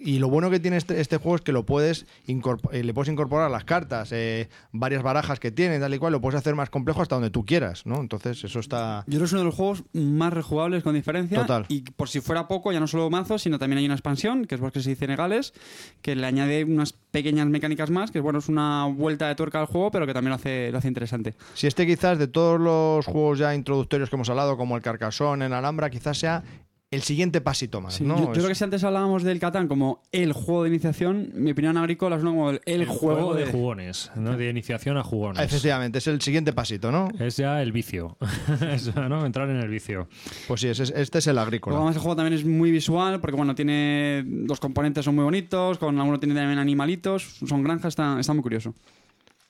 Y 0.00 0.18
lo 0.18 0.28
bueno 0.28 0.50
que 0.50 0.60
tiene 0.60 0.76
este, 0.76 1.00
este 1.00 1.16
juego 1.18 1.36
es 1.36 1.42
que 1.42 1.52
lo 1.52 1.64
puedes 1.64 2.06
eh, 2.26 2.82
le 2.84 2.94
puedes 2.94 3.10
incorporar 3.10 3.50
las 3.50 3.64
cartas, 3.64 4.10
eh, 4.12 4.48
varias 4.72 5.02
barajas 5.02 5.40
que 5.40 5.50
tiene, 5.50 5.78
tal 5.78 5.94
y 5.94 5.98
cual, 5.98 6.12
lo 6.12 6.20
puedes 6.20 6.38
hacer 6.38 6.54
más 6.54 6.70
complejo 6.70 7.02
hasta 7.02 7.14
donde 7.14 7.30
tú 7.30 7.44
quieras, 7.44 7.86
¿no? 7.86 8.00
Entonces, 8.00 8.42
eso 8.44 8.60
está. 8.60 9.04
Yo 9.06 9.12
creo 9.12 9.20
que 9.20 9.24
es 9.26 9.32
uno 9.32 9.40
de 9.40 9.46
los 9.46 9.54
juegos 9.54 9.84
más 9.92 10.32
rejugables 10.32 10.82
con 10.82 10.94
diferencia. 10.94 11.40
Total. 11.40 11.64
Y 11.68 11.82
por 11.82 12.08
si 12.08 12.20
fuera 12.20 12.48
poco, 12.48 12.72
ya 12.72 12.80
no 12.80 12.86
solo 12.86 13.10
mazos, 13.10 13.42
sino 13.42 13.58
también 13.58 13.78
hay 13.78 13.84
una 13.86 13.94
expansión, 13.94 14.44
que 14.46 14.54
es 14.54 14.60
Bosques 14.60 14.86
y 14.86 14.94
Cenegales, 14.94 15.54
que 16.02 16.16
le 16.16 16.26
añade 16.26 16.64
unas 16.64 16.92
pequeñas 16.92 17.46
mecánicas 17.46 17.90
más, 17.90 18.10
que 18.10 18.20
bueno, 18.20 18.38
es 18.38 18.48
una 18.48 18.86
vuelta 18.86 19.28
de 19.28 19.34
tuerca 19.34 19.60
al 19.60 19.66
juego, 19.66 19.90
pero 19.90 20.06
que 20.06 20.14
también 20.14 20.30
lo 20.30 20.36
hace, 20.36 20.70
lo 20.70 20.78
hace 20.78 20.88
interesante. 20.88 21.34
Si 21.54 21.66
este 21.66 21.86
quizás 21.86 22.18
de 22.18 22.28
todos 22.28 22.60
los 22.60 23.06
juegos 23.06 23.38
ya 23.38 23.54
introductorios 23.54 24.10
que 24.10 24.16
hemos 24.16 24.28
hablado, 24.28 24.56
como 24.56 24.76
el 24.76 24.82
Carcassonne 24.82 25.46
en 25.46 25.52
Alhambra, 25.52 25.90
quizás 25.90 26.18
sea 26.18 26.42
el 26.90 27.02
siguiente 27.02 27.42
pasito 27.42 27.82
más, 27.82 27.94
Sí, 27.96 28.04
¿no? 28.04 28.16
yo, 28.16 28.24
yo 28.26 28.32
Es- 28.32 28.38
creo 28.38 28.48
que 28.48 28.54
si 28.54 28.64
antes 28.64 28.82
hablábamos 28.82 29.22
del 29.22 29.38
Catán 29.38 29.68
como 29.68 30.02
el 30.10 30.32
juego 30.32 30.62
de 30.62 30.70
iniciación, 30.70 31.30
mi 31.34 31.50
opinión 31.50 31.76
agrícola 31.76 32.16
es 32.16 32.22
uno 32.22 32.30
como 32.30 32.50
el, 32.50 32.60
el 32.64 32.86
juego, 32.86 33.34
de 33.34 33.44
de, 33.44 33.52
jugones, 33.52 34.10
¿no? 34.16 34.36
de 34.38 34.48
iniciación 34.48 34.96
a 34.96 35.02
jugones. 35.04 35.42
Efectivamente, 35.42 35.98
es 35.98 36.06
el 36.06 36.22
siguiente 36.22 36.54
pasito, 36.54 36.90
¿no? 36.90 37.08
Es 37.18 37.36
ya 37.36 37.60
el 37.62 37.72
vicio, 37.72 38.16
Es, 38.72 38.94
¿no? 38.94 39.26
Entrar 39.26 39.50
en 39.50 39.58
el 39.58 39.68
vicio. 39.68 40.08
Pues 40.46 40.62
sí, 40.62 40.68
es- 40.68 40.80
este 40.80 41.18
es 41.18 41.26
el 41.26 41.36
agrícola. 41.36 41.76
Además, 41.76 41.96
el 41.96 42.00
juego 42.00 42.16
también 42.16 42.32
es 42.38 42.46
muy 42.46 42.70
visual, 42.70 43.20
porque 43.20 43.36
bueno, 43.36 43.54
tiene 43.54 44.24
los 44.26 44.58
componentes 44.58 45.04
son 45.04 45.14
muy 45.14 45.24
bonitos, 45.24 45.76
con 45.78 45.98
alguno 45.98 46.18
tiene 46.18 46.34
también 46.34 46.58
animalitos, 46.58 47.36
son 47.46 47.62
granjas, 47.62 47.88
está, 47.90 48.18
está 48.18 48.32
muy 48.32 48.42
curioso. 48.42 48.74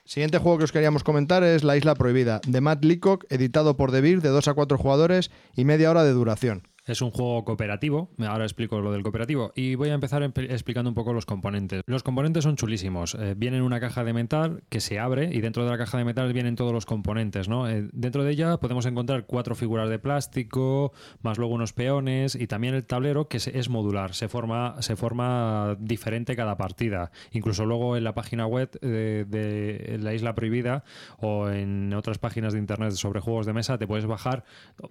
Siguiente 0.05 0.39
juego 0.39 0.59
que 0.59 0.65
os 0.65 0.73
queríamos 0.73 1.05
comentar 1.05 1.45
es 1.45 1.63
La 1.63 1.77
Isla 1.77 1.95
Prohibida, 1.95 2.41
de 2.47 2.61
Matt 2.63 2.83
Leacock, 2.85 3.27
editado 3.29 3.77
por 3.77 3.93
The 3.93 4.01
Beer, 4.01 4.23
de 4.23 4.31
2 4.31 4.49
a 4.49 4.55
4 4.55 4.79
jugadores 4.79 5.31
y 5.55 5.65
media 5.65 5.91
hora 5.91 6.03
de 6.03 6.13
duración. 6.13 6.63
Es 6.89 7.03
un 7.03 7.11
juego 7.11 7.45
cooperativo, 7.45 8.11
ahora 8.27 8.45
explico 8.45 8.81
lo 8.81 8.91
del 8.93 9.03
cooperativo, 9.03 9.53
y 9.55 9.75
voy 9.75 9.91
a 9.91 9.95
empezar 9.95 10.23
empe- 10.23 10.51
explicando 10.51 10.89
un 10.89 10.95
poco 10.95 11.13
los 11.13 11.27
componentes. 11.27 11.83
Los 11.87 12.03
componentes 12.03 12.45
son 12.45 12.57
chulísimos. 12.57 13.15
Eh, 13.15 13.35
vienen 13.37 13.59
en 13.61 13.67
una 13.67 13.79
caja 13.79 14.05
de 14.05 14.15
metal 14.15 14.63
que 14.71 14.81
se 14.81 14.99
abre 14.99 15.31
y 15.33 15.41
dentro 15.43 15.65
de 15.65 15.71
la 15.71 15.77
caja 15.77 15.99
de 15.99 16.05
metal 16.05 16.33
vienen 16.33 16.57
todos 16.57 16.73
los 16.73 16.87
componentes. 16.87 17.49
Eh, 17.69 17.89
dentro 17.93 18.25
de 18.25 18.33
ella 18.33 18.57
podemos 18.57 18.87
encontrar 18.87 19.27
cuatro 19.27 19.55
figuras 19.55 19.91
de 19.91 19.99
plástico, 19.99 20.93
más 21.21 21.37
luego 21.37 21.55
unos 21.55 21.75
peones 21.75 22.35
y 22.35 22.47
también 22.47 22.75
el 22.75 22.85
tablero 22.87 23.29
que 23.29 23.37
es 23.37 23.69
modular, 23.69 24.15
se 24.15 24.29
forma, 24.29 24.81
se 24.81 24.97
forma 24.97 25.77
diferente 25.79 26.37
cada 26.37 26.57
partida. 26.57 27.11
Incluso 27.33 27.67
luego 27.67 27.97
en 27.99 28.05
la 28.05 28.15
página 28.15 28.47
web 28.47 28.71
de 28.81 29.99
la 30.01 30.15
Isla 30.15 30.35
Prohibida 30.35 30.85
o 31.19 31.51
en 31.51 31.93
otras 31.93 32.19
páginas 32.19 32.55
de 32.55 32.61
internet 32.61 32.93
sobre 32.93 33.21
juegos 33.21 33.45
de 33.45 33.53
mesa 33.53 33.77
te 33.77 33.87
puedes 33.87 34.07
bajar 34.07 34.45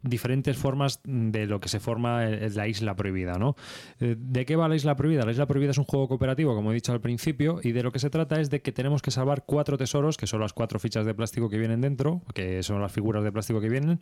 diferentes 0.04 0.58
formas 0.58 1.00
de 1.04 1.48
lo 1.48 1.60
que 1.60 1.70
se 1.70 1.80
forma 1.88 2.26
en 2.26 2.54
la 2.54 2.68
Isla 2.68 2.98
Prohibida. 2.98 3.38
¿no? 3.38 3.56
Eh, 4.02 4.18
¿De 4.20 4.46
qué 4.46 4.58
va 4.58 4.68
la 4.68 4.76
Isla 4.76 4.98
Prohibida? 4.98 5.24
La 5.24 5.32
Isla 5.32 5.46
Prohibida 5.46 5.72
es 5.72 5.78
un 5.78 5.86
juego 5.86 6.10
cooperativo, 6.10 6.54
como 6.54 6.72
he 6.72 6.74
dicho 6.74 6.92
al 6.92 7.00
principio, 7.00 7.62
y 7.64 7.72
de 7.72 7.82
lo 7.82 7.94
que 7.94 8.00
se 8.00 8.10
trata 8.10 8.42
es 8.42 8.50
de 8.50 8.62
que 8.62 8.74
tenemos 8.74 9.02
que 9.02 9.10
salvar 9.10 9.46
cuatro 9.46 9.78
tesoros, 9.78 10.18
que 10.18 10.28
son 10.28 10.42
las 10.42 10.52
cuatro 10.52 10.80
fichas 10.80 11.06
de 11.06 11.14
plástico 11.14 11.50
que 11.50 11.58
vienen 11.58 11.80
dentro, 11.80 12.24
que 12.34 12.62
son 12.62 12.82
las 12.82 12.92
figuras 12.92 13.24
de 13.24 13.32
plástico 13.32 13.62
que 13.62 13.70
vienen, 13.70 14.00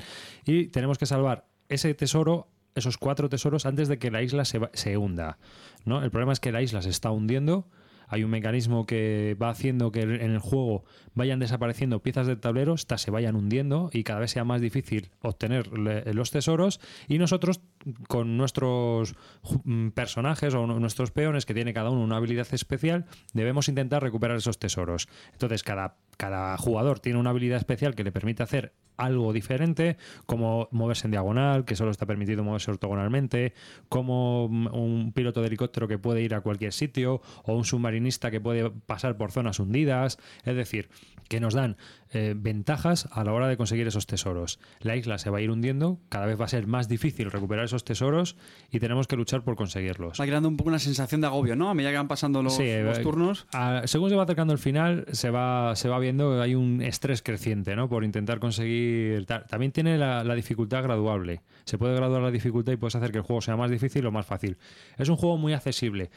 y 0.47 0.69
tenemos 0.69 0.97
que 0.97 1.05
salvar 1.05 1.45
ese 1.69 1.93
tesoro 1.93 2.47
esos 2.73 2.97
cuatro 2.97 3.29
tesoros 3.29 3.65
antes 3.65 3.87
de 3.87 3.99
que 3.99 4.11
la 4.11 4.21
isla 4.21 4.43
se, 4.45 4.59
se 4.73 4.97
hunda. 4.97 5.37
¿no? 5.85 6.03
El 6.03 6.09
problema 6.09 6.33
es 6.33 6.39
que 6.39 6.51
la 6.51 6.61
isla 6.61 6.81
se 6.81 6.89
está 6.89 7.11
hundiendo. 7.11 7.69
Hay 8.07 8.23
un 8.23 8.29
mecanismo 8.29 8.85
que 8.85 9.35
va 9.41 9.49
haciendo 9.49 9.91
que 9.91 10.01
en 10.01 10.31
el 10.31 10.39
juego 10.39 10.83
vayan 11.13 11.39
desapareciendo 11.39 12.01
piezas 12.03 12.27
del 12.27 12.39
tablero, 12.39 12.73
estas 12.73 13.01
se 13.01 13.11
vayan 13.11 13.35
hundiendo 13.35 13.89
y 13.93 14.03
cada 14.03 14.19
vez 14.19 14.31
sea 14.31 14.43
más 14.43 14.61
difícil 14.61 15.09
obtener 15.21 15.67
los 15.77 16.31
tesoros. 16.31 16.79
Y 17.07 17.17
nosotros, 17.17 17.61
con 18.07 18.37
nuestros 18.37 19.15
mm, 19.63 19.89
personajes 19.89 20.53
o 20.53 20.67
nu- 20.67 20.79
nuestros 20.79 21.11
peones, 21.11 21.45
que 21.45 21.53
tiene 21.53 21.73
cada 21.73 21.89
uno 21.89 22.01
una 22.03 22.17
habilidad 22.17 22.47
especial, 22.51 23.05
debemos 23.33 23.69
intentar 23.69 24.03
recuperar 24.03 24.37
esos 24.37 24.59
tesoros. 24.59 25.07
Entonces, 25.33 25.63
cada, 25.63 25.95
cada 26.17 26.57
jugador 26.57 26.99
tiene 26.99 27.19
una 27.19 27.31
habilidad 27.31 27.57
especial 27.57 27.95
que 27.95 28.03
le 28.03 28.11
permite 28.11 28.43
hacer 28.43 28.73
algo 28.97 29.33
diferente, 29.33 29.97
como 30.25 30.67
moverse 30.71 31.07
en 31.07 31.11
diagonal, 31.11 31.65
que 31.65 31.75
solo 31.75 31.91
está 31.91 32.05
permitido 32.05 32.43
moverse 32.43 32.71
ortogonalmente, 32.71 33.53
como 33.89 34.47
mm, 34.49 34.67
un 34.73 35.11
piloto 35.13 35.41
de 35.41 35.47
helicóptero 35.47 35.87
que 35.87 35.97
puede 35.97 36.21
ir 36.21 36.33
a 36.33 36.41
cualquier 36.41 36.73
sitio, 36.73 37.21
o 37.43 37.53
un 37.53 37.65
submarinista 37.65 38.31
que 38.31 38.39
puede 38.39 38.69
pasar 38.69 39.17
por 39.17 39.31
zonas 39.31 39.59
hundidas, 39.59 40.17
es 40.43 40.55
decir, 40.55 40.89
que 41.27 41.39
nos 41.39 41.53
dan 41.53 41.77
eh, 42.11 42.33
ventajas 42.37 43.09
a 43.11 43.23
la 43.23 43.33
hora 43.33 43.47
de 43.47 43.57
conseguir 43.57 43.87
esos 43.87 44.07
tesoros. 44.07 44.59
La 44.79 44.95
isla 44.95 45.17
se 45.17 45.29
va 45.29 45.39
a 45.39 45.41
ir 45.41 45.49
hundiendo, 45.51 45.99
cada 46.09 46.25
vez 46.25 46.39
va 46.39 46.45
a 46.45 46.47
ser 46.47 46.67
más 46.67 46.87
difícil 46.87 47.31
recuperar 47.31 47.65
esos 47.65 47.83
tesoros 47.83 48.35
y 48.71 48.79
tenemos 48.79 49.07
que 49.07 49.15
luchar 49.15 49.43
por 49.43 49.55
conseguirlos. 49.55 50.19
Va 50.19 50.25
creando 50.25 50.47
un 50.47 50.57
poco 50.57 50.69
una 50.69 50.79
sensación 50.79 51.21
de 51.21 51.27
agobio, 51.27 51.55
¿no? 51.55 51.69
A 51.69 51.73
medida 51.73 51.91
que 51.91 51.97
van 51.97 52.07
pasando 52.07 52.41
los, 52.43 52.55
Sí, 52.55 52.63
los 52.83 52.99
eh, 52.99 53.01
turnos. 53.01 53.47
a- 53.53 53.81
según 53.85 54.09
se 54.09 54.15
va 54.15 54.23
acercando 54.23 54.53
el 54.53 54.59
final, 54.59 55.05
se 55.11 55.29
va, 55.29 55.75
se 55.75 55.89
va 55.89 55.99
viendo 55.99 56.41
hay 56.41 56.55
un 56.55 56.81
estrés 56.81 57.21
creciente, 57.21 57.75
¿no? 57.75 57.89
Por 57.89 58.03
intentar 58.03 58.39
conseguir. 58.39 59.25
ta- 59.25 59.45
También 59.45 59.71
tiene 59.71 59.97
la, 59.97 60.23
la 60.23 60.35
dificultad 60.35 60.83
graduable. 60.83 61.41
Se 61.65 61.77
puede 61.77 61.95
graduar 61.95 62.21
la 62.21 62.31
dificultad 62.31 62.73
y 62.73 62.77
puedes 62.77 62.95
hacer 62.95 63.11
que 63.11 63.17
el 63.17 63.23
juego 63.23 63.41
sea 63.41 63.57
más 63.57 63.71
difícil 63.71 64.05
o 64.05 64.11
más 64.11 64.25
fácil. 64.25 64.57
Es 64.97 65.09
un 65.09 65.15
juego 65.17 65.37
muy 65.37 65.53
accesible. 65.53 66.11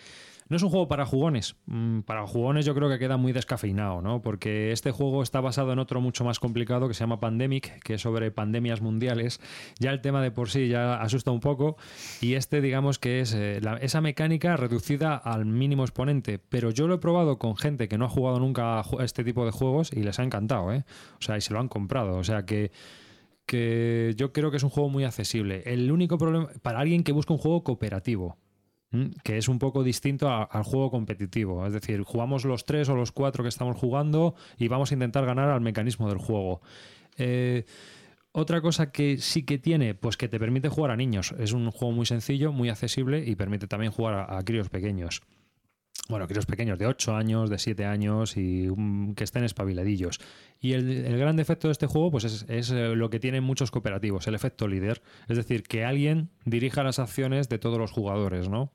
No 0.49 0.57
es 0.57 0.63
un 0.63 0.71
juego 0.71 0.89
para 0.89 1.05
jugones. 1.05 1.57
Mm, 1.67 2.01
Para 2.01 2.27
jugones 2.27 2.65
yo 2.65 2.75
creo 2.75 2.89
que 2.89 2.99
queda 2.99 3.17
muy 3.17 3.33
descafeinado, 3.33 4.01
¿no? 4.01 4.23
Porque 4.23 4.73
este 4.73 4.91
juego 4.91 5.23
está 5.23 5.41
basado 5.41 5.73
en 5.73 5.79
otro 5.79 6.01
mucho 6.01 6.25
más 6.25 6.41
complicado 6.41 6.89
que 6.89 6.95
se 6.95 7.01
llama 7.01 7.21
Pandemic, 7.21 7.83
que 7.83 7.95
es 7.95 8.01
sobre 8.03 8.31
pandemias 8.31 8.81
mundiales. 8.81 9.41
Ya 9.79 9.91
el 9.91 10.01
tema 10.01 10.23
de 10.23 10.31
por 10.31 10.49
sí 10.49 10.69
ya 10.69 11.01
asusta 11.01 11.31
un 11.31 11.41
poco. 11.41 11.77
Y 12.21 12.35
este, 12.35 12.61
digamos 12.61 12.99
que 12.99 13.21
es 13.21 13.35
eh, 13.35 13.61
esa 13.81 14.01
mecánica 14.01 14.57
reducida 14.57 15.17
al 15.17 15.45
mínimo 15.45 15.85
exponente. 15.85 16.39
Pero 16.39 16.71
yo 16.71 16.89
lo 16.89 16.95
he 16.95 16.99
probado 16.99 17.39
con 17.39 17.57
gente 17.57 17.89
que 17.89 17.99
no 17.99 18.07
ha 18.07 18.09
jugado 18.09 18.39
nunca 18.39 18.81
a 18.81 18.85
este 19.01 19.25
tipo 19.25 19.45
de 19.45 19.51
juegos 19.51 19.93
y 19.93 20.03
les 20.03 20.19
ha 20.19 20.23
encantado, 20.23 20.73
¿eh? 20.73 20.85
O 21.19 21.23
sea, 21.23 21.37
y 21.37 21.41
se 21.41 21.53
lo 21.53 21.61
han 21.61 21.69
comprado. 21.69 22.17
O 22.17 22.25
sea 22.25 22.45
que 22.45 22.71
que 23.49 24.13
yo 24.17 24.33
creo 24.33 24.51
que 24.51 24.59
es 24.59 24.63
un 24.63 24.69
juego 24.69 24.91
muy 24.91 25.05
accesible. 25.05 25.63
El 25.65 25.91
único 25.91 26.19
problema 26.19 26.51
para 26.61 26.81
alguien 26.81 27.03
que 27.03 27.13
busca 27.13 27.33
un 27.33 27.39
juego 27.39 27.65
cooperativo. 27.65 28.37
Que 29.23 29.37
es 29.37 29.49
un 29.49 29.59
poco 29.59 29.83
distinto 29.83 30.31
al 30.31 30.63
juego 30.63 30.91
competitivo. 30.91 31.67
Es 31.67 31.73
decir, 31.73 32.03
jugamos 32.03 32.45
los 32.45 32.65
tres 32.65 32.89
o 32.89 32.97
los 32.97 33.13
cuatro 33.13 33.43
que 33.43 33.49
estamos 33.49 33.77
jugando 33.77 34.35
y 34.57 34.69
vamos 34.69 34.91
a 34.91 34.95
intentar 34.95 35.27
ganar 35.27 35.51
al 35.51 35.61
mecanismo 35.61 36.09
del 36.09 36.19
juego. 36.19 36.61
Eh, 37.17 37.65
otra 38.33 38.61
cosa 38.61 38.91
que 38.91 39.19
sí 39.19 39.45
que 39.45 39.59
tiene, 39.59 39.95
pues 39.95 40.17
que 40.17 40.29
te 40.29 40.39
permite 40.39 40.69
jugar 40.69 40.91
a 40.91 40.97
niños. 40.97 41.35
Es 41.39 41.53
un 41.53 41.71
juego 41.71 41.93
muy 41.93 42.07
sencillo, 42.07 42.53
muy 42.53 42.69
accesible 42.69 43.25
y 43.27 43.37
permite 43.37 43.67
también 43.67 43.93
jugar 43.93 44.15
a, 44.15 44.39
a 44.39 44.43
críos 44.45 44.69
pequeños. 44.69 45.23
Bueno, 46.09 46.27
críos 46.27 46.47
pequeños 46.47 46.79
de 46.79 46.87
8 46.87 47.15
años, 47.15 47.51
de 47.51 47.59
7 47.59 47.85
años 47.85 48.39
y 48.39 48.69
um, 48.69 49.15
que 49.15 49.25
estén 49.25 49.45
espabiladillos. 49.45 50.21
Y 50.59 50.73
el, 50.73 50.91
el 50.91 51.19
gran 51.19 51.37
defecto 51.37 51.69
de 51.69 51.73
este 51.73 51.87
juego 51.87 52.11
pues 52.11 52.25
es, 52.25 52.47
es, 52.49 52.71
eh, 52.71 52.97
lo 52.97 53.11
que 53.11 53.21
tienen 53.21 53.45
muchos 53.45 53.71
cooperativos, 53.71 54.27
el 54.27 54.35
efecto 54.35 54.69
líder. 54.69 55.03
Es 55.29 55.37
decir, 55.37 55.65
que 55.65 55.85
alguien 55.85 56.31
dirija 56.47 56.83
las 56.83 56.99
acciones 56.99 57.51
de 57.51 57.59
todos 57.59 57.79
los 57.79 57.93
jugadores, 57.93 58.49
¿no? 58.49 58.73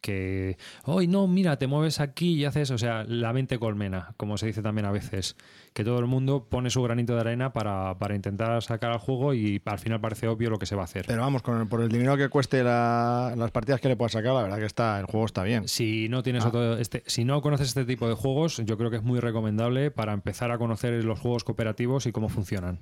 Que, 0.00 0.56
hoy 0.84 1.08
no, 1.08 1.26
mira, 1.26 1.58
te 1.58 1.66
mueves 1.66 1.98
aquí 2.00 2.34
y 2.34 2.44
haces, 2.44 2.70
o 2.70 2.78
sea, 2.78 3.04
la 3.04 3.32
mente 3.32 3.58
colmena, 3.58 4.14
como 4.16 4.38
se 4.38 4.46
dice 4.46 4.62
también 4.62 4.86
a 4.86 4.92
veces, 4.92 5.36
que 5.72 5.82
todo 5.84 5.98
el 5.98 6.06
mundo 6.06 6.46
pone 6.48 6.70
su 6.70 6.80
granito 6.82 7.14
de 7.14 7.20
arena 7.20 7.52
para, 7.52 7.98
para 7.98 8.14
intentar 8.14 8.62
sacar 8.62 8.92
al 8.92 8.98
juego 8.98 9.34
y 9.34 9.60
al 9.64 9.78
final 9.80 10.00
parece 10.00 10.28
obvio 10.28 10.50
lo 10.50 10.58
que 10.58 10.66
se 10.66 10.76
va 10.76 10.82
a 10.82 10.84
hacer. 10.84 11.04
Pero 11.08 11.22
vamos, 11.22 11.42
con 11.42 11.60
el- 11.60 11.66
por 11.66 11.82
el 11.82 11.88
dinero 11.88 12.16
que 12.16 12.28
cueste 12.28 12.62
la- 12.62 13.34
las 13.36 13.50
partidas 13.50 13.80
que 13.80 13.88
le 13.88 13.96
puedas 13.96 14.12
sacar, 14.12 14.34
la 14.34 14.42
verdad 14.42 14.58
que 14.58 14.66
está 14.66 15.00
el 15.00 15.06
juego 15.06 15.26
está 15.26 15.42
bien. 15.42 15.66
Si 15.66 16.08
no 16.08 16.22
tienes 16.22 16.44
Ah. 16.44 16.48
otro, 16.48 16.78
este, 16.78 17.02
si 17.06 17.24
no 17.24 17.42
conoces 17.42 17.68
este 17.68 17.84
tipo 17.84 18.08
de 18.08 18.14
juegos, 18.14 18.58
yo 18.64 18.78
creo 18.78 18.90
que 18.90 18.96
es 18.98 19.02
muy 19.02 19.18
recomendable 19.18 19.90
para 19.90 20.12
empezar 20.12 20.52
a 20.52 20.58
conocer 20.58 21.04
los 21.04 21.18
juegos 21.18 21.42
cooperativos 21.42 22.06
y 22.06 22.12
cómo 22.12 22.28
funcionan. 22.28 22.78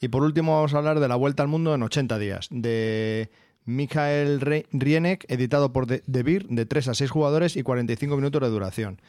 Y 0.00 0.08
por 0.08 0.22
último 0.22 0.54
vamos 0.56 0.74
a 0.74 0.78
hablar 0.78 1.00
de 1.00 1.08
La 1.08 1.16
Vuelta 1.16 1.42
al 1.42 1.48
Mundo 1.48 1.74
en 1.74 1.82
80 1.82 2.18
días, 2.18 2.48
de 2.50 3.30
Michael 3.66 4.40
Re- 4.40 4.66
Rienek, 4.72 5.24
editado 5.28 5.72
por 5.72 5.86
De, 5.86 6.02
De 6.06 6.22
Beer, 6.22 6.46
de 6.48 6.64
3 6.66 6.88
a 6.88 6.94
6 6.94 7.10
jugadores 7.10 7.56
y 7.56 7.62
45 7.62 8.16
minutos 8.16 8.40
de 8.40 8.48
duración. 8.48 9.00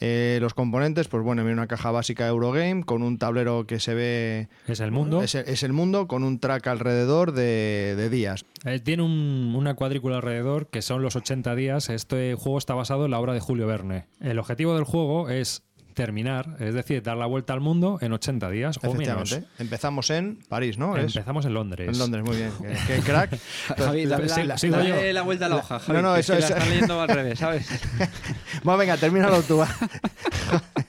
Eh, 0.00 0.38
los 0.40 0.54
componentes, 0.54 1.06
pues 1.06 1.22
bueno, 1.22 1.42
viene 1.44 1.52
una 1.58 1.68
caja 1.68 1.92
básica 1.92 2.26
Eurogame 2.26 2.82
con 2.82 3.02
un 3.04 3.16
tablero 3.16 3.64
que 3.66 3.78
se 3.78 3.94
ve... 3.94 4.48
Es 4.66 4.80
el 4.80 4.90
mundo. 4.90 5.22
Es 5.22 5.36
el, 5.36 5.46
es 5.48 5.62
el 5.62 5.72
mundo 5.72 6.08
con 6.08 6.24
un 6.24 6.40
track 6.40 6.66
alrededor 6.66 7.30
de, 7.32 7.94
de 7.96 8.10
días. 8.10 8.44
Eh, 8.64 8.80
tiene 8.80 9.04
un- 9.04 9.54
una 9.56 9.74
cuadrícula 9.74 10.16
alrededor 10.16 10.66
que 10.66 10.82
son 10.82 11.02
los 11.02 11.14
80 11.14 11.54
días. 11.54 11.90
Este 11.90 12.34
juego 12.34 12.58
está 12.58 12.74
basado 12.74 13.04
en 13.04 13.12
la 13.12 13.20
obra 13.20 13.34
de 13.34 13.40
Julio 13.40 13.68
Verne. 13.68 14.06
El 14.20 14.40
objetivo 14.40 14.74
del 14.74 14.82
juego 14.84 15.28
es 15.28 15.62
terminar, 15.94 16.56
es 16.60 16.74
decir, 16.74 17.02
dar 17.02 17.16
la 17.16 17.26
vuelta 17.26 17.52
al 17.52 17.60
mundo 17.60 17.98
en 18.00 18.12
80 18.12 18.50
días 18.50 18.78
o 18.82 18.92
menos. 18.94 19.38
Empezamos 19.58 20.10
en 20.10 20.38
París, 20.48 20.76
¿no? 20.76 20.96
Empezamos 20.96 21.46
en 21.46 21.54
Londres. 21.54 21.88
en 21.88 21.98
Londres, 21.98 22.24
muy 22.24 22.36
bien. 22.36 22.50
Qué, 22.86 22.94
qué 22.96 23.00
crack. 23.02 23.38
Javi, 23.78 24.06
dale, 24.06 24.28
sí, 24.28 24.42
la, 24.42 24.58
sí, 24.58 24.68
dale 24.68 25.12
la 25.12 25.22
vuelta 25.22 25.46
a 25.46 25.48
la 25.48 25.56
hoja, 25.56 25.78
Javi, 25.78 25.92
No, 25.96 26.02
no, 26.02 26.16
eso 26.16 26.34
es 26.34 26.38
que 26.40 26.44
es- 26.44 26.50
la 26.50 26.56
están 26.58 26.70
leyendo 26.70 27.00
al 27.00 27.08
revés, 27.08 27.38
¿sabes? 27.38 27.66
Bueno, 28.62 28.78
venga, 28.78 28.96
termínalo 28.96 29.42
tú. 29.42 29.62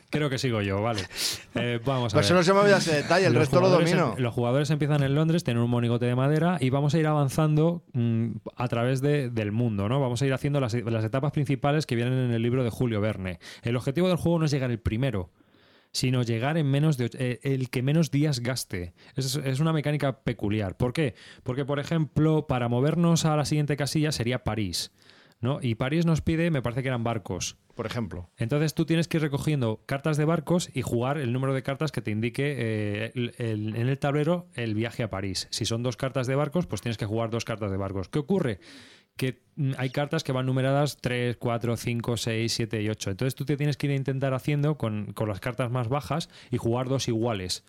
Creo 0.10 0.30
que 0.30 0.38
sigo 0.38 0.62
yo, 0.62 0.82
vale. 0.82 1.02
Eh, 1.56 1.80
vamos 1.84 2.14
a 2.14 2.16
Pues 2.16 2.26
ver. 2.26 2.26
solo 2.26 2.44
se 2.44 2.54
me 2.54 2.60
olvida 2.60 2.78
ese 2.78 2.96
detalle, 2.96 3.28
el 3.28 3.34
Los 3.34 3.42
resto 3.42 3.60
lo 3.60 3.70
domino. 3.70 4.16
los 4.18 4.34
jugadores 4.34 4.70
empiezan 4.70 5.04
en 5.04 5.14
Londres, 5.16 5.44
tienen 5.44 5.62
un 5.64 5.70
monigote 5.70 6.06
de 6.06 6.16
madera 6.16 6.58
y 6.62 6.70
vamos 6.70 6.94
a 6.94 7.00
ir 7.00 7.08
avanzando 7.08 7.84
mm, 7.94 8.28
a 8.56 8.68
través 8.68 9.02
de- 9.02 9.30
del 9.30 9.52
mundo, 9.52 9.90
¿no? 9.90 10.00
Vamos 10.00 10.22
a 10.22 10.26
ir 10.26 10.34
haciendo 10.34 10.60
las, 10.62 10.74
las 10.74 11.04
etapas 11.04 11.32
principales 11.32 11.86
que 11.86 11.96
vienen 11.96 12.14
en 12.14 12.32
el 12.32 12.42
libro 12.42 12.64
de 12.64 12.70
Julio 12.70 13.02
Verne. 13.02 13.40
El 13.64 13.76
objetivo 13.76 14.08
del 14.08 14.18
juego 14.18 14.40
no 14.40 14.46
es 14.46 14.52
llegar 14.52 14.72
el 14.72 14.80
primero, 14.80 15.32
sino 15.92 16.24
llegar 16.24 16.58
en 16.58 16.70
menos 16.70 16.98
de 16.98 17.10
eh, 17.18 17.40
el 17.44 17.70
que 17.70 17.82
menos 17.82 18.12
días 18.12 18.40
gaste. 18.42 18.94
Es, 19.16 19.36
es 19.36 19.60
una 19.60 19.74
mecánica 19.74 20.20
peculiar. 20.24 20.76
¿Por 20.78 20.94
qué? 20.94 21.16
Porque, 21.44 21.66
por 21.66 21.80
ejemplo, 21.80 22.48
para 22.48 22.68
movernos 22.70 23.26
a 23.26 23.36
la 23.36 23.46
siguiente 23.46 23.76
casilla 23.78 24.12
sería 24.12 24.44
París. 24.44 24.92
¿No? 25.46 25.60
Y 25.62 25.76
París 25.76 26.06
nos 26.06 26.20
pide, 26.22 26.52
me 26.52 26.62
parece 26.62 26.82
que 26.82 26.90
eran 26.90 27.04
barcos. 27.06 27.56
Por 27.76 27.86
ejemplo. 27.86 28.30
Entonces 28.38 28.74
tú 28.74 28.86
tienes 28.86 29.08
que 29.08 29.18
ir 29.18 29.24
recogiendo 29.24 29.82
cartas 29.86 30.18
de 30.18 30.26
barcos 30.26 30.70
y 30.74 30.82
jugar 30.82 31.18
el 31.18 31.32
número 31.32 31.54
de 31.54 31.62
cartas 31.64 31.92
que 31.92 32.02
te 32.02 32.12
indique 32.12 32.56
eh, 32.58 33.12
el- 33.16 33.34
el- 33.38 33.76
en 33.76 33.88
el 33.90 34.00
tablero 34.00 34.48
el 34.56 34.74
viaje 34.76 35.04
a 35.04 35.10
París. 35.10 35.48
Si 35.52 35.66
son 35.66 35.84
dos 35.84 35.96
cartas 35.98 36.26
de 36.28 36.36
barcos, 36.36 36.68
pues 36.68 36.82
tienes 36.82 36.98
que 36.98 37.06
jugar 37.06 37.30
dos 37.30 37.46
cartas 37.46 37.72
de 37.72 37.78
barcos. 37.78 38.10
¿Qué 38.10 38.20
ocurre? 38.20 38.60
Que 39.18 39.42
mm, 39.56 39.74
hay 39.78 39.90
cartas 39.92 40.24
que 40.24 40.32
van 40.32 40.46
numeradas 40.46 40.98
3, 41.02 41.38
4, 41.38 41.76
5, 41.78 42.18
6, 42.18 42.52
7 42.54 42.82
y 42.82 42.90
8. 42.90 43.12
Entonces 43.12 43.36
tú 43.36 43.46
te 43.46 43.56
tienes 43.58 43.78
que 43.78 43.88
ir 43.88 43.94
a 43.94 43.96
intentar 43.96 44.34
haciendo 44.34 44.78
con, 44.78 45.14
con 45.14 45.28
las 45.30 45.40
cartas 45.42 45.70
más 45.72 45.88
bajas 45.90 46.30
y 46.52 46.58
jugar 46.58 46.88
dos 46.90 47.08
iguales. 47.08 47.64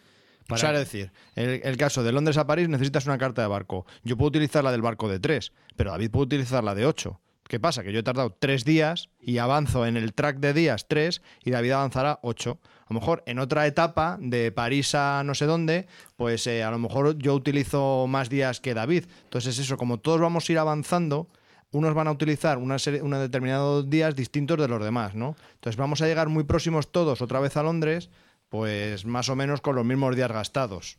O 0.48 0.56
sea, 0.56 0.70
es 0.72 0.78
decir, 0.78 1.10
el, 1.34 1.60
el 1.64 1.76
caso 1.76 2.04
de 2.04 2.12
Londres 2.12 2.36
a 2.36 2.46
París 2.46 2.68
necesitas 2.68 3.06
una 3.06 3.18
carta 3.18 3.42
de 3.42 3.48
barco. 3.48 3.84
Yo 4.04 4.16
puedo 4.16 4.28
utilizar 4.28 4.62
la 4.62 4.70
del 4.70 4.82
barco 4.82 5.08
de 5.08 5.18
3, 5.18 5.52
pero 5.74 5.90
David 5.90 6.12
puede 6.12 6.26
utilizar 6.26 6.62
la 6.62 6.76
de 6.76 6.86
8. 6.86 7.20
¿Qué 7.48 7.60
pasa? 7.60 7.84
Que 7.84 7.92
yo 7.92 8.00
he 8.00 8.02
tardado 8.02 8.36
tres 8.38 8.64
días 8.64 9.08
y 9.20 9.38
avanzo 9.38 9.86
en 9.86 9.96
el 9.96 10.14
track 10.14 10.38
de 10.38 10.52
días 10.52 10.88
tres 10.88 11.22
y 11.44 11.50
David 11.50 11.72
avanzará 11.72 12.18
ocho. 12.22 12.58
A 12.86 12.92
lo 12.92 13.00
mejor 13.00 13.22
en 13.26 13.38
otra 13.38 13.66
etapa, 13.66 14.18
de 14.20 14.50
París 14.50 14.94
a 14.94 15.22
no 15.24 15.34
sé 15.34 15.46
dónde, 15.46 15.86
pues 16.16 16.46
eh, 16.46 16.64
a 16.64 16.70
lo 16.70 16.78
mejor 16.78 17.16
yo 17.18 17.34
utilizo 17.34 18.06
más 18.08 18.28
días 18.28 18.60
que 18.60 18.74
David. 18.74 19.04
Entonces 19.24 19.58
eso, 19.58 19.76
como 19.76 19.98
todos 19.98 20.20
vamos 20.20 20.48
a 20.48 20.52
ir 20.52 20.58
avanzando, 20.58 21.28
unos 21.70 21.94
van 21.94 22.08
a 22.08 22.12
utilizar 22.12 22.58
una 22.58 22.78
serie, 22.78 23.02
unos 23.02 23.20
determinados 23.20 23.88
días 23.88 24.16
distintos 24.16 24.58
de 24.58 24.68
los 24.68 24.82
demás, 24.82 25.14
¿no? 25.14 25.36
Entonces 25.54 25.76
vamos 25.76 26.02
a 26.02 26.06
llegar 26.06 26.28
muy 26.28 26.44
próximos 26.44 26.90
todos 26.90 27.22
otra 27.22 27.40
vez 27.40 27.56
a 27.56 27.62
Londres, 27.62 28.10
pues 28.48 29.04
más 29.04 29.28
o 29.28 29.36
menos 29.36 29.60
con 29.60 29.76
los 29.76 29.84
mismos 29.84 30.16
días 30.16 30.32
gastados. 30.32 30.98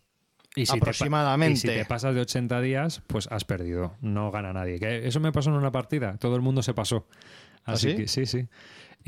Y 0.56 0.66
si 0.66 0.72
te 0.74 0.78
aproximadamente. 0.78 1.54
y 1.54 1.58
si 1.58 1.68
te 1.68 1.86
pasas 1.86 2.16
de 2.16 2.22
80 2.22 2.62
días, 2.62 3.02
pues 3.08 3.28
has 3.32 3.46
perdido. 3.46 3.96
No 4.02 4.32
gana 4.32 4.54
nadie. 4.54 4.80
Que 4.80 5.08
eso 5.08 5.20
me 5.20 5.32
pasó 5.32 5.50
en 5.50 5.56
una 5.56 5.72
partida. 5.72 6.18
Todo 6.18 6.36
el 6.36 6.42
mundo 6.42 6.64
se 6.64 6.74
pasó. 6.74 7.08
¿Ah, 7.66 7.74
Así 7.74 7.92
sí? 7.92 7.96
que 7.98 8.08
sí, 8.08 8.26
sí. 8.26 8.48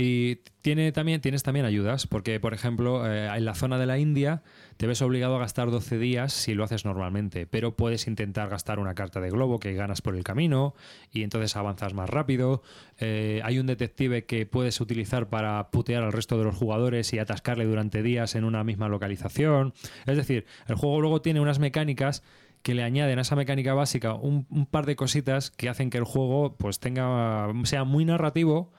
Y 0.01 0.37
tiene 0.61 0.93
también, 0.93 1.19
tienes 1.19 1.43
también 1.43 1.65
ayudas, 1.65 2.07
porque, 2.07 2.39
por 2.39 2.53
ejemplo, 2.53 3.05
eh, 3.05 3.27
en 3.35 3.43
la 3.43 3.53
zona 3.53 3.77
de 3.77 3.85
la 3.85 3.99
India 3.99 4.43
te 4.77 4.87
ves 4.87 5.01
obligado 5.01 5.35
a 5.35 5.39
gastar 5.39 5.71
12 5.71 5.97
días 5.97 6.31
si 6.31 6.53
lo 6.53 6.63
haces 6.63 6.85
normalmente, 6.85 7.45
pero 7.45 7.75
puedes 7.75 8.07
intentar 8.07 8.47
gastar 8.47 8.79
una 8.79 8.95
carta 8.95 9.19
de 9.19 9.29
globo 9.29 9.59
que 9.59 9.73
ganas 9.73 10.01
por 10.01 10.15
el 10.15 10.23
camino 10.23 10.73
y 11.11 11.23
entonces 11.23 11.57
avanzas 11.57 11.93
más 11.93 12.09
rápido. 12.09 12.63
Eh, 12.97 13.41
hay 13.43 13.59
un 13.59 13.67
detective 13.67 14.23
que 14.23 14.45
puedes 14.45 14.79
utilizar 14.79 15.27
para 15.27 15.69
putear 15.69 16.01
al 16.03 16.13
resto 16.13 16.37
de 16.37 16.45
los 16.45 16.55
jugadores 16.55 17.11
y 17.11 17.19
atascarle 17.19 17.65
durante 17.65 18.01
días 18.01 18.35
en 18.35 18.45
una 18.45 18.63
misma 18.63 18.87
localización. 18.87 19.73
Es 20.05 20.15
decir, 20.15 20.45
el 20.67 20.75
juego 20.75 21.01
luego 21.01 21.21
tiene 21.21 21.41
unas 21.41 21.59
mecánicas 21.59 22.23
que 22.63 22.73
le 22.73 22.83
añaden 22.83 23.19
a 23.19 23.23
esa 23.23 23.35
mecánica 23.35 23.73
básica 23.73 24.13
un, 24.13 24.47
un 24.49 24.65
par 24.65 24.85
de 24.85 24.95
cositas 24.95 25.51
que 25.51 25.67
hacen 25.67 25.89
que 25.89 25.97
el 25.97 26.05
juego 26.05 26.55
pues 26.55 26.79
tenga 26.79 27.49
sea 27.65 27.83
muy 27.83 28.05
narrativo 28.05 28.71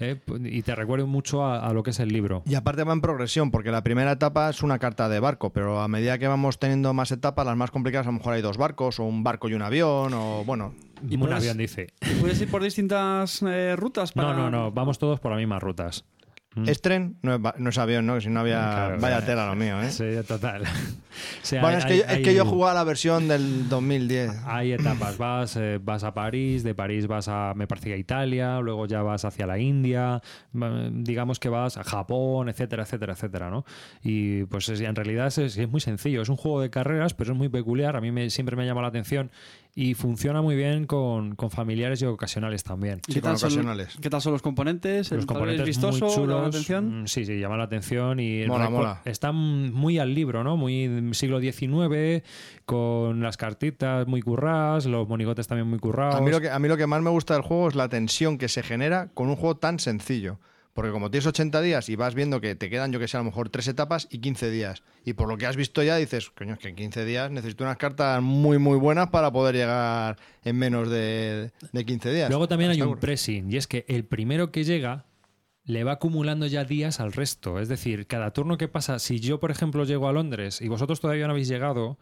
eh, 0.00 0.20
y 0.44 0.62
te 0.62 0.74
recuerde 0.74 1.04
mucho 1.04 1.44
a, 1.44 1.66
a 1.66 1.72
lo 1.72 1.82
que 1.82 1.90
es 1.90 2.00
el 2.00 2.08
libro. 2.08 2.42
Y 2.46 2.54
aparte 2.54 2.84
va 2.84 2.92
en 2.92 3.00
progresión, 3.00 3.50
porque 3.50 3.70
la 3.70 3.82
primera 3.82 4.12
etapa 4.12 4.50
es 4.50 4.62
una 4.62 4.78
carta 4.78 5.08
de 5.08 5.20
barco, 5.20 5.50
pero 5.50 5.80
a 5.80 5.88
medida 5.88 6.18
que 6.18 6.26
vamos 6.26 6.58
teniendo 6.58 6.92
más 6.94 7.12
etapas, 7.12 7.46
las 7.46 7.56
más 7.56 7.70
complicadas, 7.70 8.06
a 8.06 8.10
lo 8.10 8.18
mejor 8.18 8.34
hay 8.34 8.42
dos 8.42 8.56
barcos, 8.56 8.98
o 9.00 9.04
un 9.04 9.22
barco 9.22 9.48
y 9.48 9.54
un 9.54 9.62
avión, 9.62 10.12
o 10.14 10.44
bueno. 10.44 10.74
Y 11.08 11.16
un 11.16 11.32
avión 11.32 11.58
dice. 11.58 11.88
¿Y 12.00 12.14
puedes 12.20 12.40
ir 12.40 12.50
por 12.50 12.62
distintas 12.62 13.42
eh, 13.42 13.76
rutas 13.76 14.12
para...? 14.12 14.32
No, 14.32 14.50
no, 14.50 14.50
no, 14.50 14.72
vamos 14.72 14.98
todos 14.98 15.20
por 15.20 15.32
las 15.32 15.38
mismas 15.38 15.62
rutas. 15.62 16.04
Mm. 16.56 16.68
Es 16.68 16.80
tren, 16.82 17.16
no 17.22 17.34
es, 17.34 17.40
no 17.58 17.70
es 17.70 17.78
avión, 17.78 18.06
¿no? 18.06 18.20
Si 18.20 18.28
no 18.28 18.40
había. 18.40 18.58
Claro, 18.60 19.00
vaya 19.00 19.16
claro. 19.16 19.26
tela 19.26 19.46
lo 19.46 19.54
mío, 19.56 19.82
¿eh? 19.82 19.90
Sí, 19.90 20.04
total. 20.26 20.62
O 21.14 21.46
sea, 21.46 21.62
bueno, 21.62 21.78
es 21.78 21.84
que, 21.84 21.92
hay- 21.92 21.98
yo, 22.00 22.04
es 22.06 22.18
que 22.20 22.34
yo 22.34 22.44
jugaba 22.44 22.74
la 22.74 22.82
versión 22.82 23.28
del 23.28 23.68
2010. 23.68 24.32
Hay 24.46 24.72
etapas, 24.72 25.16
vas, 25.16 25.54
eh, 25.56 25.78
vas 25.80 26.02
a 26.02 26.12
París, 26.12 26.64
de 26.64 26.74
París 26.74 27.06
vas 27.06 27.28
a, 27.28 27.52
me 27.54 27.68
parece 27.68 27.88
que 27.90 27.94
a 27.94 27.96
Italia, 27.96 28.58
luego 28.60 28.86
ya 28.86 29.00
vas 29.02 29.24
hacia 29.24 29.46
la 29.46 29.56
India, 29.60 30.20
digamos 30.92 31.38
que 31.38 31.48
vas 31.48 31.76
a 31.76 31.84
Japón, 31.84 32.48
etcétera, 32.48 32.82
etcétera, 32.82 33.12
etcétera, 33.12 33.48
¿no? 33.50 33.64
Y 34.02 34.44
pues 34.46 34.68
es- 34.68 34.80
en 34.80 34.94
realidad 34.96 35.28
es, 35.28 35.38
es 35.38 35.68
muy 35.68 35.80
sencillo, 35.80 36.22
es 36.22 36.28
un 36.28 36.36
juego 36.36 36.60
de 36.60 36.70
carreras, 36.70 37.14
pero 37.14 37.32
es 37.32 37.38
muy 37.38 37.48
peculiar, 37.48 37.94
a 37.96 38.00
mí 38.00 38.10
me, 38.10 38.28
siempre 38.30 38.56
me 38.56 38.62
ha 38.64 38.66
llamado 38.66 38.82
la 38.82 38.88
atención 38.88 39.30
y 39.76 39.94
funciona 39.94 40.40
muy 40.40 40.54
bien 40.54 40.86
con, 40.86 41.34
con 41.34 41.50
familiares 41.50 42.00
y 42.00 42.04
ocasionales 42.06 42.62
también. 42.62 43.00
¿Y 43.08 43.12
Sí, 43.12 43.14
¿Qué, 43.14 43.20
tal 43.22 43.32
con 43.32 43.38
son, 43.40 43.48
ocasionales. 43.48 43.96
¿Qué 44.00 44.08
tal 44.08 44.20
son 44.22 44.32
los 44.32 44.40
componentes? 44.42 45.10
¿El 45.10 45.16
Los 45.16 45.26
componentes 45.26 45.62
es 45.62 45.66
vistoso? 45.66 46.04
muy 46.04 46.10
¿Llama 46.10 46.14
chulos, 46.22 46.42
la 46.42 46.48
atención? 46.48 47.02
mm, 47.02 47.06
Sí, 47.08 47.24
sí, 47.26 47.40
llama 47.40 47.56
la 47.56 47.64
atención 47.64 48.20
y 48.20 48.46
Mola, 48.46 48.70
mola. 48.70 49.02
están 49.04 49.34
muy 49.72 49.98
al 49.98 50.14
libro, 50.14 50.44
¿no? 50.44 50.56
Muy 50.56 51.10
siglo 51.14 51.40
XIX, 51.40 52.22
con 52.64 53.20
las 53.20 53.36
cartitas 53.36 54.06
muy 54.06 54.22
curradas, 54.22 54.86
los 54.86 55.08
monigotes 55.08 55.46
también 55.48 55.68
muy 55.68 55.78
currados. 55.78 56.14
A 56.16 56.20
mí, 56.20 56.30
lo 56.30 56.40
que, 56.40 56.50
a 56.50 56.58
mí 56.58 56.68
lo 56.68 56.76
que 56.76 56.86
más 56.86 57.02
me 57.02 57.10
gusta 57.10 57.34
del 57.34 57.42
juego 57.42 57.68
es 57.68 57.74
la 57.74 57.88
tensión 57.88 58.38
que 58.38 58.48
se 58.48 58.62
genera 58.62 59.08
con 59.14 59.28
un 59.28 59.36
juego 59.36 59.56
tan 59.56 59.78
sencillo. 59.78 60.38
Porque 60.74 60.90
como 60.90 61.10
tienes 61.10 61.26
80 61.26 61.60
días 61.62 61.88
y 61.88 61.94
vas 61.94 62.14
viendo 62.14 62.40
que 62.40 62.56
te 62.56 62.68
quedan, 62.68 62.92
yo 62.92 62.98
que 62.98 63.06
sé, 63.06 63.16
a 63.16 63.20
lo 63.20 63.24
mejor 63.24 63.48
tres 63.48 63.68
etapas 63.68 64.08
y 64.10 64.18
15 64.18 64.50
días. 64.50 64.82
Y 65.04 65.12
por 65.12 65.28
lo 65.28 65.38
que 65.38 65.46
has 65.46 65.56
visto 65.56 65.82
ya 65.84 65.96
dices, 65.96 66.30
coño, 66.30 66.54
es 66.54 66.58
que 66.58 66.68
en 66.68 66.74
15 66.74 67.04
días 67.04 67.30
necesito 67.30 67.62
unas 67.62 67.76
cartas 67.76 68.20
muy, 68.20 68.58
muy 68.58 68.76
buenas 68.76 69.08
para 69.10 69.32
poder 69.32 69.54
llegar 69.54 70.16
en 70.42 70.56
menos 70.56 70.90
de, 70.90 71.52
de 71.72 71.84
15 71.84 72.12
días. 72.12 72.28
Luego 72.28 72.48
también 72.48 72.72
hay 72.72 72.82
un 72.82 72.98
pressing, 72.98 73.52
y 73.52 73.56
es 73.56 73.68
que 73.68 73.84
el 73.88 74.04
primero 74.04 74.50
que 74.50 74.64
llega 74.64 75.06
le 75.64 75.84
va 75.84 75.92
acumulando 75.92 76.46
ya 76.46 76.64
días 76.64 76.98
al 76.98 77.12
resto. 77.12 77.60
Es 77.60 77.68
decir, 77.68 78.06
cada 78.06 78.32
turno 78.32 78.58
que 78.58 78.68
pasa, 78.68 78.98
si 78.98 79.20
yo, 79.20 79.40
por 79.40 79.52
ejemplo, 79.52 79.84
llego 79.84 80.08
a 80.08 80.12
Londres 80.12 80.60
y 80.60 80.68
vosotros 80.68 81.00
todavía 81.00 81.26
no 81.26 81.32
habéis 81.32 81.48
llegado, 81.48 81.98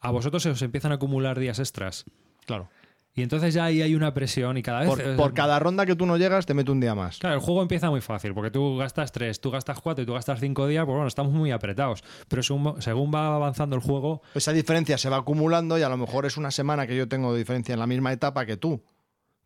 a 0.00 0.10
vosotros 0.10 0.42
se 0.42 0.50
os 0.50 0.62
empiezan 0.62 0.92
a 0.92 0.96
acumular 0.96 1.38
días 1.38 1.58
extras. 1.58 2.04
Claro. 2.46 2.68
Y 3.16 3.22
entonces 3.22 3.54
ya 3.54 3.64
ahí 3.64 3.80
hay 3.80 3.94
una 3.94 4.12
presión 4.12 4.58
y 4.58 4.62
cada 4.62 4.80
vez... 4.80 4.88
Por, 4.90 5.16
por 5.16 5.32
cada 5.32 5.58
ronda 5.58 5.86
que 5.86 5.96
tú 5.96 6.04
no 6.04 6.18
llegas, 6.18 6.44
te 6.44 6.52
mete 6.52 6.70
un 6.70 6.80
día 6.80 6.94
más. 6.94 7.18
Claro, 7.18 7.34
el 7.36 7.40
juego 7.40 7.62
empieza 7.62 7.88
muy 7.88 8.02
fácil, 8.02 8.34
porque 8.34 8.50
tú 8.50 8.76
gastas 8.76 9.10
tres, 9.10 9.40
tú 9.40 9.50
gastas 9.50 9.80
cuatro 9.80 10.02
y 10.02 10.06
tú 10.06 10.12
gastas 10.12 10.38
cinco 10.38 10.66
días, 10.66 10.84
pues 10.84 10.94
bueno, 10.94 11.08
estamos 11.08 11.32
muy 11.32 11.50
apretados. 11.50 12.04
Pero 12.28 12.42
según, 12.42 12.82
según 12.82 13.10
va 13.14 13.34
avanzando 13.34 13.74
el 13.74 13.80
juego, 13.80 14.20
Esa 14.34 14.52
diferencia 14.52 14.98
se 14.98 15.08
va 15.08 15.16
acumulando 15.16 15.78
y 15.78 15.82
a 15.82 15.88
lo 15.88 15.96
mejor 15.96 16.26
es 16.26 16.36
una 16.36 16.50
semana 16.50 16.86
que 16.86 16.94
yo 16.94 17.08
tengo 17.08 17.32
de 17.32 17.38
diferencia 17.38 17.72
en 17.72 17.78
la 17.78 17.86
misma 17.86 18.12
etapa 18.12 18.44
que 18.44 18.58
tú. 18.58 18.82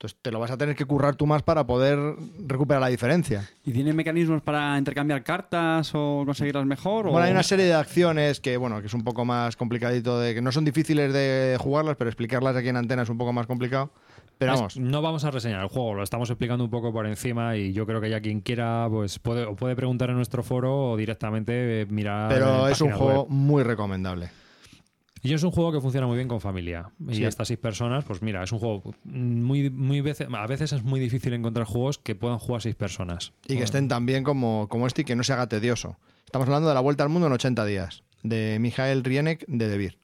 Entonces 0.01 0.18
te 0.22 0.30
lo 0.30 0.40
vas 0.40 0.51
a 0.51 0.57
tener 0.57 0.74
que 0.74 0.86
currar 0.86 1.14
tú 1.14 1.26
más 1.26 1.42
para 1.42 1.66
poder 1.66 1.98
recuperar 2.46 2.80
la 2.80 2.88
diferencia. 2.88 3.46
¿Y 3.66 3.72
tiene 3.72 3.92
mecanismos 3.92 4.40
para 4.40 4.78
intercambiar 4.78 5.22
cartas 5.22 5.90
o 5.94 6.22
conseguirlas 6.24 6.64
mejor? 6.64 7.07
o- 7.07 7.11
Bueno, 7.11 7.26
hay 7.26 7.32
una 7.32 7.42
serie 7.42 7.66
de 7.66 7.74
acciones 7.74 8.40
que, 8.40 8.57
bueno, 8.57 8.80
que 8.80 8.86
es 8.86 8.94
un 8.94 9.05
poco 9.05 9.26
más 9.26 9.57
complicadito, 9.57 10.18
de 10.18 10.32
que 10.32 10.40
no 10.40 10.53
son 10.53 10.64
difíciles 10.64 11.12
de 11.12 11.55
jugarlas, 11.61 11.96
pero 11.98 12.09
explicarlas 12.09 12.57
aquí 12.57 12.68
en 12.68 12.76
antena 12.78 13.03
es 13.03 13.11
un 13.11 13.18
poco 13.18 13.34
más 13.34 13.46
complicado. 13.46 13.90
Pero 14.38 14.55
vamos, 14.55 14.78
no 14.78 15.03
vamos 15.03 15.24
a 15.24 15.30
reseñar 15.32 15.61
el 15.61 15.68
juego, 15.68 15.92
lo 15.92 16.03
estamos 16.03 16.30
explicando 16.30 16.64
un 16.64 16.70
poco 16.70 16.94
por 16.94 17.05
encima 17.07 17.59
y 17.59 17.74
yo 17.74 17.84
creo 17.84 18.01
que 18.01 18.09
ya 18.09 18.22
quien 18.22 18.40
quiera 18.40 18.86
pues 18.88 19.18
puede, 19.18 19.44
o 19.44 19.55
puede 19.55 19.76
preguntar 19.76 20.09
en 20.09 20.16
nuestro 20.16 20.42
foro 20.42 20.92
o 20.92 20.96
directamente 20.96 21.82
eh, 21.82 21.86
mirar. 21.90 22.30
pero 22.30 22.68
es 22.68 22.80
un 22.80 22.92
juego 22.92 23.24
web. 23.24 23.28
muy 23.28 23.62
recomendable. 23.64 24.30
Y 25.23 25.35
es 25.35 25.43
un 25.43 25.51
juego 25.51 25.73
que 25.73 25.81
funciona 25.81 26.07
muy 26.07 26.16
bien 26.16 26.29
con 26.29 26.41
familia. 26.41 26.91
Y 27.07 27.25
hasta 27.25 27.45
seis 27.45 27.59
personas, 27.59 28.05
pues 28.05 28.23
mira, 28.23 28.43
es 28.43 28.53
un 28.53 28.59
juego 28.59 28.95
muy, 29.05 29.68
muy 29.68 30.01
veces, 30.01 30.29
a 30.33 30.47
veces 30.47 30.73
es 30.73 30.83
muy 30.83 30.99
difícil 30.99 31.35
encontrar 31.35 31.66
juegos 31.66 31.99
que 31.99 32.14
puedan 32.14 32.39
jugar 32.39 32.62
seis 32.62 32.75
personas. 32.75 33.33
Y 33.47 33.57
que 33.57 33.64
estén 33.64 33.89
tan 33.89 34.07
bien 34.07 34.25
como, 34.25 34.68
como 34.68 34.87
este 34.87 35.03
y 35.03 35.05
que 35.05 35.16
no 35.16 35.23
se 35.23 35.33
haga 35.33 35.49
tedioso. 35.49 35.99
Estamos 36.25 36.49
hablando 36.49 36.68
de 36.68 36.75
la 36.75 36.81
vuelta 36.81 37.03
al 37.03 37.11
mundo 37.11 37.27
en 37.27 37.35
80 37.35 37.64
días, 37.66 38.03
de 38.23 38.59
Mijael 38.61 39.05
Rienek 39.05 39.45
de 39.47 39.68
Debir. 39.68 39.99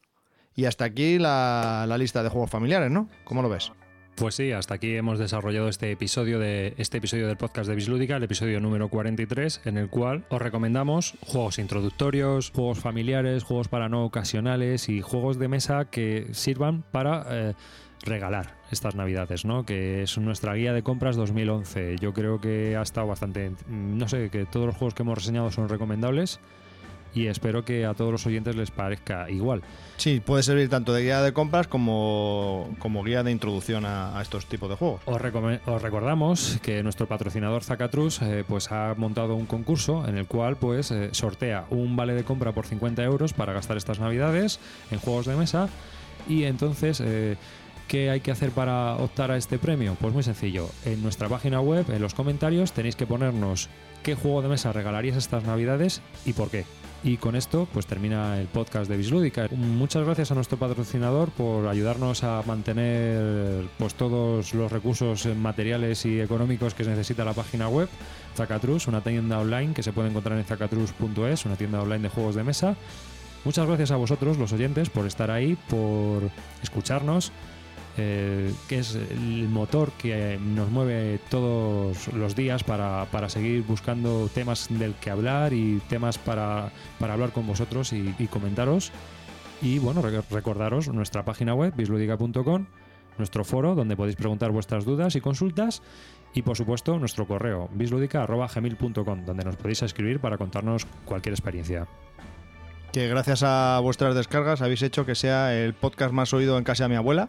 Y 0.55 0.64
hasta 0.64 0.85
aquí 0.85 1.19
la, 1.19 1.87
la 1.89 1.99
lista 1.99 2.23
de 2.23 2.29
juegos 2.29 2.51
familiares, 2.51 2.91
¿no? 2.91 3.09
¿Cómo 3.25 3.43
lo 3.43 3.49
ves? 3.49 3.73
Pues 4.17 4.35
sí, 4.35 4.51
hasta 4.51 4.73
aquí 4.73 4.97
hemos 4.97 5.19
desarrollado 5.19 5.69
este 5.69 5.93
episodio 5.93 6.39
de 6.39 6.73
este 6.79 6.97
episodio 6.97 7.29
del 7.29 7.37
podcast 7.37 7.69
de 7.69 7.75
Bislúdica, 7.75 8.17
el 8.17 8.23
episodio 8.23 8.61
número 8.61 8.89
43, 8.89 9.61
en 9.67 9.77
el 9.77 9.91
cual 9.91 10.25
os 10.31 10.41
recomendamos 10.41 11.17
juegos 11.21 11.59
introductorios, 11.59 12.51
juegos 12.51 12.79
familiares, 12.79 13.45
juegos 13.45 13.69
para 13.69 13.91
no 13.91 14.07
ocasionales 14.07 14.89
y 14.89 15.03
juegos 15.03 15.39
de 15.39 15.49
mesa 15.49 15.91
que 15.91 16.29
sirvan 16.33 16.83
para 16.93 17.27
eh, 17.29 17.55
regalar 18.05 18.57
estas 18.71 18.95
navidades, 18.95 19.45
¿no? 19.45 19.67
Que 19.67 20.05
es 20.05 20.17
nuestra 20.17 20.55
guía 20.55 20.73
de 20.73 20.83
compras 20.83 21.17
2011. 21.17 21.97
Yo 22.01 22.14
creo 22.14 22.41
que 22.41 22.75
ha 22.75 22.83
estado 22.83 23.09
bastante, 23.09 23.53
no 23.69 24.09
sé, 24.09 24.31
que 24.31 24.47
todos 24.47 24.64
los 24.64 24.77
juegos 24.77 24.95
que 24.95 25.03
hemos 25.03 25.19
reseñado 25.19 25.51
son 25.51 25.69
recomendables 25.69 26.41
y 27.17 27.29
espero 27.29 27.64
que 27.64 27.87
a 27.87 27.95
todos 27.95 28.12
los 28.12 28.27
oyentes 28.27 28.55
les 28.57 28.71
parezca 28.71 29.31
igual. 29.31 29.62
Sí, 29.97 30.21
puede 30.21 30.43
servir 30.43 30.69
tanto 30.69 30.93
de 30.93 31.03
guía 31.03 31.23
de 31.23 31.33
compras 31.33 31.67
como, 31.67 32.69
como 32.79 33.03
guía 33.03 33.23
de 33.23 33.33
introducción 33.33 33.87
a, 33.87 34.19
a 34.19 34.23
estos 34.23 34.45
tipos 34.45 34.69
de 34.69 34.77
juegos. 34.77 35.01
Os 35.07 35.83
recordamos 35.83 36.59
que 36.62 36.83
nuestro 36.83 37.09
patrocinador 37.09 37.64
Zacatrus 37.64 38.21
eh, 38.21 38.45
pues 38.47 38.71
ha 38.71 38.95
montado 38.99 39.35
un 39.35 39.47
concurso 39.47 40.07
en 40.07 40.19
el 40.19 40.27
cual 40.27 40.57
pues 40.57 40.91
eh, 40.91 41.09
sortea 41.12 41.64
un 41.71 41.97
vale 41.97 42.12
de 42.12 42.25
compra 42.25 42.53
por 42.53 42.67
50 42.67 43.03
euros 43.03 43.33
para 43.33 43.55
gastar 43.55 43.79
estas 43.79 43.99
navidades 43.99 44.61
en 44.91 44.99
juegos 44.99 45.25
de 45.25 45.37
mesa 45.37 45.71
y 46.29 46.45
entonces 46.45 47.01
eh, 47.01 47.37
¿qué 47.89 48.11
hay 48.11 48.21
que 48.21 48.31
hacer 48.31 48.51
para 48.51 48.97
optar 48.97 49.31
a 49.31 49.39
este 49.39 49.59
premio? 49.59 49.97
Pues 49.99 50.12
muy 50.12 50.23
sencillo, 50.23 50.69
en 50.85 51.03
nuestra 51.03 51.31
página 51.31 51.62
web, 51.62 51.87
en 51.91 52.03
los 52.03 52.12
comentarios 52.12 52.73
tenéis 52.73 52.95
que 52.95 53.07
ponernos 53.07 53.71
qué 54.03 54.14
juego 54.14 54.43
de 54.43 54.49
mesa 54.49 54.73
regalarías 54.73 55.17
estas 55.17 55.45
navidades 55.45 56.03
y 56.27 56.35
por 56.35 56.51
qué. 56.51 56.67
Y 57.05 57.18
con 57.18 57.36
esto, 57.36 57.68
pues 57.72 57.86
termina 57.86 58.40
el 58.40 58.47
podcast 58.47 58.90
de 58.90 58.97
Bislúdica. 58.97 59.49
Muchas 59.53 60.05
gracias 60.05 60.30
a 60.30 60.34
nuestro 60.34 60.59
patrocinador 60.59 61.30
por 61.30 61.68
ayudarnos 61.68 62.24
a 62.24 62.42
mantener 62.47 63.66
pues 63.78 63.94
todos 63.94 64.55
los 64.55 64.72
recursos 64.72 65.26
materiales 65.36 66.05
y 66.05 66.20
económicos 66.20 66.74
que 66.74 66.84
necesita 66.84 67.24
la 67.24 67.32
página 67.32 67.68
web. 67.68 67.88
Zacatrus, 68.34 68.88
una 68.88 69.03
tienda 69.03 69.38
online 69.38 69.72
que 69.72 69.82
se 69.82 69.92
puede 69.92 70.09
encontrar 70.09 70.38
en 70.38 70.44
zacatrus.es, 70.44 71.47
una 71.47 71.57
tienda 71.57 71.80
online 71.80 72.03
de 72.03 72.09
juegos 72.09 72.34
de 72.34 72.44
mesa. 72.44 72.76
Muchas 73.44 73.66
gracias 73.66 73.92
a 73.92 73.97
vosotros, 73.97 74.38
los 74.38 74.53
oyentes, 74.53 74.90
por 74.90 75.07
estar 75.07 75.30
ahí, 75.30 75.57
por 75.68 76.28
escucharnos, 76.64 77.30
eh, 77.99 78.53
que 78.68 78.78
es 78.78 78.94
el 78.94 79.49
motor 79.49 79.92
que 79.92 80.38
nos 80.40 80.70
mueve 80.70 81.18
todos 81.30 82.12
los 82.12 82.36
días 82.36 82.62
para, 82.64 83.07
para 83.11 83.28
seguir 83.28 83.62
buscando 83.62 84.28
temas 84.32 84.68
del 84.70 84.94
que 84.94 85.11
hablar 85.11 85.53
y 85.53 85.80
temas 85.88 86.18
para, 86.18 86.70
para 86.99 87.14
hablar 87.14 87.32
con 87.32 87.47
vosotros 87.47 87.92
y, 87.92 88.12
comentaros. 88.28 88.92
Y 89.62 89.78
bueno, 89.78 90.03
re- 90.03 90.20
recordaros 90.30 90.88
nuestra 90.88 91.24
página 91.24 91.55
web, 91.55 91.72
bisludica.com, 91.76 92.66
nuestro 93.18 93.44
foro 93.44 93.74
donde 93.74 93.97
podéis 93.97 94.16
preguntar 94.16 94.51
vuestras 94.51 94.84
dudas 94.84 95.16
y 95.16 95.20
consultas 95.20 95.82
y 96.34 96.42
por 96.42 96.57
supuesto 96.57 96.99
nuestro 96.99 97.26
correo 97.26 97.70
bisludica.gmail.com 97.72 99.24
donde 99.24 99.44
nos 99.44 99.57
podéis 99.57 99.82
escribir 99.82 100.20
para 100.20 100.36
contarnos 100.36 100.86
cualquier 101.07 101.32
experiencia. 101.32 101.86
Que 102.97 103.09
gracias 103.09 103.42
a 103.42 103.78
vuestras 103.80 104.14
descargas 104.14 104.62
habéis 104.62 104.80
hecho 104.80 105.05
que 105.05 105.14
sea 105.14 105.55
el 105.55 105.74
podcast 105.74 106.14
más 106.14 106.32
oído 106.32 106.57
en 106.57 106.64
casa 106.64 106.84
de 106.84 106.88
mi 106.88 106.94
abuela. 106.94 107.28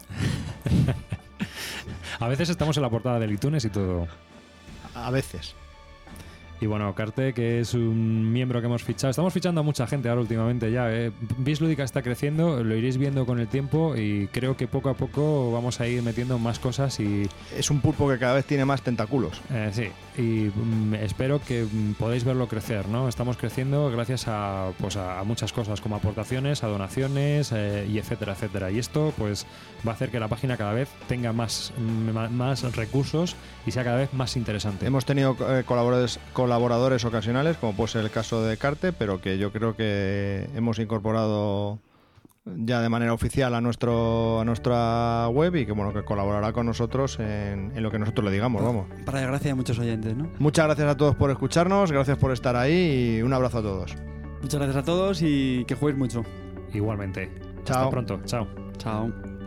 A 2.20 2.26
veces 2.26 2.48
estamos 2.48 2.78
en 2.78 2.82
la 2.82 2.88
portada 2.88 3.18
del 3.18 3.32
iTunes 3.32 3.66
y 3.66 3.68
todo. 3.68 4.08
A 4.94 5.10
veces. 5.10 5.54
Y 6.60 6.66
bueno, 6.66 6.92
Carte, 6.94 7.32
que 7.34 7.60
es 7.60 7.74
un 7.74 8.32
miembro 8.32 8.60
que 8.60 8.66
hemos 8.66 8.82
fichado. 8.82 9.10
Estamos 9.10 9.32
fichando 9.32 9.60
a 9.60 9.64
mucha 9.64 9.86
gente 9.86 10.08
ahora 10.08 10.20
últimamente 10.22 10.70
ya. 10.72 10.92
¿eh? 10.92 11.12
Bislúdica 11.38 11.84
está 11.84 12.02
creciendo, 12.02 12.64
lo 12.64 12.74
iréis 12.76 12.98
viendo 12.98 13.26
con 13.26 13.38
el 13.38 13.46
tiempo 13.46 13.94
y 13.96 14.28
creo 14.32 14.56
que 14.56 14.66
poco 14.66 14.88
a 14.88 14.94
poco 14.94 15.52
vamos 15.52 15.80
a 15.80 15.86
ir 15.86 16.02
metiendo 16.02 16.38
más 16.38 16.58
cosas 16.58 16.98
y 16.98 17.28
Es 17.56 17.70
un 17.70 17.80
pulpo 17.80 18.08
que 18.08 18.18
cada 18.18 18.34
vez 18.34 18.44
tiene 18.44 18.64
más 18.64 18.82
tentáculos. 18.82 19.40
eh, 19.52 19.70
sí, 19.72 19.88
y 20.20 20.50
mm, 20.54 20.94
espero 20.94 21.40
que 21.40 21.64
mm, 21.64 21.92
podáis 21.94 22.24
verlo 22.24 22.48
crecer, 22.48 22.88
¿no? 22.88 23.08
Estamos 23.08 23.36
creciendo 23.36 23.90
gracias 23.90 24.24
a, 24.26 24.70
pues 24.78 24.96
a, 24.96 25.20
a 25.20 25.24
muchas 25.24 25.52
cosas, 25.52 25.80
como 25.80 25.94
aportaciones, 25.96 26.64
a 26.64 26.66
donaciones 26.66 27.52
eh, 27.54 27.86
y 27.88 27.98
etcétera, 27.98 28.32
etcétera. 28.32 28.70
Y 28.72 28.78
esto 28.80 29.12
pues 29.16 29.46
va 29.86 29.92
a 29.92 29.94
hacer 29.94 30.10
que 30.10 30.20
la 30.20 30.28
página 30.28 30.56
cada 30.56 30.72
vez 30.72 30.88
tenga 31.06 31.32
más, 31.32 31.72
mm, 31.76 32.34
más 32.34 32.76
recursos 32.76 33.36
y 33.66 33.70
sea 33.70 33.84
cada 33.84 33.96
vez 33.96 34.12
más 34.12 34.36
interesante. 34.36 34.86
Hemos 34.86 35.04
tenido 35.04 35.36
eh, 35.48 35.64
colaboradores, 35.64 36.18
colaboradores 36.32 37.04
ocasionales, 37.04 37.56
como 37.56 37.74
puede 37.74 37.88
ser 37.88 38.04
el 38.04 38.10
caso 38.10 38.42
de 38.42 38.56
Carte, 38.56 38.92
pero 38.92 39.20
que 39.20 39.38
yo 39.38 39.52
creo 39.52 39.76
que 39.76 40.48
hemos 40.54 40.78
incorporado 40.78 41.78
ya 42.56 42.80
de 42.80 42.88
manera 42.88 43.12
oficial 43.12 43.54
a 43.54 43.60
nuestro 43.60 44.40
a 44.40 44.44
nuestra 44.44 45.28
web 45.28 45.54
y 45.56 45.66
que 45.66 45.72
bueno 45.72 45.92
que 45.92 46.02
colaborará 46.02 46.52
con 46.52 46.64
nosotros 46.64 47.18
en, 47.18 47.72
en 47.74 47.82
lo 47.82 47.90
que 47.90 47.98
nosotros 47.98 48.24
le 48.24 48.30
digamos, 48.30 48.62
vamos. 48.62 48.86
Para 49.04 49.20
desgracia 49.20 49.50
de 49.50 49.54
muchos 49.54 49.78
oyentes, 49.78 50.16
¿no? 50.16 50.30
Muchas 50.38 50.64
gracias 50.64 50.88
a 50.88 50.96
todos 50.96 51.14
por 51.14 51.30
escucharnos, 51.30 51.92
gracias 51.92 52.16
por 52.16 52.32
estar 52.32 52.56
ahí 52.56 53.18
y 53.18 53.22
un 53.22 53.32
abrazo 53.32 53.58
a 53.58 53.62
todos. 53.62 53.94
Muchas 54.40 54.60
gracias 54.60 54.76
a 54.76 54.82
todos 54.84 55.20
y 55.22 55.64
que 55.66 55.74
juguéis 55.74 55.98
mucho. 55.98 56.24
Igualmente. 56.72 57.30
Chao. 57.64 57.78
Hasta 57.78 57.90
pronto. 57.90 58.20
Chao. 58.24 58.46
Chao. 58.78 59.37